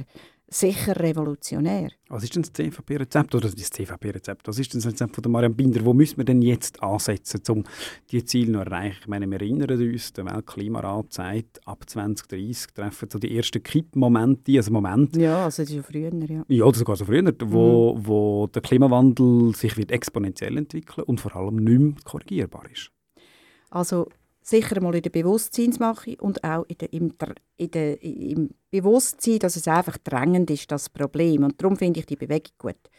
sicher 0.52 1.00
revolutionär. 1.00 1.92
Was 2.10 2.24
ist 2.24 2.36
denn 2.36 2.42
das 2.44 2.52
CVP-Rezept? 2.52 3.34
Oder 3.34 3.50
das 3.50 3.70
CVP-Rezept? 3.70 4.48
Was 4.48 4.60
ist 4.60 4.74
denn 4.74 4.82
das 4.82 4.92
Rezept 4.92 5.16
von 5.16 5.22
der 5.22 5.32
Marianne 5.32 5.56
Binder? 5.56 5.84
Wo 5.86 5.94
müssen 5.94 6.18
wir 6.18 6.26
denn 6.26 6.42
jetzt 6.42 6.84
ansetzen, 6.84 7.42
um 7.50 7.64
diese 8.12 8.26
Ziele 8.26 8.52
noch 8.52 8.66
zu 8.66 8.70
erreichen? 8.70 8.98
Ich 9.02 9.08
meine, 9.08 9.30
wir 9.30 9.40
erinnern 9.40 9.72
uns, 9.82 10.14
der 10.14 10.26
Weltklimarat 10.26 11.14
sagt, 11.14 11.66
ab 11.66 11.90
2030 11.90 12.74
treffen 12.74 13.10
so 13.10 13.18
die 13.18 13.36
ersten 13.36 13.64
Kippmomente, 13.64 14.58
also 14.58 14.72
Momente, 14.72 15.22
Ja, 15.22 15.46
also 15.46 15.64
das 15.64 15.70
ist 15.70 15.76
ja 15.76 15.84
früher, 15.84 16.12
ja. 16.14 16.44
ja, 16.48 16.66
oder 16.66 16.78
sogar 16.78 16.98
so 16.98 17.06
früher, 17.06 17.34
wo, 17.46 17.98
wo 17.98 18.48
der 18.48 18.62
Klimawandel 18.62 19.56
sich 19.56 19.78
wird 19.78 19.92
exponentiell 19.92 20.58
entwickeln 20.58 21.06
und 21.06 21.22
vor 21.22 21.36
allem 21.36 21.56
nicht 21.56 21.80
mehr 21.80 21.94
korrigierbar 22.04 22.66
ist. 22.70 22.92
Also 23.70 24.10
sicher 24.42 24.82
mal 24.82 24.96
in 24.96 25.04
der 25.04 25.10
Bewusstseinsmache 25.10 26.18
und 26.20 26.44
auch 26.44 26.66
in 26.68 26.78
der, 26.78 26.94
im, 26.94 27.14
in 27.58 27.72
der, 27.72 28.04
im 28.04 28.50
Bewusstsein, 28.70 29.40
dass 29.40 29.56
es 29.56 29.68
einfach 29.68 29.98
drängend 29.98 30.50
ist, 30.50 30.72
das 30.72 30.90
Problem. 30.90 31.44
Und 31.44 31.62
darum 31.62 31.78
finde 31.78 32.00
ich 32.00 32.06
die 32.06 32.16
Bewegung 32.16 32.54
gut. 32.58 32.90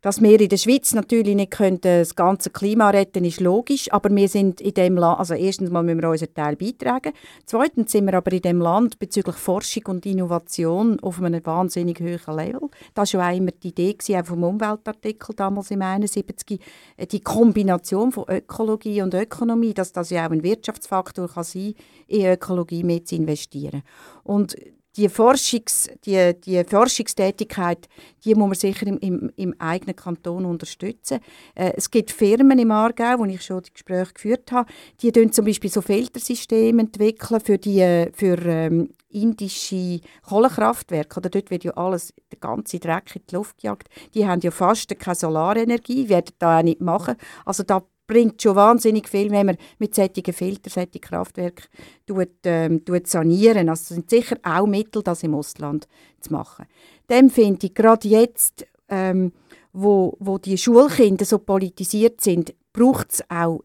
Dass 0.00 0.22
wir 0.22 0.40
in 0.40 0.48
der 0.48 0.56
Schweiz 0.56 0.94
natürlich 0.94 1.34
nicht 1.34 1.50
können, 1.50 1.80
das 1.80 2.14
ganze 2.14 2.50
Klima 2.50 2.90
retten 2.90 3.24
ist 3.24 3.40
logisch, 3.40 3.92
aber 3.92 4.14
wir 4.14 4.28
sind 4.28 4.60
in 4.60 4.74
dem 4.74 4.96
Land, 4.96 5.18
also 5.18 5.34
erstens 5.34 5.70
mal 5.70 5.82
müssen 5.82 6.02
wir 6.02 6.10
unseren 6.10 6.34
Teil 6.34 6.56
beitragen, 6.56 7.12
zweitens 7.46 7.92
sind 7.92 8.06
wir 8.06 8.14
aber 8.14 8.32
in 8.32 8.42
dem 8.42 8.60
Land 8.60 8.98
bezüglich 8.98 9.36
Forschung 9.36 9.84
und 9.86 10.06
Innovation 10.06 11.00
auf 11.00 11.20
einem 11.20 11.44
wahnsinnig 11.44 12.00
hohen 12.00 12.36
Level. 12.36 12.68
Das 12.94 13.14
war 13.14 13.30
auch 13.30 13.36
immer 13.36 13.50
die 13.50 13.68
Idee 13.68 13.94
gewesen, 13.94 14.20
auch 14.20 14.26
vom 14.26 14.44
Umweltartikel 14.44 15.34
damals 15.34 15.70
im 15.70 15.82
71, 15.82 16.60
äh, 16.96 17.06
die 17.06 17.20
Kombination 17.20 18.12
von 18.12 18.24
Ökologie 18.28 19.02
und 19.02 19.14
Ökonomie, 19.14 19.74
dass 19.74 19.92
das 19.92 20.10
ja 20.10 20.26
auch 20.26 20.30
ein 20.30 20.42
Wirtschaftsfaktor 20.42 21.28
kann 21.28 21.44
sein, 21.44 21.74
in 22.06 22.26
Ökologie 22.26 22.84
mehr 22.84 23.04
zu 23.04 23.16
investieren. 23.16 23.82
Und 24.22 24.56
die, 24.98 25.08
Forschungs, 25.08 25.88
die, 26.04 26.34
die 26.44 26.62
Forschungstätigkeit, 26.64 27.88
die 28.24 28.34
muss 28.34 28.48
man 28.48 28.54
sicher 28.56 28.86
im, 28.86 28.98
im, 28.98 29.32
im 29.36 29.54
eigenen 29.60 29.94
Kanton 29.94 30.44
unterstützen. 30.44 31.20
Äh, 31.54 31.72
es 31.76 31.90
gibt 31.90 32.10
Firmen 32.10 32.58
im 32.58 32.70
Aargau, 32.72 33.18
wo 33.18 33.24
ich 33.24 33.42
schon 33.42 33.62
die 33.62 33.72
Gespräche 33.72 34.12
geführt 34.12 34.50
habe, 34.52 34.70
die 35.00 35.12
zum 35.30 35.44
Beispiel 35.44 35.70
so 35.70 35.80
Filtersysteme 35.80 36.82
entwickeln 36.82 37.40
für 37.40 37.58
die 37.58 37.80
äh, 37.80 38.10
für 38.12 38.38
ähm, 38.44 38.90
indische 39.08 40.00
Kohlekraftwerke. 40.28 41.20
Oder 41.20 41.30
dort 41.30 41.50
wird 41.50 41.64
ja 41.64 41.72
alles, 41.72 42.12
der 42.30 42.38
ganze 42.40 42.78
Dreck 42.78 43.14
in 43.14 43.22
die 43.30 43.34
Luft 43.36 43.58
gejagt. 43.58 43.88
Die 44.14 44.26
haben 44.26 44.40
ja 44.40 44.50
fast 44.50 44.98
keine 44.98 45.14
Solarenergie, 45.14 46.08
werden 46.08 46.34
da 46.38 46.58
auch 46.58 46.62
nicht 46.62 46.80
machen. 46.80 47.14
Also 47.44 47.62
da 47.62 47.82
bringt 48.08 48.42
schon 48.42 48.56
wahnsinnig 48.56 49.08
viel, 49.08 49.30
wenn 49.30 49.46
man 49.46 49.56
mit 49.78 49.94
solchen 49.94 50.32
Filtern, 50.32 50.72
solchen 50.72 51.00
Kraftwerken 51.00 51.66
tut, 52.06 52.30
ähm, 52.44 52.84
tut 52.84 53.06
sanieren. 53.06 53.68
Also 53.68 53.82
es 53.82 53.88
sind 53.90 54.10
sicher 54.10 54.36
auch 54.42 54.66
Mittel, 54.66 55.02
das 55.04 55.22
im 55.22 55.36
Ausland 55.36 55.86
zu 56.20 56.32
machen. 56.32 56.66
Dem 57.08 57.30
finde 57.30 57.66
ich, 57.66 57.74
gerade 57.74 58.08
jetzt, 58.08 58.66
ähm, 58.88 59.32
wo, 59.72 60.16
wo 60.18 60.38
die 60.38 60.58
Schulkinder 60.58 61.24
so 61.24 61.38
politisiert 61.38 62.20
sind, 62.20 62.54
braucht 62.72 63.12
es 63.12 63.30
auch 63.30 63.62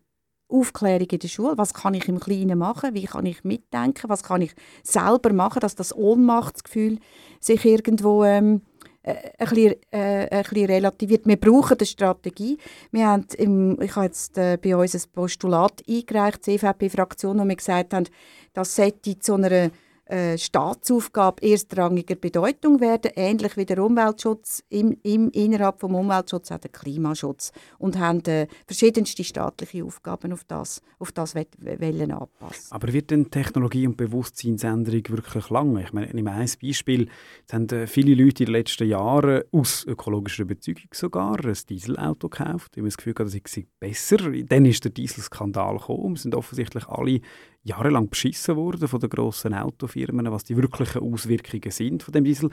Aufklärung 0.50 1.08
in 1.10 1.20
der 1.20 1.28
Schule. 1.28 1.58
Was 1.58 1.74
kann 1.74 1.96
ich 1.96 2.08
im 2.08 2.20
Kleinen 2.20 2.60
machen? 2.60 2.94
Wie 2.94 3.06
kann 3.06 3.26
ich 3.26 3.44
mitdenken? 3.44 4.10
Was 4.10 4.24
kann 4.24 4.42
ich 4.42 4.54
selber 4.84 5.34
machen, 5.34 5.62
dass 5.62 5.76
das 5.76 5.96
Ohnmachtsgefühl 5.96 7.00
sich 7.40 7.66
irgendwo 7.66 8.24
ähm, 8.24 8.62
äh, 9.04 9.16
ein, 9.38 9.50
bisschen, 9.50 9.76
äh, 9.92 10.28
ein 10.30 10.66
relativiert. 10.66 11.26
Wir 11.26 11.38
brauchen 11.38 11.78
eine 11.78 11.86
Strategie. 11.86 12.58
Wir 12.92 13.08
haben 13.08 13.26
im, 13.38 13.82
ich 13.82 13.96
habe 13.96 14.06
jetzt 14.06 14.38
äh, 14.38 14.58
bei 14.62 14.76
uns 14.76 14.96
ein 14.96 15.02
Postulat 15.14 15.84
eingereicht, 15.88 16.44
CVP-Fraktion, 16.44 17.40
wo 17.40 17.44
wir 17.44 17.56
gesagt 17.56 17.94
haben, 17.94 18.08
das 18.54 18.76
sollte 18.76 19.20
zu 19.20 19.36
einer 19.36 19.72
äh, 20.06 20.38
Staatsaufgabe 20.38 21.42
erstrangiger 21.48 22.16
Bedeutung 22.16 22.82
werden, 22.82 23.12
ähnlich 23.16 23.56
wie 23.56 23.66
der 23.66 23.84
Umweltschutz, 23.84 24.64
im, 24.70 24.98
im, 25.04 25.30
innerhalb 25.32 25.80
des 25.80 25.90
Umweltschutzes 25.90 26.52
auch 26.52 26.60
der 26.60 26.72
Klimaschutz 26.72 27.52
und 27.78 27.98
haben 27.98 28.24
äh, 28.26 28.48
verschiedenste 28.66 29.24
staatliche 29.24 29.84
Aufgaben 29.84 30.34
auf 30.34 30.44
das, 30.44 30.82
auf 31.00 31.12
das 31.12 31.36
wollen 31.36 32.12
anpassen. 32.12 32.72
Aber 32.72 32.92
wird 32.92 33.12
denn 33.12 33.32
Technologie- 33.32 33.88
und 33.88 33.98
Bewusstseinsänderung 33.98 35.04
wirklich 35.10 35.50
lange? 35.50 35.84
Ich 35.84 35.94
meine, 35.94 36.08
ich 36.08 36.14
nehme 36.14 36.32
ein 36.32 36.50
Beispiel. 36.62 37.08
Es 37.48 37.54
haben 37.54 37.70
äh, 37.70 37.88
viele 37.88 38.14
Leute 38.14 38.44
in 38.44 38.48
den 38.48 38.56
letzten 38.56 38.88
Jahren 38.88 39.44
aus 39.52 39.86
ökologischer 39.86 40.44
Überzeugung 40.44 40.90
sogar 40.92 41.44
ein 41.44 41.58
Dieselauto 41.70 42.30
gekauft. 42.30 42.74
Ich 42.74 42.80
habe 42.80 42.88
das 42.88 42.98
Gefühl, 42.98 43.14
gehabt, 43.14 43.34
das 43.34 43.52
sei 43.54 43.66
besser. 43.80 44.18
Dann 44.18 44.66
ist 44.66 44.84
der 44.84 44.92
Dieselskandal 44.92 45.78
gekommen. 45.78 46.16
Es 46.16 46.24
sind 46.24 46.36
offensichtlich 46.36 46.88
alle 46.88 47.22
jahrelang 47.64 48.10
beschissen 48.10 48.56
worden 48.56 48.88
von 48.88 49.00
den 49.00 49.10
grossen 49.10 49.54
Autofirmen, 49.54 50.32
was 50.32 50.44
die 50.44 50.56
wirklichen 50.56 51.02
Auswirkungen 51.02 51.72
sind 51.72 52.04
von 52.04 52.12
dem 52.12 52.24
Diesel. 52.24 52.50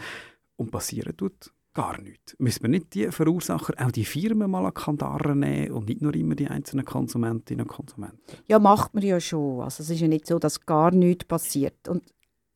Und 0.56 0.70
passieren 0.70 1.16
tut 1.16 1.52
gar 1.74 2.00
nichts. 2.00 2.34
Müssen 2.38 2.62
wir 2.62 2.68
nicht 2.68 2.94
die 2.94 3.10
Verursacher, 3.10 3.74
auch 3.78 3.90
die 3.90 4.04
Firmen 4.04 4.50
mal 4.50 4.66
an 4.66 4.74
Kandare 4.74 5.36
nehmen 5.36 5.72
und 5.72 5.88
nicht 5.88 6.02
nur 6.02 6.14
immer 6.14 6.34
die 6.34 6.48
einzelnen 6.48 6.84
Konsumentinnen 6.84 7.62
und 7.62 7.68
Konsumenten? 7.68 8.18
Ja, 8.48 8.58
macht 8.58 8.94
man 8.94 9.02
ja 9.02 9.20
schon. 9.20 9.62
Also 9.62 9.82
es 9.82 9.90
ist 9.90 10.00
ja 10.00 10.08
nicht 10.08 10.26
so, 10.26 10.38
dass 10.38 10.66
gar 10.66 10.90
nichts 10.90 11.24
passiert. 11.24 11.88
Und 11.88 12.02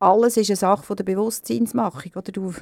alles 0.04 0.36
ist 0.36 0.50
eine 0.50 0.56
Sache 0.56 0.94
der 0.94 1.04
Bewusstseinsmachung. 1.04 2.12
Oder 2.14 2.32
du, 2.32 2.52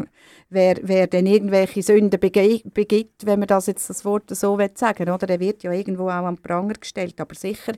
wer, 0.49 0.77
wer 0.83 1.07
dann 1.07 1.27
irgendwelche 1.27 1.83
Sünden 1.83 2.19
begibt, 2.21 3.27
wenn 3.27 3.39
man 3.39 3.49
das 3.49 3.67
jetzt 3.67 3.91
das 3.91 4.05
Wort 4.05 4.35
so 4.35 4.59
sagen 4.75 5.07
will, 5.07 5.13
oder, 5.13 5.27
der 5.27 5.41
wird 5.41 5.63
ja 5.63 5.73
irgendwo 5.73 6.05
auch 6.05 6.25
am 6.25 6.39
Pranger 6.39 6.75
gestellt. 6.75 7.21
Aber 7.21 7.35
sicher 7.35 7.73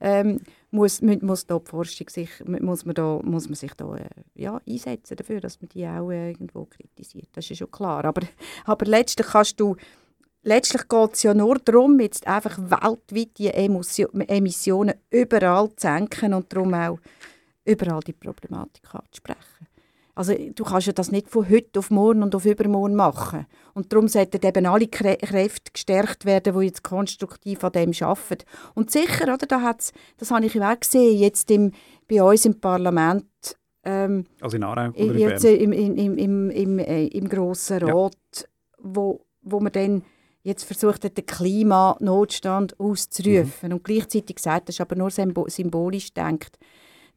ähm, 0.00 0.40
muss, 0.70 1.02
muss 1.02 1.46
die 1.46 1.56
Forschung 1.64 2.08
sich, 2.08 2.30
muss 2.46 2.84
man, 2.84 2.94
da, 2.94 3.20
muss 3.22 3.48
man 3.48 3.56
sich 3.56 3.74
da 3.74 3.96
äh, 3.96 4.08
ja, 4.34 4.60
einsetzen 4.68 5.16
dafür, 5.16 5.40
dass 5.40 5.60
man 5.60 5.68
die 5.70 5.86
auch 5.86 6.10
äh, 6.10 6.30
irgendwo 6.30 6.66
kritisiert. 6.66 7.28
Das 7.32 7.50
ist 7.50 7.58
schon 7.58 7.70
klar. 7.70 8.04
Aber, 8.04 8.22
aber 8.64 8.86
letztlich 8.86 9.26
kannst 9.26 9.58
du 9.58 9.76
letztlich 10.42 10.88
geht 10.88 11.14
es 11.14 11.22
ja 11.22 11.34
nur 11.34 11.58
darum, 11.58 12.00
jetzt 12.00 12.26
einfach 12.26 12.58
weltweit 12.58 13.38
die 13.38 13.48
Emissionen 13.48 14.94
überall 15.10 15.68
zu 15.70 15.74
senken 15.80 16.34
und 16.34 16.52
darum 16.52 16.74
auch 16.74 16.98
überall 17.68 18.00
die 18.00 18.12
Problematik 18.12 18.94
anzusprechen. 18.94 19.66
Also 20.18 20.34
du 20.34 20.64
kannst 20.64 20.88
ja 20.88 20.92
das 20.92 21.12
nicht 21.12 21.30
von 21.30 21.48
heute 21.48 21.78
auf 21.78 21.92
morgen 21.92 22.24
und 22.24 22.34
auf 22.34 22.44
übermorgen 22.44 22.96
machen. 22.96 23.46
Und 23.72 23.92
darum 23.92 24.08
sollten 24.08 24.44
eben 24.44 24.66
alle 24.66 24.88
Kräfte 24.88 25.70
gestärkt 25.72 26.24
werden, 26.24 26.58
die 26.58 26.66
jetzt 26.66 26.82
konstruktiv 26.82 27.62
an 27.62 27.70
dem 27.70 27.92
arbeiten. 28.00 28.44
Und 28.74 28.90
sicher, 28.90 29.32
oder, 29.32 29.46
da 29.46 29.62
hat's, 29.62 29.92
das 30.16 30.32
habe 30.32 30.44
ich 30.46 30.60
auch 30.60 30.80
gesehen, 30.80 31.18
jetzt 31.18 31.48
im, 31.52 31.70
bei 32.10 32.20
uns 32.20 32.44
im 32.46 32.58
Parlament, 32.58 33.26
ähm, 33.84 34.24
also 34.40 34.56
in 34.56 34.64
Aarau 34.64 34.90
oder 34.90 35.14
jetzt 35.14 35.44
im, 35.44 35.70
im, 35.70 35.94
im, 35.94 36.18
im, 36.18 36.50
im, 36.50 36.78
äh, 36.80 37.06
im 37.06 37.28
Grossen 37.28 37.78
Rat, 37.84 38.16
ja. 38.34 38.44
wo, 38.78 39.24
wo 39.42 39.60
man 39.60 39.70
dann 39.70 40.02
jetzt 40.42 40.64
versucht 40.64 41.04
hat, 41.04 41.16
den 41.16 41.26
Klimanotstand 41.26 42.80
auszurufen 42.80 43.68
mhm. 43.68 43.74
und 43.74 43.84
gleichzeitig 43.84 44.40
sagt, 44.40 44.68
das 44.68 44.74
ist 44.74 44.80
aber 44.80 44.96
nur 44.96 45.10
symbolisch 45.12 46.12
denkt. 46.12 46.58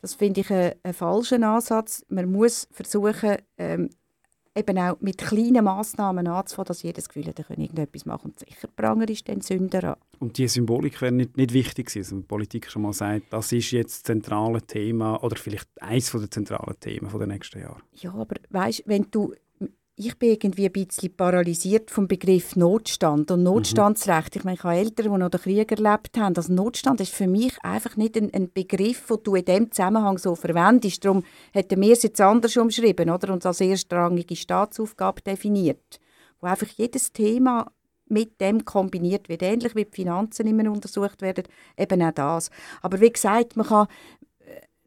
Das 0.02 0.16
finde 0.16 0.41
ich 0.41 0.52
einen, 0.52 0.74
einen, 0.84 0.93
falschen 0.93 1.43
Ansatz. 1.43 2.04
Man 2.10 2.32
muss 2.32 2.68
versuchen, 2.72 3.38
ähm, 3.58 3.89
eben 4.56 4.78
auch 4.78 4.99
mit 4.99 5.18
kleinen 5.18 5.64
Massnahmen 5.64 6.28
anzufangen, 6.28 6.68
dass 6.68 6.84
jedes 6.84 7.08
Gefühl 7.08 7.28
hat, 7.28 7.39
er 7.39 7.45
kann 7.45 7.58
irgendetwas 7.58 8.06
machen. 8.06 8.32
Und 8.32 8.39
sicher 8.39 8.68
Pranger 8.76 9.08
ist 9.10 9.28
dann 9.30 9.41
Sünder 9.41 9.84
an. 9.84 9.95
Und 10.20 10.38
die 10.38 10.47
Symbolik 10.47 11.02
wäre 11.02 11.12
nicht, 11.12 11.38
nicht 11.38 11.54
wichtig 11.54 11.88
gewesen, 11.88 12.12
wenn 12.12 12.22
die 12.22 12.28
Politik 12.28 12.70
schon 12.70 12.82
mal 12.82 12.93
sagt, 12.93 13.32
das 13.32 13.52
ist 13.52 13.72
jetzt 13.72 13.93
das 13.93 14.04
zentrale 14.04 14.62
Thema 14.62 15.24
oder 15.24 15.36
vielleicht 15.36 15.70
eines 15.80 16.12
der 16.12 16.30
zentralen 16.30 16.80
Themen 16.80 17.10
der 17.18 17.28
nächsten 17.28 17.60
Jahre. 17.60 17.82
Ja, 17.95 18.14
aber 18.14 18.36
weißt, 18.49 18.84
wenn 18.86 19.08
du 19.10 19.34
ich 19.95 20.17
bin 20.17 20.31
irgendwie 20.31 20.65
ein 20.65 20.71
bisschen 20.71 21.15
paralysiert 21.15 21.91
vom 21.91 22.07
Begriff 22.07 22.55
Notstand 22.55 23.29
und 23.29 23.43
Notstandsrecht. 23.43 24.35
Ich 24.35 24.43
meine, 24.43 24.55
ich 24.55 24.63
habe 24.63 24.75
Eltern, 24.75 25.11
die 25.11 25.19
noch 25.19 25.29
den 25.29 25.41
Krieg 25.41 25.71
erlebt 25.71 26.17
haben. 26.17 26.35
Also 26.35 26.53
Notstand 26.53 27.01
ist 27.01 27.13
für 27.13 27.27
mich 27.27 27.53
einfach 27.63 27.97
nicht 27.97 28.15
ein, 28.17 28.33
ein 28.33 28.51
Begriff, 28.51 29.07
den 29.07 29.17
du 29.23 29.35
in 29.35 29.45
diesem 29.45 29.71
Zusammenhang 29.71 30.17
so 30.17 30.35
verwendest. 30.35 31.03
Darum 31.03 31.23
hätten 31.51 31.81
wir 31.81 31.93
es 31.93 32.03
jetzt 32.03 32.21
anders 32.21 32.55
umschrieben 32.57 33.09
oder? 33.09 33.33
und 33.33 33.45
als 33.45 33.61
erstrangige 33.61 34.35
Staatsaufgabe 34.35 35.21
definiert, 35.21 35.99
wo 36.39 36.47
einfach 36.47 36.67
jedes 36.67 37.11
Thema 37.11 37.71
mit 38.07 38.41
dem 38.41 38.65
kombiniert 38.65 39.29
wird, 39.29 39.41
ähnlich 39.41 39.73
wie 39.75 39.85
die 39.85 39.91
Finanzen 39.91 40.45
immer 40.45 40.69
untersucht 40.69 41.21
werden, 41.21 41.45
eben 41.77 42.01
auch 42.01 42.11
das. 42.11 42.49
Aber 42.81 42.99
wie 42.99 43.11
gesagt, 43.11 43.55
man 43.55 43.65
kann, 43.65 43.87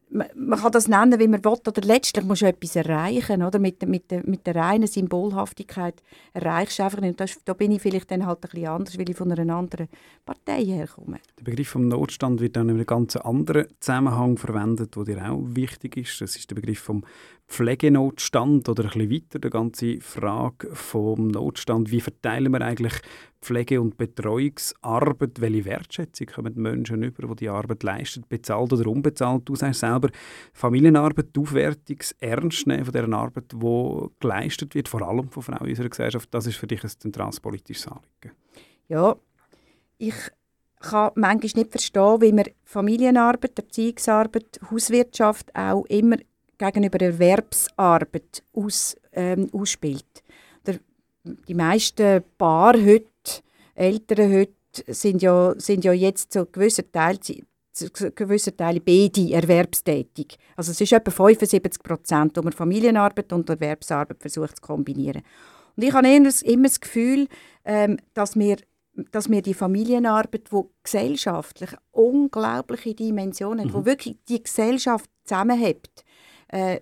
man 0.09 0.59
kann 0.59 0.71
das 0.71 0.87
nennen, 0.87 1.19
wie 1.19 1.27
man 1.27 1.43
will, 1.43 1.53
oder 1.53 1.81
letztlich 1.83 2.23
musst 2.25 2.43
du 2.43 2.45
etwas 2.45 2.75
erreichen, 2.75 3.43
oder? 3.43 3.59
Mit, 3.59 3.87
mit, 3.87 4.11
mit 4.25 4.47
der 4.47 4.55
reinen 4.55 4.87
Symbolhaftigkeit 4.87 6.01
erreichst 6.33 6.79
du 6.79 6.83
einfach 6.83 7.01
nicht. 7.01 7.19
Das, 7.19 7.37
da 7.43 7.53
bin 7.53 7.71
ich 7.71 7.81
vielleicht 7.81 8.11
dann 8.11 8.25
halt 8.25 8.37
ein 8.37 8.49
bisschen 8.49 8.67
anders, 8.67 8.97
weil 8.97 9.09
ich 9.09 9.17
von 9.17 9.31
einer 9.31 9.55
anderen 9.55 9.89
Partei 10.23 10.63
herkomme. 10.63 11.17
Der 11.39 11.43
Begriff 11.43 11.69
vom 11.69 11.87
Notstand 11.87 12.39
wird 12.39 12.55
dann 12.55 12.69
in 12.69 12.75
einem 12.75 12.85
ganz 12.85 13.15
anderen 13.15 13.67
Zusammenhang 13.79 14.37
verwendet, 14.37 14.95
der 14.95 15.03
dir 15.03 15.31
auch 15.31 15.41
wichtig 15.43 15.97
ist. 15.97 16.21
Das 16.21 16.35
ist 16.35 16.49
der 16.49 16.55
Begriff 16.55 16.79
vom 16.79 17.03
Pflegenotstand 17.47 18.69
oder 18.69 18.83
ein 18.83 18.89
bisschen 18.89 19.11
weiter, 19.11 19.39
die 19.39 19.49
ganze 19.49 20.01
Frage 20.01 20.69
vom 20.73 21.27
Notstand. 21.27 21.91
Wie 21.91 22.01
verteilen 22.01 22.51
wir 22.51 22.61
eigentlich 22.61 22.93
Pflege- 23.45 23.79
und 23.79 23.95
Betreuungsarbeit? 23.97 25.39
Welche 25.39 25.65
Wertschätzung 25.65 26.27
kommen 26.27 26.53
die 26.53 26.59
Menschen 26.59 27.03
über, 27.03 27.27
die 27.27 27.35
die 27.35 27.49
Arbeit 27.49 27.83
leisten, 27.83 28.25
bezahlt 28.27 28.73
oder 28.73 28.87
unbezahlt? 28.89 29.43
Du 29.45 29.55
sagst 29.55 29.81
selber, 29.81 30.09
Familienarbeit, 30.51 31.35
die 31.35 31.39
Aufwertung, 31.39 31.97
das 31.97 32.15
Ernstnehmen 32.19 32.85
von 32.85 32.93
dieser 32.93 33.13
Arbeit, 33.13 33.51
die 33.53 34.07
geleistet 34.19 34.73
wird, 34.73 34.87
vor 34.87 35.03
allem 35.03 35.29
von 35.29 35.43
Frauen 35.43 35.65
in 35.65 35.69
unserer 35.69 35.89
Gesellschaft, 35.89 36.27
das 36.31 36.47
ist 36.47 36.57
für 36.57 36.65
dich 36.65 36.83
ein 36.83 36.89
zentrales 36.89 37.39
politisches 37.39 37.87
Anliegen. 37.87 38.35
Ja, 38.87 39.15
ich 39.99 40.15
kann 40.79 41.11
manchmal 41.15 41.51
nicht 41.63 41.71
verstehen, 41.71 42.21
wie 42.21 42.33
man 42.33 42.45
Familienarbeit, 42.63 43.57
Erziehungsarbeit, 43.59 44.59
Hauswirtschaft 44.71 45.55
auch 45.55 45.85
immer 45.85 46.17
gegenüber 46.57 46.99
Erwerbsarbeit 46.99 48.41
aus, 48.53 48.95
ähm, 49.11 49.49
ausspielt. 49.51 50.23
Die 51.47 51.55
meisten 51.55 52.23
Paare 52.37 52.85
heute, 52.85 53.14
Eltern 53.75 54.33
heute, 54.33 54.53
sind 54.87 55.21
ja, 55.21 55.53
sind 55.57 55.85
ja 55.85 55.93
jetzt 55.93 56.33
zu 56.33 56.45
gewissen 56.45 56.91
Teil 56.91 57.19
zu 57.19 57.89
gewissen 57.91 58.55
Teilen 58.55 58.81
beide 58.85 59.33
erwerbstätig. 59.33 60.37
Also 60.55 60.71
es 60.71 60.79
ist 60.79 60.93
etwa 60.93 61.11
75 61.11 61.83
Prozent, 61.83 62.37
wo 62.37 62.41
man 62.41 62.53
Familienarbeit 62.53 63.33
und 63.33 63.49
Erwerbsarbeit 63.49 64.21
versucht 64.21 64.55
zu 64.57 64.61
kombinieren. 64.61 65.23
Und 65.75 65.83
ich 65.83 65.93
habe 65.93 66.07
immer, 66.07 66.69
das 66.69 66.79
Gefühl, 66.79 67.27
ähm, 67.65 67.97
dass 68.13 68.37
wir 68.37 68.57
dass 69.11 69.29
wir 69.29 69.41
die 69.41 69.53
Familienarbeit, 69.53 70.49
die 70.51 70.61
gesellschaftlich 70.83 71.71
unglaubliche 71.91 72.95
Dimensionen 72.95 73.65
hat, 73.65 73.73
mhm. 73.73 73.73
wo 73.73 73.85
wirklich 73.85 74.17
die 74.29 74.41
Gesellschaft 74.41 75.09
zusammenhält, 75.25 76.05
äh, 76.47 76.79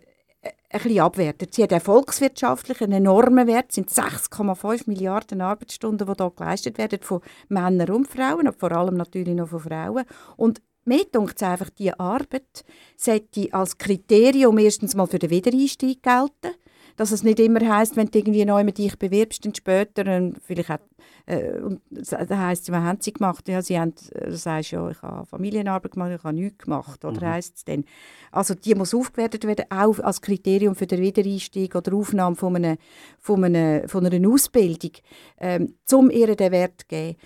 ein 0.73 0.99
abwertet. 0.99 1.53
Sie 1.53 1.63
hat 1.63 1.71
erfolgswirtschaftlich 1.71 2.81
einen 2.81 2.93
enormen 2.93 3.47
Wert, 3.47 3.67
es 3.69 3.75
sind 3.75 3.89
6,5 3.89 4.83
Milliarden 4.87 5.41
Arbeitsstunden, 5.41 6.07
die 6.07 6.13
hier 6.17 6.31
geleistet 6.35 6.77
werden 6.77 6.99
von 7.01 7.21
Männern 7.49 7.91
und 7.91 8.07
Frauen, 8.07 8.47
und 8.47 8.59
vor 8.59 8.71
allem 8.71 8.95
natürlich 8.95 9.35
noch 9.35 9.49
von 9.49 9.59
Frauen. 9.59 10.05
Und 10.37 10.61
mir 10.85 11.05
denkt 11.05 11.41
einfach, 11.43 11.69
diese 11.69 11.99
Arbeit 11.99 12.65
sollte 12.97 13.53
als 13.53 13.77
Kriterium 13.77 14.57
erstens 14.57 14.95
mal 14.95 15.07
für 15.07 15.19
den 15.19 15.29
Wiedereinstieg 15.29 16.03
gelten 16.03 16.55
dass 16.95 17.11
es 17.11 17.23
nicht 17.23 17.39
immer 17.39 17.59
heißt, 17.59 17.95
wenn 17.95 18.07
du 18.07 18.19
irgendwie 18.19 18.45
neu 18.45 18.63
mit 18.63 18.77
dich 18.77 18.97
bewirbst, 18.97 19.45
dann 19.45 19.55
später 19.55 20.15
und 20.15 20.37
vielleicht 20.45 20.71
auch, 20.71 20.79
äh, 21.25 21.59
und 21.59 21.81
da 21.89 22.37
heisst 22.37 22.71
was 22.71 22.77
haben 22.77 22.99
sie 23.01 23.13
gemacht? 23.13 23.47
Ja, 23.47 23.61
sie 23.61 23.79
haben, 23.79 23.93
äh, 24.11 24.27
du 24.27 24.37
sagst 24.37 24.71
ja, 24.71 24.89
ich 24.89 25.01
habe 25.01 25.25
Familienarbeit 25.25 25.93
gemacht, 25.93 26.11
ich 26.11 26.23
habe 26.23 26.35
nichts 26.35 26.63
gemacht, 26.63 27.03
oder 27.05 27.21
mhm. 27.21 27.31
heisst 27.31 27.57
es 27.57 27.65
dann? 27.65 27.85
Also 28.31 28.53
die 28.55 28.75
muss 28.75 28.93
aufgewertet 28.93 29.45
werden, 29.45 29.65
auch 29.69 29.99
als 29.99 30.21
Kriterium 30.21 30.75
für 30.75 30.87
den 30.87 31.01
Wiedereinstieg 31.01 31.75
oder 31.75 31.93
Aufnahme 31.93 32.35
von 32.35 32.55
einer, 32.55 32.77
von 33.19 33.43
einer, 33.43 33.87
von 33.87 34.05
einer 34.05 34.29
Ausbildung, 34.29 34.91
ähm, 35.39 35.75
um 35.91 36.09
ihr 36.11 36.35
den 36.35 36.51
Wert 36.51 36.81
zu 36.81 36.87
geben. 36.87 37.17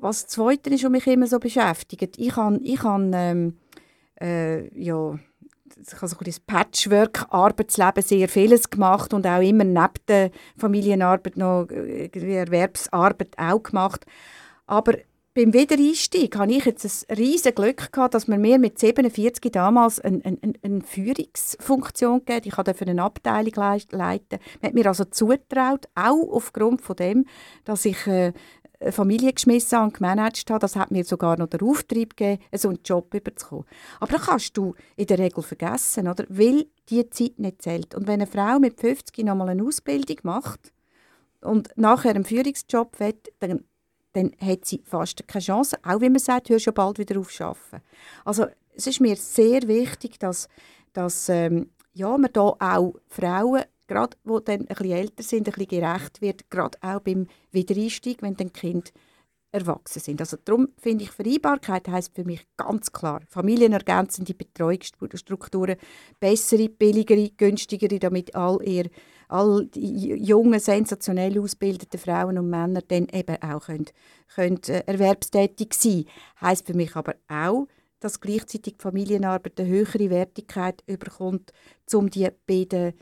Was 0.00 0.22
das 0.22 0.32
Zweite 0.32 0.70
ist, 0.70 0.82
was 0.82 0.90
mich 0.90 1.06
immer 1.06 1.26
so 1.26 1.38
beschäftigt, 1.38 2.18
ich 2.18 2.34
habe, 2.36 2.58
ich 2.62 2.82
habe 2.82 3.10
ähm, 3.14 3.54
äh, 4.20 4.80
ja, 4.80 5.18
ich 5.80 5.94
habe 5.94 6.08
so 6.08 6.16
ein 6.18 6.34
Patchwork-Arbeitsleben 6.46 8.02
sehr 8.02 8.28
vieles 8.28 8.70
gemacht 8.70 9.14
und 9.14 9.26
auch 9.26 9.40
immer 9.40 9.64
neben 9.64 9.94
der 10.08 10.30
Familienarbeit 10.56 11.36
noch 11.36 11.66
Erwerbsarbeit 11.70 13.36
auch 13.38 13.62
gemacht. 13.62 14.04
Aber 14.66 14.94
beim 15.34 15.54
Wiedereinstieg 15.54 16.36
hatte 16.36 16.52
ich 16.52 16.66
jetzt 16.66 17.06
ein 17.08 17.16
riesiges 17.16 17.54
Glück 17.54 17.90
gehabt, 17.90 18.12
dass 18.12 18.28
man 18.28 18.40
mir 18.42 18.58
mit 18.58 18.78
47 18.78 19.50
damals 19.50 19.98
eine, 19.98 20.20
eine, 20.24 20.38
eine 20.62 20.82
Führungsfunktion 20.82 22.18
gegeben 22.18 22.48
Ich 22.48 22.54
durfte 22.54 22.86
eine 22.86 23.02
Abteilung 23.02 23.54
leiten. 23.92 24.38
Man 24.60 24.68
hat 24.68 24.74
mir 24.74 24.86
also 24.86 25.04
zutraut, 25.04 25.88
auch 25.94 26.28
aufgrund 26.30 26.82
von 26.82 26.96
dem, 26.96 27.24
dass 27.64 27.86
ich 27.86 28.06
äh, 28.06 28.34
Familie 28.90 29.32
geschmissen 29.32 29.78
und 29.80 29.94
gemanagt 29.94 30.50
habe. 30.50 30.58
Das 30.58 30.76
hat 30.76 30.90
mir 30.90 31.04
sogar 31.04 31.38
noch 31.38 31.48
den 31.48 31.62
Auftrieb 31.62 32.16
gegeben, 32.16 32.42
so 32.54 32.68
einen 32.68 32.80
Job 32.84 33.14
überzukommen. 33.14 33.66
Aber 34.00 34.12
das 34.12 34.26
kannst 34.26 34.56
du 34.56 34.74
in 34.96 35.06
der 35.06 35.18
Regel 35.18 35.42
vergessen, 35.42 36.08
oder? 36.08 36.24
weil 36.28 36.66
die 36.88 37.08
Zeit 37.10 37.38
nicht 37.38 37.62
zählt. 37.62 37.94
Und 37.94 38.06
wenn 38.06 38.20
eine 38.20 38.26
Frau 38.26 38.58
mit 38.58 38.80
50 38.80 39.24
noch 39.24 39.34
mal 39.34 39.48
eine 39.48 39.62
Ausbildung 39.62 40.16
macht 40.22 40.72
und 41.40 41.70
nachher 41.76 42.10
einen 42.10 42.24
Führungsjob 42.24 42.98
will, 42.98 43.14
dann, 43.38 43.64
dann 44.14 44.32
hat 44.40 44.64
sie 44.64 44.82
fast 44.84 45.26
keine 45.28 45.42
Chance, 45.42 45.76
auch 45.84 46.00
wenn 46.00 46.12
man 46.12 46.20
sagt, 46.20 46.48
hör 46.48 46.58
schon 46.58 46.74
bald 46.74 46.98
wieder 46.98 47.20
auf 47.20 47.40
arbeiten. 47.40 47.84
Also 48.24 48.46
es 48.74 48.86
ist 48.86 49.00
mir 49.00 49.16
sehr 49.16 49.68
wichtig, 49.68 50.18
dass, 50.18 50.48
dass 50.92 51.28
ähm, 51.28 51.70
ja, 51.94 52.16
man 52.16 52.32
da 52.32 52.54
auch 52.58 52.94
Frauen 53.08 53.62
gerade 53.92 54.16
wo 54.24 54.40
dann 54.40 54.60
ein 54.60 54.66
bisschen 54.66 54.90
älter 54.92 55.22
sind, 55.22 55.48
ein 55.48 55.52
bisschen 55.52 55.80
gerecht 55.80 56.22
wird, 56.22 56.50
gerade 56.50 56.78
auch 56.80 57.00
beim 57.00 57.26
Wiedereinstieg, 57.50 58.22
wenn 58.22 58.36
dann 58.36 58.52
Kind 58.52 58.92
erwachsen 59.52 60.00
sind. 60.00 60.20
Also 60.20 60.38
darum 60.42 60.68
finde 60.78 61.04
ich, 61.04 61.10
Vereinbarkeit 61.10 61.86
heißt 61.86 62.14
für 62.14 62.24
mich 62.24 62.46
ganz 62.56 62.90
klar, 62.90 63.20
familienergänzende 63.28 64.32
Betreuungsstrukturen, 64.32 65.76
bessere, 66.18 66.70
billigere, 66.70 67.30
günstigere, 67.36 67.98
damit 67.98 68.34
all 68.34 68.58
ihr 68.66 68.88
all 69.28 69.66
die 69.66 70.14
jungen, 70.14 70.60
sensationell 70.60 71.38
ausgebildeten 71.38 71.98
Frauen 71.98 72.36
und 72.36 72.50
Männer 72.50 72.82
dann 72.86 73.08
eben 73.08 73.42
auch 73.42 73.64
können, 73.64 73.86
können 74.34 74.60
äh, 74.68 74.82
erwerbstätig 74.86 75.72
sein. 75.72 76.04
Heißt 76.42 76.66
für 76.66 76.74
mich 76.74 76.94
aber 76.96 77.14
auch, 77.28 77.66
dass 77.98 78.20
gleichzeitig 78.20 78.74
die 78.76 78.82
Familienarbeit 78.82 79.58
eine 79.58 79.70
höhere 79.70 80.10
Wertigkeit 80.10 80.84
bekommt, 80.84 81.52
um 81.94 82.10
die 82.10 82.28
beiden 82.46 82.92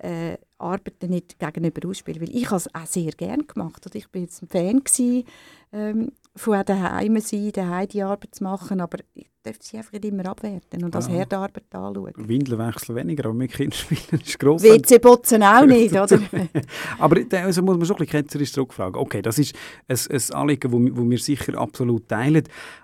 äh, 0.00 0.38
Arbeiten 0.58 1.10
nicht 1.10 1.38
gegenüber 1.38 1.88
ausspielen. 1.88 2.20
Weil 2.20 2.34
ich 2.34 2.46
habe 2.46 2.56
es 2.56 2.74
auch 2.74 2.86
sehr 2.86 3.12
gerne 3.12 3.44
gemacht. 3.44 3.82
Also 3.84 3.98
ich 3.98 4.08
bin 4.10 4.22
jetzt 4.22 4.42
ein 4.42 4.48
Fan 4.48 4.84
gewesen, 4.84 5.24
ähm, 5.72 6.12
von 6.34 6.62
daheim 6.64 7.18
sein, 7.20 7.52
daheim 7.52 7.88
die 7.88 8.02
Arbeit 8.02 8.34
zu 8.34 8.44
machen, 8.44 8.80
aber 8.80 8.98
ich 9.14 9.28
darf 9.42 9.56
sie 9.60 9.78
einfach 9.78 9.92
nicht 9.92 10.04
immer 10.04 10.26
abwerten 10.26 10.84
und 10.84 10.94
als 10.94 11.08
Ah. 11.08 11.12
Herdarbeit 11.12 11.64
anschauen. 11.70 12.12
Windeln 12.16 12.58
wechseln 12.58 12.96
weniger, 12.96 13.26
aber 13.26 13.34
mit 13.34 13.52
Kindern 13.52 13.72
spielen 13.78 14.20
ist 14.24 14.38
gross. 14.38 14.62
WC 14.62 14.98
putzen 14.98 15.42
auch 15.42 15.64
nicht, 15.64 15.92
oder? 15.92 16.20
Aber 16.98 17.22
da 17.24 17.44
also 17.44 17.62
muss 17.62 17.76
man 17.78 17.86
schon 17.86 17.96
ein 17.96 18.00
bisschen 18.06 18.22
ketzerisch 18.24 18.52
zurückfragen. 18.52 18.96
Okay, 19.00 19.22
das 19.22 19.38
ist 19.38 19.54
ein, 19.86 19.96
ein 20.10 20.34
Anliegen, 20.34 20.70
das 20.70 20.96
wo 20.96 21.08
wir 21.10 21.18
sicher 21.18 21.56
absolut 21.58 22.08
teilen. 22.08 22.42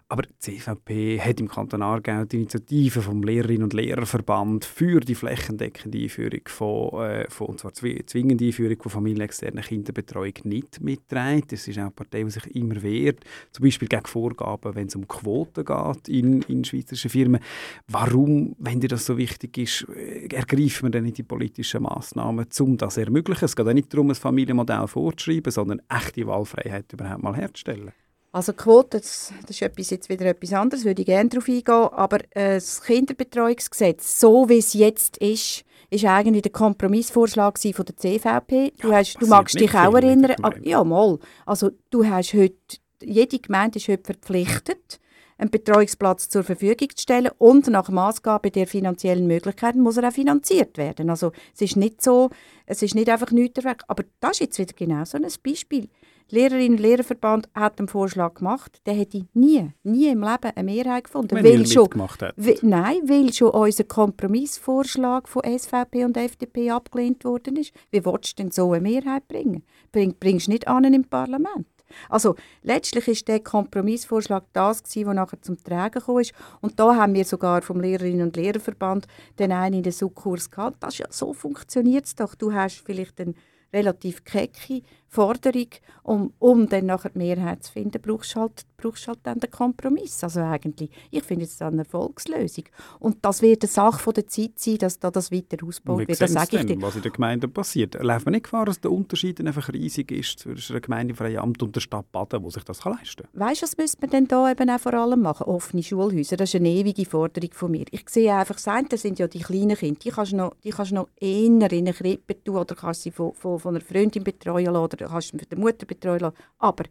Aber 0.08 0.22
die 0.22 0.38
CVP 0.38 1.18
hat 1.18 1.40
im 1.40 1.48
Kanton 1.48 1.82
Aargau 1.82 2.24
die 2.26 2.36
Initiative 2.36 3.00
vom 3.00 3.22
Lehrerinnen- 3.22 3.64
und 3.64 3.72
Lehrerverband 3.72 4.64
für 4.64 5.00
die 5.00 5.14
flächendeckende 5.14 5.98
Einführung 5.98 6.40
von, 6.46 7.02
äh, 7.02 7.28
von 7.30 7.48
und 7.48 7.58
zwar 7.60 7.72
zwi- 7.72 8.06
zwingende 8.06 8.44
Einführung 8.44 8.76
von 8.82 8.92
familienexterner 8.92 9.62
Kinderbetreuung 9.62 10.34
nicht 10.44 10.80
mitgetragen. 10.82 11.42
Das 11.48 11.66
ist 11.66 11.78
auch 11.78 11.82
eine 11.84 11.90
Partei, 11.90 12.22
die 12.22 12.30
sich 12.30 12.54
immer 12.54 12.80
wehrt, 12.82 13.24
zum 13.50 13.64
Beispiel 13.64 13.88
gegen 13.88 14.06
Vorgaben, 14.06 14.74
wenn 14.74 14.86
es 14.88 14.94
um 14.94 15.08
Quoten 15.08 15.64
geht 15.64 16.08
in, 16.08 16.42
in 16.48 16.64
schweizerischen 16.64 17.10
Firmen. 17.10 17.40
Warum, 17.88 18.54
wenn 18.58 18.80
dir 18.80 18.88
das 18.88 19.06
so 19.06 19.16
wichtig 19.16 19.58
ist, 19.58 19.86
ergreift 20.30 20.82
man 20.82 20.92
dann 20.92 21.04
nicht 21.04 21.18
die 21.18 21.22
politischen 21.22 21.82
Massnahmen, 21.82 22.46
um 22.60 22.76
das 22.78 22.94
zu 22.94 23.00
ermöglichen? 23.00 23.44
Es 23.44 23.56
geht 23.56 23.66
auch 23.66 23.72
nicht 23.72 23.92
darum, 23.92 24.10
ein 24.10 24.14
Familienmodell 24.14 24.86
vorzuschreiben, 24.86 25.50
sondern 25.50 25.82
echte 25.88 26.26
Wahlfreiheit 26.26 26.92
überhaupt 26.92 27.22
mal 27.22 27.36
herzustellen. 27.36 27.92
Also 28.34 28.52
Quote, 28.52 28.98
das, 28.98 29.32
das 29.42 29.50
ist 29.50 29.62
etwas, 29.62 29.90
jetzt 29.90 30.08
wieder 30.08 30.26
etwas 30.26 30.52
anderes, 30.52 30.84
würde 30.84 31.02
ich 31.02 31.06
gerne 31.06 31.28
darauf 31.28 31.48
eingehen, 31.48 31.68
aber 31.68 32.18
äh, 32.30 32.54
das 32.54 32.82
Kinderbetreuungsgesetz, 32.82 34.18
so 34.18 34.48
wie 34.48 34.58
es 34.58 34.74
jetzt 34.74 35.18
ist, 35.18 35.64
ist 35.88 36.04
eigentlich 36.04 36.42
der 36.42 36.50
Kompromissvorschlag 36.50 37.56
von 37.58 37.84
der 37.84 37.96
CVP. 37.96 38.72
Du, 38.80 38.90
Ja, 38.90 38.96
hast, 38.96 39.18
du 39.20 39.26
magst 39.28 39.60
dich 39.60 39.72
auch 39.74 39.94
erinnern, 39.94 40.32
aber, 40.42 40.50
Gemeinde. 40.50 40.68
ja 40.68 40.82
mal, 40.82 41.20
also 41.46 41.70
du 41.90 42.04
hast 42.04 42.34
heute, 42.34 42.56
jede 43.00 43.38
Gemeinde 43.38 43.78
ist 43.78 43.86
heute 43.86 44.02
verpflichtet, 44.02 44.98
einen 45.38 45.50
Betreuungsplatz 45.50 46.28
zur 46.28 46.44
Verfügung 46.44 46.90
zu 46.94 47.02
stellen 47.02 47.30
und 47.38 47.68
nach 47.68 47.88
Maßgabe 47.88 48.50
der 48.50 48.66
finanziellen 48.66 49.26
Möglichkeiten 49.26 49.80
muss 49.80 49.96
er 49.96 50.08
auch 50.08 50.12
finanziert 50.12 50.78
werden. 50.78 51.10
Also 51.10 51.32
es 51.54 51.62
ist 51.62 51.76
nicht 51.76 52.02
so, 52.02 52.30
es 52.66 52.82
ist 52.82 52.94
nicht 52.94 53.08
einfach 53.08 53.30
nichts 53.30 53.64
weg. 53.64 53.82
Aber 53.88 54.04
das 54.20 54.40
ist 54.40 54.40
jetzt 54.40 54.58
wieder 54.58 54.72
genau 54.76 55.04
so 55.04 55.18
ein 55.18 55.26
Beispiel. 55.42 55.88
Lehrerinnen 56.30 56.72
und 56.72 56.80
Lehrerverband 56.80 57.48
hat 57.54 57.78
einen 57.78 57.88
Vorschlag 57.88 58.34
gemacht, 58.34 58.80
der 58.86 58.94
hätte 58.94 59.26
nie, 59.34 59.70
nie 59.82 60.08
im 60.08 60.22
Leben 60.22 60.52
eine 60.54 60.64
Mehrheit 60.64 61.04
gefunden. 61.04 61.36
Wenn 61.36 61.44
weil 61.44 61.66
schon, 61.66 61.88
weil, 62.36 62.58
nein, 62.62 62.96
weil 63.04 63.32
schon 63.32 63.50
unser 63.50 63.84
Kompromissvorschlag 63.84 65.28
von 65.28 65.42
SVP 65.44 66.04
und 66.04 66.16
FDP 66.16 66.70
abgelehnt 66.70 67.24
worden 67.24 67.56
ist. 67.56 67.72
Wie 67.90 68.04
willst 68.04 68.38
du 68.38 68.42
denn 68.42 68.50
so 68.50 68.72
eine 68.72 68.80
Mehrheit 68.80 69.28
bringen? 69.28 69.64
Bring, 69.92 70.14
bringst 70.18 70.46
du 70.46 70.52
nicht 70.52 70.66
an 70.66 70.84
im 70.84 71.04
Parlament. 71.04 71.66
Also 72.08 72.36
letztlich 72.62 73.08
ist 73.08 73.28
der 73.28 73.40
Kompromissvorschlag 73.40 74.44
das 74.52 74.82
gewesen, 74.82 75.06
was 75.06 75.14
nachher 75.14 75.42
zum 75.42 75.62
Tragen 75.62 75.98
gekommen 76.00 76.20
ist. 76.20 76.32
Und 76.60 76.78
da 76.78 76.96
haben 76.96 77.14
wir 77.14 77.24
sogar 77.24 77.62
vom 77.62 77.80
Lehrerinnen 77.80 78.22
und 78.22 78.36
Lehrerverband 78.36 79.06
den 79.38 79.52
einen 79.52 79.76
in 79.76 79.82
den 79.82 79.92
Subkurs 79.92 80.50
gehabt. 80.50 80.82
Das 80.82 80.98
ja, 80.98 81.06
so 81.10 81.32
funktioniert 81.32 82.06
es 82.06 82.14
doch. 82.14 82.34
Du 82.34 82.52
hast 82.52 82.82
vielleicht 82.84 83.20
eine 83.20 83.34
relativ 83.72 84.24
kecke 84.24 84.82
Forderung, 85.14 85.68
um, 86.02 86.32
um 86.38 86.68
dann 86.68 86.86
nachher 86.86 87.10
die 87.10 87.18
Mehrheit 87.18 87.62
zu 87.62 87.72
finden, 87.72 88.02
brauchst 88.02 88.34
du 88.34 88.40
halt, 88.40 88.66
brauchst 88.76 89.06
halt 89.06 89.20
dann 89.22 89.38
den 89.38 89.50
Kompromiss. 89.50 90.22
Also 90.24 90.40
eigentlich, 90.40 90.90
ich 91.10 91.22
finde 91.22 91.44
es 91.44 91.62
eine 91.62 91.78
Erfolgslösung. 91.78 92.64
Und 92.98 93.24
das 93.24 93.40
wird 93.40 93.62
eine 93.62 93.70
Sache 93.70 93.98
von 94.00 94.12
der 94.12 94.26
Zeit 94.26 94.52
sein, 94.56 94.78
dass 94.78 94.98
da 94.98 95.10
das 95.10 95.30
weiter 95.30 95.56
ausgebaut 95.64 96.08
wird. 96.08 96.20
Das 96.20 96.32
sage 96.32 96.58
ich 96.58 96.66
dir. 96.66 96.82
was 96.82 96.96
in 96.96 97.02
der 97.02 97.12
Gemeinde 97.12 97.48
passiert? 97.48 97.94
Läuft 98.02 98.26
man 98.26 98.32
nicht 98.32 98.44
Gefahr, 98.44 98.66
dass 98.66 98.80
der 98.80 98.90
Unterschied 98.90 99.40
einfach 99.40 99.72
riesig 99.72 100.10
ist 100.10 100.40
zwischen 100.40 100.72
einem 100.72 100.82
gemeindefreien 100.82 101.38
Amt 101.38 101.62
und 101.62 101.74
der 101.74 101.80
Stadt 101.80 102.10
Baden, 102.10 102.42
wo 102.42 102.50
sich 102.50 102.64
das 102.64 102.80
kann 102.80 102.94
leisten 102.98 103.26
kann? 103.32 103.48
Weißt 103.48 103.62
du, 103.62 103.66
was 103.66 103.76
müsste 103.76 104.00
man 104.00 104.10
denn 104.10 104.28
da 104.28 104.50
eben 104.50 104.68
auch 104.68 104.80
vor 104.80 104.94
allem 104.94 105.22
machen? 105.22 105.46
Offene 105.46 105.82
Schulhäuser, 105.82 106.36
das 106.36 106.50
ist 106.50 106.56
eine 106.56 106.70
ewige 106.70 107.06
Forderung 107.06 107.50
von 107.52 107.70
mir. 107.70 107.84
Ich 107.92 108.08
sehe 108.08 108.34
einfach, 108.34 108.56
das 108.56 109.02
sind 109.02 109.18
ja 109.18 109.28
die 109.28 109.40
kleinen 109.40 109.76
Kinder, 109.76 110.00
die 110.02 110.10
kannst 110.10 110.32
du 110.32 110.36
noch, 110.36 110.56
die 110.64 110.70
kannst 110.70 110.90
du 110.90 110.96
noch 110.96 111.08
eher 111.20 111.46
in 111.46 111.62
eine 111.62 111.92
Krippe 111.92 112.42
tun 112.42 112.56
oder 112.56 112.74
kannst 112.74 113.02
sie 113.02 113.10
von, 113.10 113.32
von, 113.34 113.58
von 113.58 113.76
einer 113.76 113.84
Freundin 113.84 114.24
betreuen 114.24 114.66
lassen 114.66 114.84
oder 114.84 115.03
kannst 115.08 115.30
von 115.30 115.40
der 115.50 115.58
Mutter 115.58 115.86
betreuen 115.86 116.20
lassen. 116.20 116.36
Aber 116.58 116.84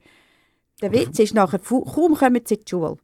der 0.81 0.91
Witz 0.91 1.19
ist 1.19 1.33
nachher, 1.33 1.59
kaum 1.59 2.15
kommen 2.15 2.41
sie 2.45 2.55
in 2.55 2.61
die 2.61 2.69
Schule. 2.69 2.97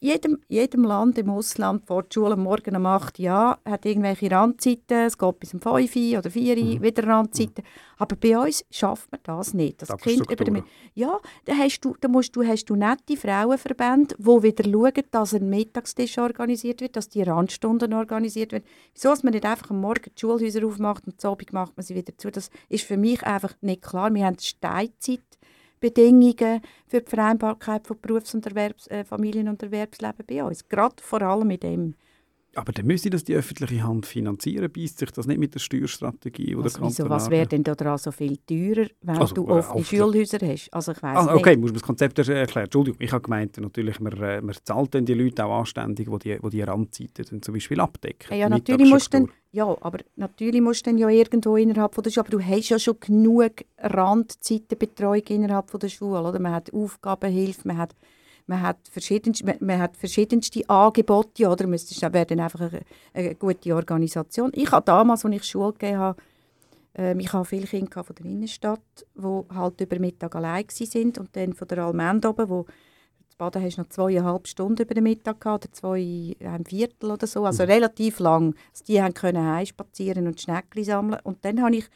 Jedem, 0.00 0.38
jedem 0.48 0.84
Land 0.84 1.18
im 1.18 1.30
Ausland 1.30 1.86
vor 1.86 2.02
die 2.02 2.14
Schule 2.14 2.34
am 2.34 2.42
Morgen 2.42 2.76
um 2.76 2.86
8 2.86 3.18
Uhr, 3.18 3.24
ja, 3.24 3.58
hat 3.64 3.86
irgendwelche 3.86 4.30
Randzeiten, 4.30 5.06
es 5.06 5.18
geht 5.18 5.40
bis 5.40 5.54
um 5.54 5.60
5 5.60 5.96
Uhr 5.96 6.18
oder 6.18 6.30
4 6.30 6.56
Uhr, 6.56 6.82
wieder 6.82 7.06
Randzeiten. 7.06 7.64
Aber 7.96 8.16
bei 8.16 8.38
uns 8.38 8.64
schafft 8.70 9.10
man 9.10 9.20
das 9.22 9.54
nicht. 9.54 9.80
Das 9.80 9.88
Kind 9.88 10.20
über 10.20 10.44
Tagesstrukturen. 10.44 10.64
ja, 10.94 11.18
da 11.44 11.54
hast 11.54 11.80
du, 11.80 11.96
da 12.00 12.08
musst 12.08 12.34
du, 12.34 12.44
hast 12.44 12.66
du 12.66 12.76
nette 12.76 13.16
Frauenverbände, 13.16 14.16
die 14.18 14.42
wieder 14.42 14.64
schauen, 14.64 15.04
dass 15.10 15.34
ein 15.34 15.48
Mittagstisch 15.48 16.18
organisiert 16.18 16.80
wird, 16.80 16.96
dass 16.96 17.08
die 17.08 17.22
Randstunden 17.22 17.92
organisiert 17.92 18.52
werden. 18.52 18.64
Wieso 18.92 19.10
dass 19.10 19.22
man 19.22 19.32
nicht 19.32 19.46
einfach 19.46 19.70
am 19.70 19.80
Morgen 19.80 20.10
die 20.16 20.20
Schulhäuser 20.20 20.66
aufmacht 20.66 21.06
und 21.06 21.24
am 21.24 21.30
Abend 21.32 21.52
macht 21.52 21.76
man 21.76 21.84
sie 21.84 21.94
wieder 21.94 22.16
zu, 22.18 22.30
das 22.30 22.50
ist 22.68 22.84
für 22.84 22.96
mich 22.96 23.22
einfach 23.22 23.54
nicht 23.60 23.82
klar. 23.82 24.12
Wir 24.12 24.26
haben 24.26 24.36
Steinzeitbedingungen 25.80 26.60
für 26.86 27.00
die 27.00 27.10
Vereinbarkeit 27.10 27.86
von 27.86 28.00
Berufs- 28.00 28.34
und 28.34 28.46
Erwerbs-, 28.46 28.88
äh, 28.88 29.04
Familien- 29.04 29.48
und 29.48 29.62
Erwerbsleben 29.62 30.26
bei 30.26 30.44
uns. 30.44 30.68
Gerade 30.68 30.96
vor 31.02 31.22
allem 31.22 31.48
mit 31.48 31.62
dem. 31.62 31.94
Aber 32.56 32.72
dann 32.72 32.86
müsste 32.86 33.10
das 33.10 33.24
die 33.24 33.34
öffentliche 33.34 33.82
Hand 33.82 34.06
finanzieren, 34.06 34.70
beißt 34.72 34.98
sich 34.98 35.10
das 35.10 35.26
nicht 35.26 35.38
mit 35.38 35.54
der 35.54 35.60
Steuerstrategie 35.60 36.54
oder 36.54 36.64
Also, 36.64 36.82
wieso, 36.82 37.08
was 37.08 37.30
wäre 37.30 37.46
denn 37.46 37.62
daran 37.64 37.98
so 37.98 38.10
viel 38.10 38.36
teurer, 38.38 38.86
wenn 39.02 39.16
Also, 39.18 39.34
du 39.34 39.46
äh, 39.46 39.50
offene 39.52 39.68
hoffentlich. 39.68 40.00
Schulhäuser 40.00 40.38
hast? 40.46 40.68
Also 40.72 40.92
ich 40.92 41.02
weiss 41.02 41.16
Ah, 41.18 41.24
nicht. 41.32 41.34
okay, 41.34 41.56
muss 41.56 41.70
man 41.70 41.74
das 41.74 41.82
Konzept 41.82 42.18
erklären. 42.18 42.64
Entschuldigung, 42.64 43.00
ich 43.00 43.12
habe 43.12 43.22
gemeint, 43.22 43.56
natürlich, 43.58 44.00
man, 44.00 44.12
äh, 44.20 44.40
man 44.40 44.54
zahlt 44.62 44.94
dann 44.94 45.04
die 45.04 45.14
Leute 45.14 45.44
auch 45.44 45.58
anständig, 45.60 46.08
die 46.08 46.18
die, 46.18 46.38
die, 46.42 46.50
die 46.50 46.62
Randzeiten 46.62 47.24
dann 47.30 47.42
zum 47.42 47.54
Beispiel 47.54 47.80
abdecken. 47.80 48.36
Ja, 48.36 48.48
natürlich 48.48 48.88
musst 48.90 49.12
du 49.14 49.28
ja, 49.52 49.66
aber 49.82 49.98
natürlich 50.16 50.60
musst 50.60 50.84
du 50.84 50.90
dann 50.90 50.98
ja 50.98 51.08
irgendwo 51.08 51.56
innerhalb 51.56 51.94
von 51.94 52.02
der 52.02 52.10
Schule, 52.10 52.26
aber 52.26 52.36
du 52.38 52.44
hast 52.44 52.70
ja 52.70 52.78
schon 52.78 52.98
genug 52.98 53.52
Randzeitenbetreuung 53.78 55.22
innerhalb 55.28 55.70
von 55.70 55.80
der 55.80 55.88
Schule, 55.88 56.20
oder? 56.22 56.38
Man 56.40 56.52
hat 56.52 56.72
Aufgabenhilfe, 56.72 57.60
man 57.68 57.78
hat, 57.78 57.94
man 58.46 58.60
hat, 58.62 58.78
verschiedenste, 58.90 59.44
man, 59.46 59.56
man 59.60 59.78
hat 59.78 59.96
verschiedenste 59.96 60.68
Angebote, 60.68 61.48
oder? 61.48 61.68
Es 61.70 61.90
ist- 61.90 62.02
wäre 62.02 62.26
dann 62.26 62.40
einfach 62.40 62.60
eine, 62.60 62.80
eine 63.12 63.34
gute 63.34 63.74
Organisation. 63.74 64.50
Ich 64.54 64.70
habe 64.70 64.84
damals, 64.84 65.24
als 65.24 65.34
ich 65.34 65.44
Schule 65.44 65.72
gegeben 65.72 65.98
habe, 65.98 66.22
ähm, 66.94 67.20
ich 67.20 67.32
habe 67.32 67.44
viele 67.44 67.66
Kinder 67.66 68.04
von 68.04 68.14
der 68.14 68.26
Innenstadt, 68.26 68.80
die 69.14 69.42
halt 69.54 69.80
über 69.80 69.98
Mittag 69.98 70.34
allein 70.36 70.64
sind 70.68 71.18
und 71.18 71.34
dann 71.34 71.54
von 71.54 71.66
der 71.68 71.78
Almende 71.78 72.28
oben, 72.28 72.48
wo 72.48 72.60
in 72.60 73.38
Baden 73.38 73.62
hast 73.62 73.78
noch 73.78 73.88
zweieinhalb 73.88 74.46
Stunden 74.46 74.82
über 74.82 74.94
den 74.94 75.02
Mittag 75.04 75.40
gehabt, 75.40 75.64
oder 75.64 75.72
zwei, 75.72 76.36
ein 76.40 76.64
Viertel 76.66 77.10
oder 77.10 77.26
so, 77.26 77.44
also 77.44 77.64
relativ 77.64 78.20
lang. 78.20 78.54
Also 78.70 78.84
die 78.84 79.02
haben 79.02 79.14
können 79.14 79.44
heimspazieren 79.44 80.28
und 80.28 80.40
Schneckli 80.40 80.84
sammeln. 80.84 81.20
Und 81.24 81.44
dann 81.44 81.60
habe 81.62 81.74
ich 81.76 81.86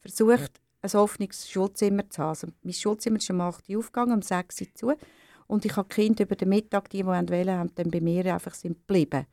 versucht, 0.00 0.60
ein 0.82 0.90
offenes 0.96 1.48
Schulzimmer 1.48 2.10
zu 2.10 2.20
haben. 2.22 2.28
Also 2.30 2.48
mein 2.62 2.74
Schulzimmer 2.74 3.16
ist 3.18 3.30
um 3.30 3.40
8 3.40 3.68
Uhr 3.70 3.78
aufgegangen, 3.78 4.14
um 4.14 4.22
6 4.22 4.60
Uhr 4.60 4.66
zu. 4.74 4.92
Und 5.52 5.66
ich 5.66 5.76
habe 5.76 5.86
die 5.86 5.96
Kinder 5.96 6.24
über 6.24 6.34
den 6.34 6.48
Mittag, 6.48 6.88
die, 6.88 6.96
die 6.96 7.06
wollen, 7.06 7.50
haben 7.50 7.74
dann 7.74 7.90
bei 7.90 8.00
mir 8.00 8.32
einfach 8.32 8.54
sind 8.54 8.86
geblieben. 8.86 9.26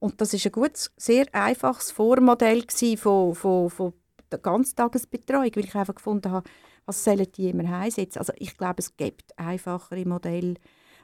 Und 0.00 0.20
das 0.20 0.34
ist 0.34 0.44
ein 0.46 0.50
gutes, 0.50 0.90
sehr 0.96 1.32
einfaches 1.32 1.92
Vormodell 1.92 2.64
von, 2.96 3.36
von, 3.36 3.70
von 3.70 3.92
der 4.32 4.40
Ganztagesbetreuung, 4.40 5.52
weil 5.54 5.64
ich 5.64 5.74
einfach 5.76 5.94
gefunden 5.94 6.32
habe, 6.32 6.50
was 6.86 7.04
sollen 7.04 7.28
die 7.36 7.50
immer 7.50 7.68
heimsetzen. 7.68 8.18
Also 8.18 8.32
ich 8.36 8.56
glaube, 8.56 8.80
es 8.80 8.96
gibt 8.96 9.38
einfachere 9.38 10.04
Modelle. 10.04 10.54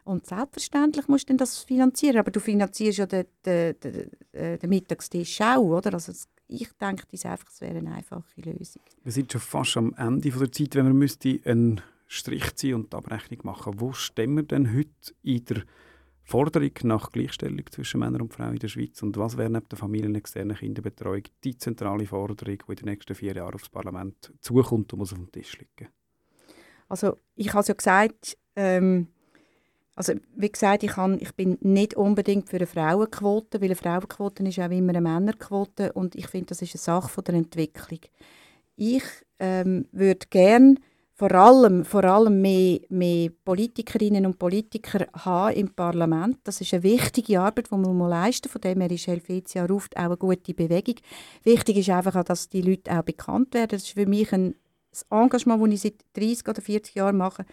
Und 0.02 0.26
selbstverständlich 0.26 1.06
musst 1.06 1.30
du 1.30 1.36
das 1.36 1.58
finanzieren, 1.58 2.18
aber 2.18 2.32
du 2.32 2.40
finanzierst 2.40 2.98
ja 2.98 3.06
den, 3.06 3.26
den, 3.46 3.78
den, 3.78 4.10
äh, 4.32 4.58
den 4.58 4.68
Mittagstisch 4.68 5.40
auch, 5.42 5.60
oder? 5.60 5.94
Also 5.94 6.12
ich 6.48 6.72
denke, 6.72 7.04
das, 7.12 7.24
einfach, 7.24 7.52
es 7.52 7.60
wäre 7.60 7.78
eine 7.78 7.94
einfache 7.94 8.24
Lösung. 8.40 8.82
Wir 9.04 9.12
sind 9.12 9.30
schon 9.30 9.40
fast 9.40 9.76
am 9.76 9.94
Ende 9.94 10.28
der 10.28 10.50
Zeit, 10.50 10.74
wenn 10.74 10.86
wir 10.86 10.94
müsste 10.94 11.38
einen 11.44 11.80
Strich 12.12 12.56
ziehen 12.56 12.74
und 12.74 12.92
die 12.92 12.96
Abrechnung 12.96 13.38
machen. 13.44 13.74
Wo 13.76 13.92
stehen 13.92 14.34
wir 14.34 14.42
denn 14.42 14.74
heute 14.74 15.14
in 15.22 15.44
der 15.44 15.62
Forderung 16.24 16.72
nach 16.82 17.12
Gleichstellung 17.12 17.64
zwischen 17.70 18.00
Männern 18.00 18.22
und 18.22 18.34
Frauen 18.34 18.54
in 18.54 18.58
der 18.58 18.66
Schweiz? 18.66 19.00
Und 19.04 19.16
was 19.16 19.36
wäre 19.36 19.48
neben 19.48 19.68
der 19.68 19.78
familienexternen 19.78 20.56
Kinderbetreuung 20.56 21.22
die 21.44 21.56
zentrale 21.56 22.06
Forderung, 22.06 22.58
die 22.58 22.72
in 22.72 22.76
den 22.76 22.84
nächsten 22.86 23.14
vier 23.14 23.36
Jahren 23.36 23.54
aufs 23.54 23.68
Parlament 23.68 24.32
zukommt 24.40 24.92
und 24.92 24.98
muss 24.98 25.12
auf 25.12 25.20
dem 25.20 25.30
Tisch 25.30 25.56
liegen? 25.58 25.88
Also 26.88 27.16
ich 27.36 27.50
habe 27.50 27.60
es 27.60 27.68
ja 27.68 27.74
gesagt, 27.74 28.36
ähm, 28.56 29.06
also 29.94 30.14
wie 30.34 30.50
gesagt, 30.50 30.82
ich, 30.82 30.90
kann, 30.90 31.16
ich 31.20 31.32
bin 31.36 31.58
nicht 31.60 31.94
unbedingt 31.94 32.48
für 32.48 32.56
eine 32.56 32.66
Frauenquote, 32.66 33.60
weil 33.60 33.68
eine 33.68 33.76
Frauenquote 33.76 34.42
ist 34.42 34.58
auch 34.58 34.68
immer 34.68 34.88
eine 34.88 35.00
Männerquote 35.00 35.92
und 35.92 36.16
ich 36.16 36.26
finde, 36.26 36.46
das 36.46 36.62
ist 36.62 36.74
eine 36.74 36.80
Sache 36.80 37.08
von 37.08 37.22
der 37.22 37.36
Entwicklung. 37.36 38.00
Ich 38.74 39.04
ähm, 39.38 39.86
würde 39.92 40.26
gerne 40.28 40.74
vor 41.20 41.32
allem, 41.32 41.84
vor 41.84 42.02
allem 42.04 42.40
mehr, 42.40 42.80
mehr 42.88 43.28
Politikerinnen 43.44 44.24
und 44.24 44.38
Politiker 44.38 45.06
haben 45.12 45.54
im 45.54 45.68
Parlament. 45.68 46.38
Das 46.44 46.62
ist 46.62 46.72
eine 46.72 46.82
wichtige 46.82 47.42
Arbeit, 47.42 47.70
die 47.70 47.76
man 47.76 48.08
leisten 48.08 48.48
muss. 48.48 48.52
Von 48.52 48.62
dem 48.62 48.80
her 48.80 48.90
ist 48.90 49.06
Helvetia 49.06 49.66
ruft 49.66 49.98
auch 49.98 50.04
eine 50.04 50.16
gute 50.16 50.54
Bewegung. 50.54 50.94
Wichtig 51.42 51.76
ist 51.76 51.90
einfach 51.90 52.16
auch, 52.16 52.24
dass 52.24 52.48
die 52.48 52.62
Leute 52.62 52.90
auch 52.98 53.02
bekannt 53.02 53.52
werden. 53.52 53.68
Das 53.72 53.82
ist 53.82 53.90
für 53.90 54.06
mich 54.06 54.32
ein 54.32 54.54
Engagement, 55.10 55.62
das 55.62 55.74
ich 55.74 55.80
seit 55.82 56.06
30 56.14 56.48
oder 56.48 56.62
40 56.62 56.94
Jahren 56.94 57.18
mache. 57.18 57.44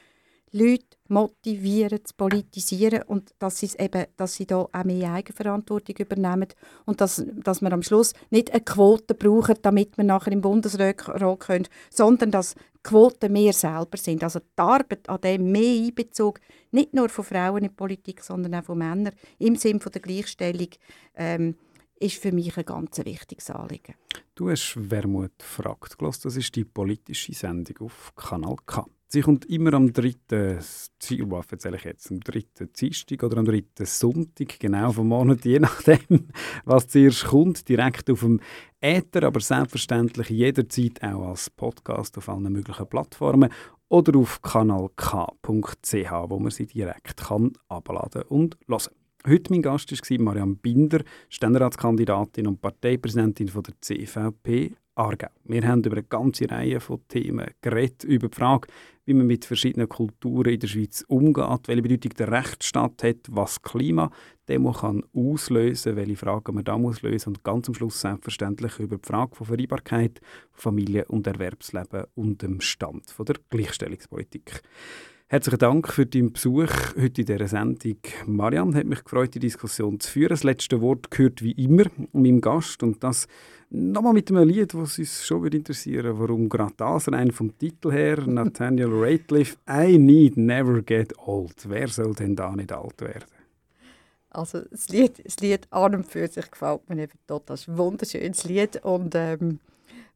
Leute 0.54 0.86
motivieren, 1.10 2.04
zu 2.04 2.14
politisieren 2.16 3.04
und 3.04 3.32
dass 3.40 3.64
eben, 3.64 4.06
dass 4.16 4.36
sie 4.36 4.46
da 4.46 4.58
auch 4.58 4.84
mehr 4.84 5.14
Eigenverantwortung 5.14 5.96
übernehmen 5.98 6.48
und 6.86 7.02
dass, 7.02 7.24
dass 7.44 7.62
wir 7.62 7.72
am 7.72 7.84
Schluss 7.84 8.14
nicht 8.30 8.52
eine 8.52 8.62
Quote 8.62 9.14
brauchen, 9.14 9.56
damit 9.62 9.98
wir 9.98 10.04
nachher 10.04 10.32
im 10.32 10.42
Bundesrat 10.42 10.98
können, 10.98 11.68
sondern 11.90 12.32
dass 12.32 12.56
Quoten 12.84 13.34
mehr 13.34 13.54
selber 13.54 13.98
sind. 13.98 14.24
Also 14.24 14.40
die 14.40 14.62
Arbeit 14.62 15.10
an 15.10 15.22
dem 15.22 15.52
mehr 15.52 15.86
Einbezug, 15.86 16.40
nicht 16.72 16.94
nur 16.94 17.10
von 17.10 17.26
Frauen 17.26 17.58
in 17.58 17.70
die 17.70 17.76
Politik, 17.76 18.24
sondern 18.24 18.56
auch 18.56 18.64
von 18.64 18.78
Männern 18.78 19.14
im 19.40 19.56
Sinne 19.56 19.80
der 19.80 20.02
Gleichstellung, 20.02 20.70
ähm, 21.16 21.56
ist 22.00 22.22
für 22.22 22.32
mich 22.32 22.56
ein 22.58 22.66
ganz 22.66 22.98
wichtiges 23.00 23.50
Anliegen. 23.50 23.96
Du 24.36 24.50
hast 24.50 24.76
«Wermut 24.78 25.32
fragt» 25.40 25.98
gehört. 25.98 26.24
Das 26.24 26.36
ist 26.36 26.56
die 26.56 26.64
politische 26.64 27.34
Sendung 27.34 27.88
auf 27.88 28.14
Kanal 28.16 28.56
K. 28.66 28.86
Sie 29.10 29.22
kommt 29.22 29.46
immer 29.46 29.74
am 29.74 29.94
dritten, 29.94 30.58
was 30.58 31.46
erzähle 31.50 31.78
ich 31.78 31.86
jetzt, 31.86 32.12
am 32.12 32.20
dritten 32.20 32.74
Dienstag 32.74 33.24
oder 33.24 33.38
am 33.38 33.46
dritten 33.46 33.86
Sonntag, 33.86 34.60
genau 34.60 34.92
vom 34.92 35.08
Monat, 35.08 35.46
je 35.46 35.60
nachdem, 35.60 36.28
was 36.66 36.90
zuerst 36.90 37.24
kommt, 37.24 37.70
direkt 37.70 38.10
auf 38.10 38.20
dem 38.20 38.42
Äther, 38.82 39.24
aber 39.24 39.40
selbstverständlich 39.40 40.30
jederzeit 40.30 41.02
auch 41.04 41.30
als 41.30 41.50
Podcast 41.50 42.18
auf 42.18 42.28
allen 42.28 42.52
möglichen 42.52 42.86
Plattformen 42.90 43.50
oder 43.88 44.20
auf 44.20 44.42
kanalk.ch, 44.42 46.12
wo 46.28 46.40
man 46.40 46.52
sie 46.52 46.66
direkt 46.66 47.16
kann 47.16 47.54
abladen 47.70 48.24
und 48.24 48.58
hören. 48.68 48.94
Heute 49.26 49.54
mein 49.54 49.62
Gast 49.62 49.90
war 49.90 50.20
Marianne 50.20 50.56
Binder, 50.56 51.02
Ständeratskandidatin 51.30 52.46
und 52.46 52.60
Parteipräsidentin 52.60 53.48
der 53.48 53.74
CVP 53.80 54.76
Aargau. 54.98 55.28
Wir 55.44 55.68
haben 55.68 55.84
über 55.84 55.98
eine 55.98 56.04
ganze 56.04 56.50
Reihe 56.50 56.80
von 56.80 57.08
Themen 57.08 57.52
geredet, 57.62 58.04
über 58.04 58.30
die 58.30 58.36
Frage, 58.36 58.68
wie 59.06 59.14
man 59.14 59.28
mit 59.28 59.46
verschiedenen 59.46 59.88
Kulturen 59.88 60.54
in 60.54 60.60
der 60.60 60.68
Schweiz 60.68 61.06
umgeht, 61.08 61.68
welche 61.68 61.82
Bedeutung 61.84 62.14
der 62.18 62.32
Rechtsstaat 62.32 63.04
hat, 63.04 63.28
was 63.30 63.62
Klima 63.62 64.10
Demo 64.50 64.72
kann 64.72 65.04
auslösen, 65.14 65.96
welche 65.96 66.16
Fragen 66.16 66.56
man 66.56 66.64
da 66.64 66.78
muss 66.78 67.04
lösen 67.04 67.30
und 67.30 67.44
ganz 67.44 67.68
am 67.68 67.76
Schluss 67.76 68.02
selbstverständlich 68.02 68.80
über 68.80 68.98
die 68.98 69.08
Frage 69.08 69.36
von 69.36 69.46
Vereinbarkeit, 69.46 70.20
Familie 70.52 71.06
und 71.06 71.28
Erwerbsleben 71.28 72.06
und 72.16 72.42
dem 72.42 72.60
Stand 72.60 73.12
von 73.12 73.26
der 73.28 73.36
Gleichstellungspolitik. 73.50 74.62
Herzlichen 75.30 75.60
Dank 75.60 75.90
für 75.90 76.06
deinen 76.06 76.32
Besuch 76.32 76.72
heute 76.96 77.20
in 77.20 77.26
dieser 77.26 77.50
Sendung. 77.50 77.98
Marianne 78.28 78.78
hat 78.78 78.86
mich 78.86 79.04
gefreut, 79.04 79.36
die 79.36 79.40
Diskussion 79.40 80.00
zu 80.00 80.10
führen. 80.10 80.30
Das 80.30 80.46
letzte 80.46 80.80
Wort 80.80 81.12
gehört 81.12 81.42
wie 81.42 81.52
immer 81.52 81.84
meinem 82.14 82.40
Gast 82.40 82.82
und 82.82 83.04
das 83.04 83.28
nochmal 83.70 84.14
mit 84.14 84.32
einem 84.32 84.48
Lied, 84.48 84.74
das 84.74 84.98
uns 84.98 85.26
schon 85.26 85.44
würde 85.44 85.58
interessieren 85.58 86.18
Warum 86.18 86.48
gerade 86.48 86.76
das? 86.78 87.12
Rein 87.12 87.32
vom 87.32 87.58
Titel 87.58 87.92
her, 87.92 88.22
Nathaniel 88.26 88.88
Rateliff, 88.90 89.58
I 89.70 89.98
Need 89.98 90.38
Never 90.38 90.82
Get 90.82 91.14
Old. 91.20 91.68
Wer 91.68 91.90
soll 91.90 92.16
denn 92.16 92.38
da 92.38 92.56
nicht 92.56 92.72
alt 92.72 93.02
werden? 93.02 93.26
Also 94.30 94.62
das 94.62 94.88
Lied, 94.88 95.26
das 95.26 95.42
Lied 95.42 95.68
an 95.72 95.94
und 95.94 96.06
für 96.06 96.26
sich 96.30 96.50
gefällt 96.50 96.88
mir 96.90 97.04
eben 97.04 97.20
total. 97.28 97.44
Das 97.48 97.62
ist 97.64 97.68
ein 97.68 97.78
wunderschönes 97.78 98.46
Lied 98.46 98.82
und, 98.86 99.14
ähm, 99.14 99.60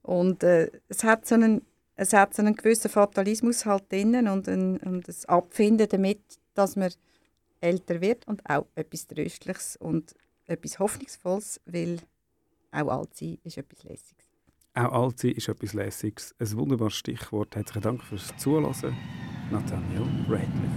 und 0.04 0.42
äh, 0.44 0.72
es 0.88 1.04
hat 1.04 1.28
so 1.28 1.36
einen 1.36 1.64
es 2.02 2.14
hat 2.14 2.38
einen 2.40 2.56
gewissen 2.56 2.90
Fatalismus 2.90 3.64
halt 3.68 3.92
drinnen 3.92 4.28
und 4.28 4.48
ein, 4.48 4.78
und 4.78 5.08
das 5.08 5.26
Abfinden 5.28 5.88
damit, 5.88 6.40
dass 6.56 6.76
man 6.76 6.92
älter 7.60 8.02
wird 8.02 8.28
und 8.28 8.42
auch 8.50 8.66
etwas 8.74 9.06
Tröstliches 9.06 9.78
und 9.78 10.16
etwas 10.48 10.80
Hoffnungsvolles, 10.80 11.62
weil 11.66 12.00
auch 12.72 12.88
alt 12.88 13.16
sein 13.16 13.38
ist 13.44 13.60
etwas 13.60 13.84
Lässiges. 13.84 14.26
Auch 14.74 14.92
alt 14.92 15.20
sein 15.20 15.34
ist 15.34 15.48
etwas 15.48 15.74
Lässiges. 15.74 16.34
Ein 16.40 16.58
wunderbares 16.58 16.96
Stichwort. 16.96 17.56
Herzlichen 17.56 17.84
Dank 17.84 18.04
fürs 18.04 18.36
Zuhören. 18.38 18.98
Nathaniel 19.52 20.08
Ratliff. 20.28 20.72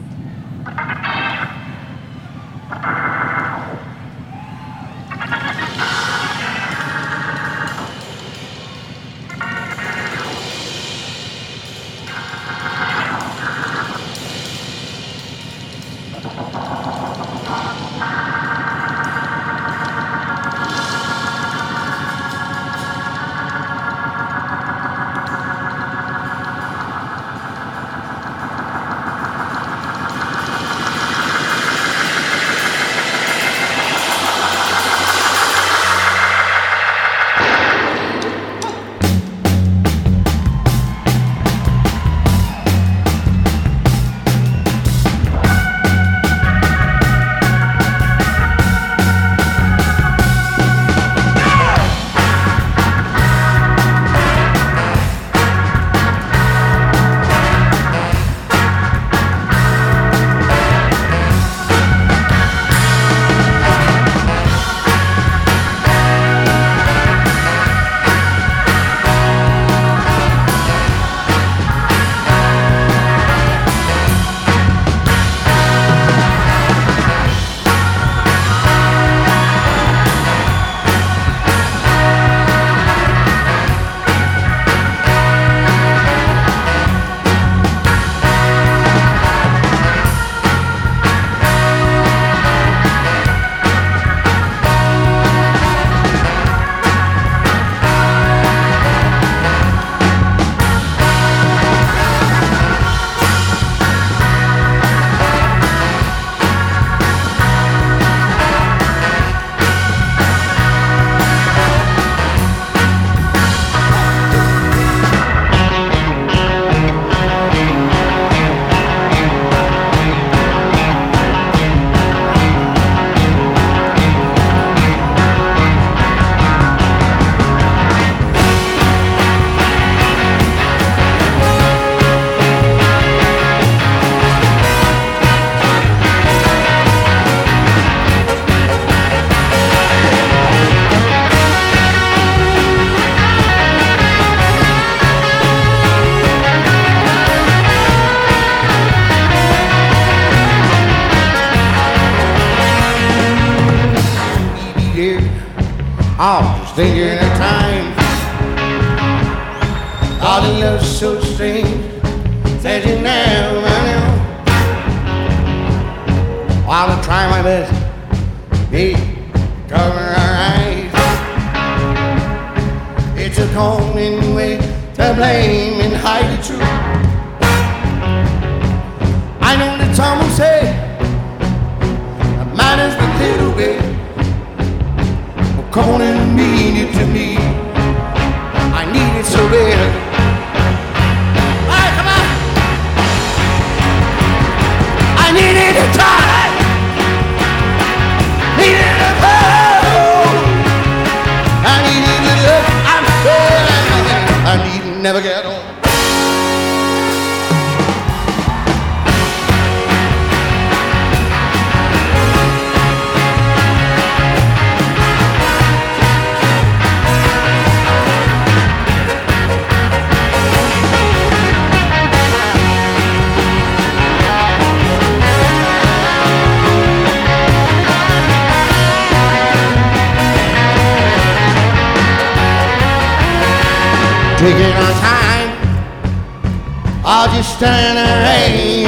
hey, 238.23 238.87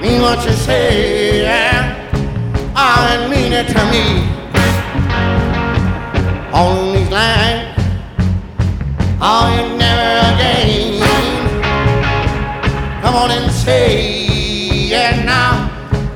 mean 0.00 0.20
what 0.22 0.44
you 0.44 0.52
say, 0.52 1.42
yeah. 1.42 1.96
Oh, 2.76 3.08
and 3.12 3.30
mean 3.30 3.52
it 3.52 3.66
to 3.68 3.82
me. 3.92 4.04
On 6.52 6.94
these 6.94 7.10
lines, 7.10 7.74
oh, 9.20 9.46
and 9.58 9.78
never 9.78 10.34
again. 10.34 11.00
Come 13.02 13.14
on 13.14 13.30
and 13.30 13.50
say 13.52 14.88
it 14.90 15.24
now, 15.24 15.70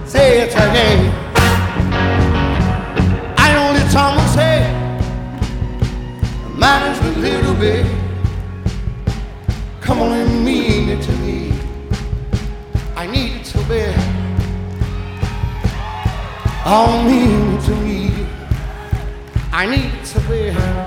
say 0.06 0.42
it 0.42 0.52
again. 0.52 1.12
I 3.38 3.52
know 3.54 3.72
the 3.78 3.88
song 3.90 4.16
will 4.16 4.28
say, 4.28 4.56
matters 6.56 6.98
a 7.06 7.18
little 7.20 7.54
bit. 7.54 7.93
all 16.64 17.02
mean 17.04 17.60
to 17.62 17.74
me. 17.76 18.26
I 19.52 19.66
need 19.66 20.04
to 20.06 20.20
be. 20.20 20.83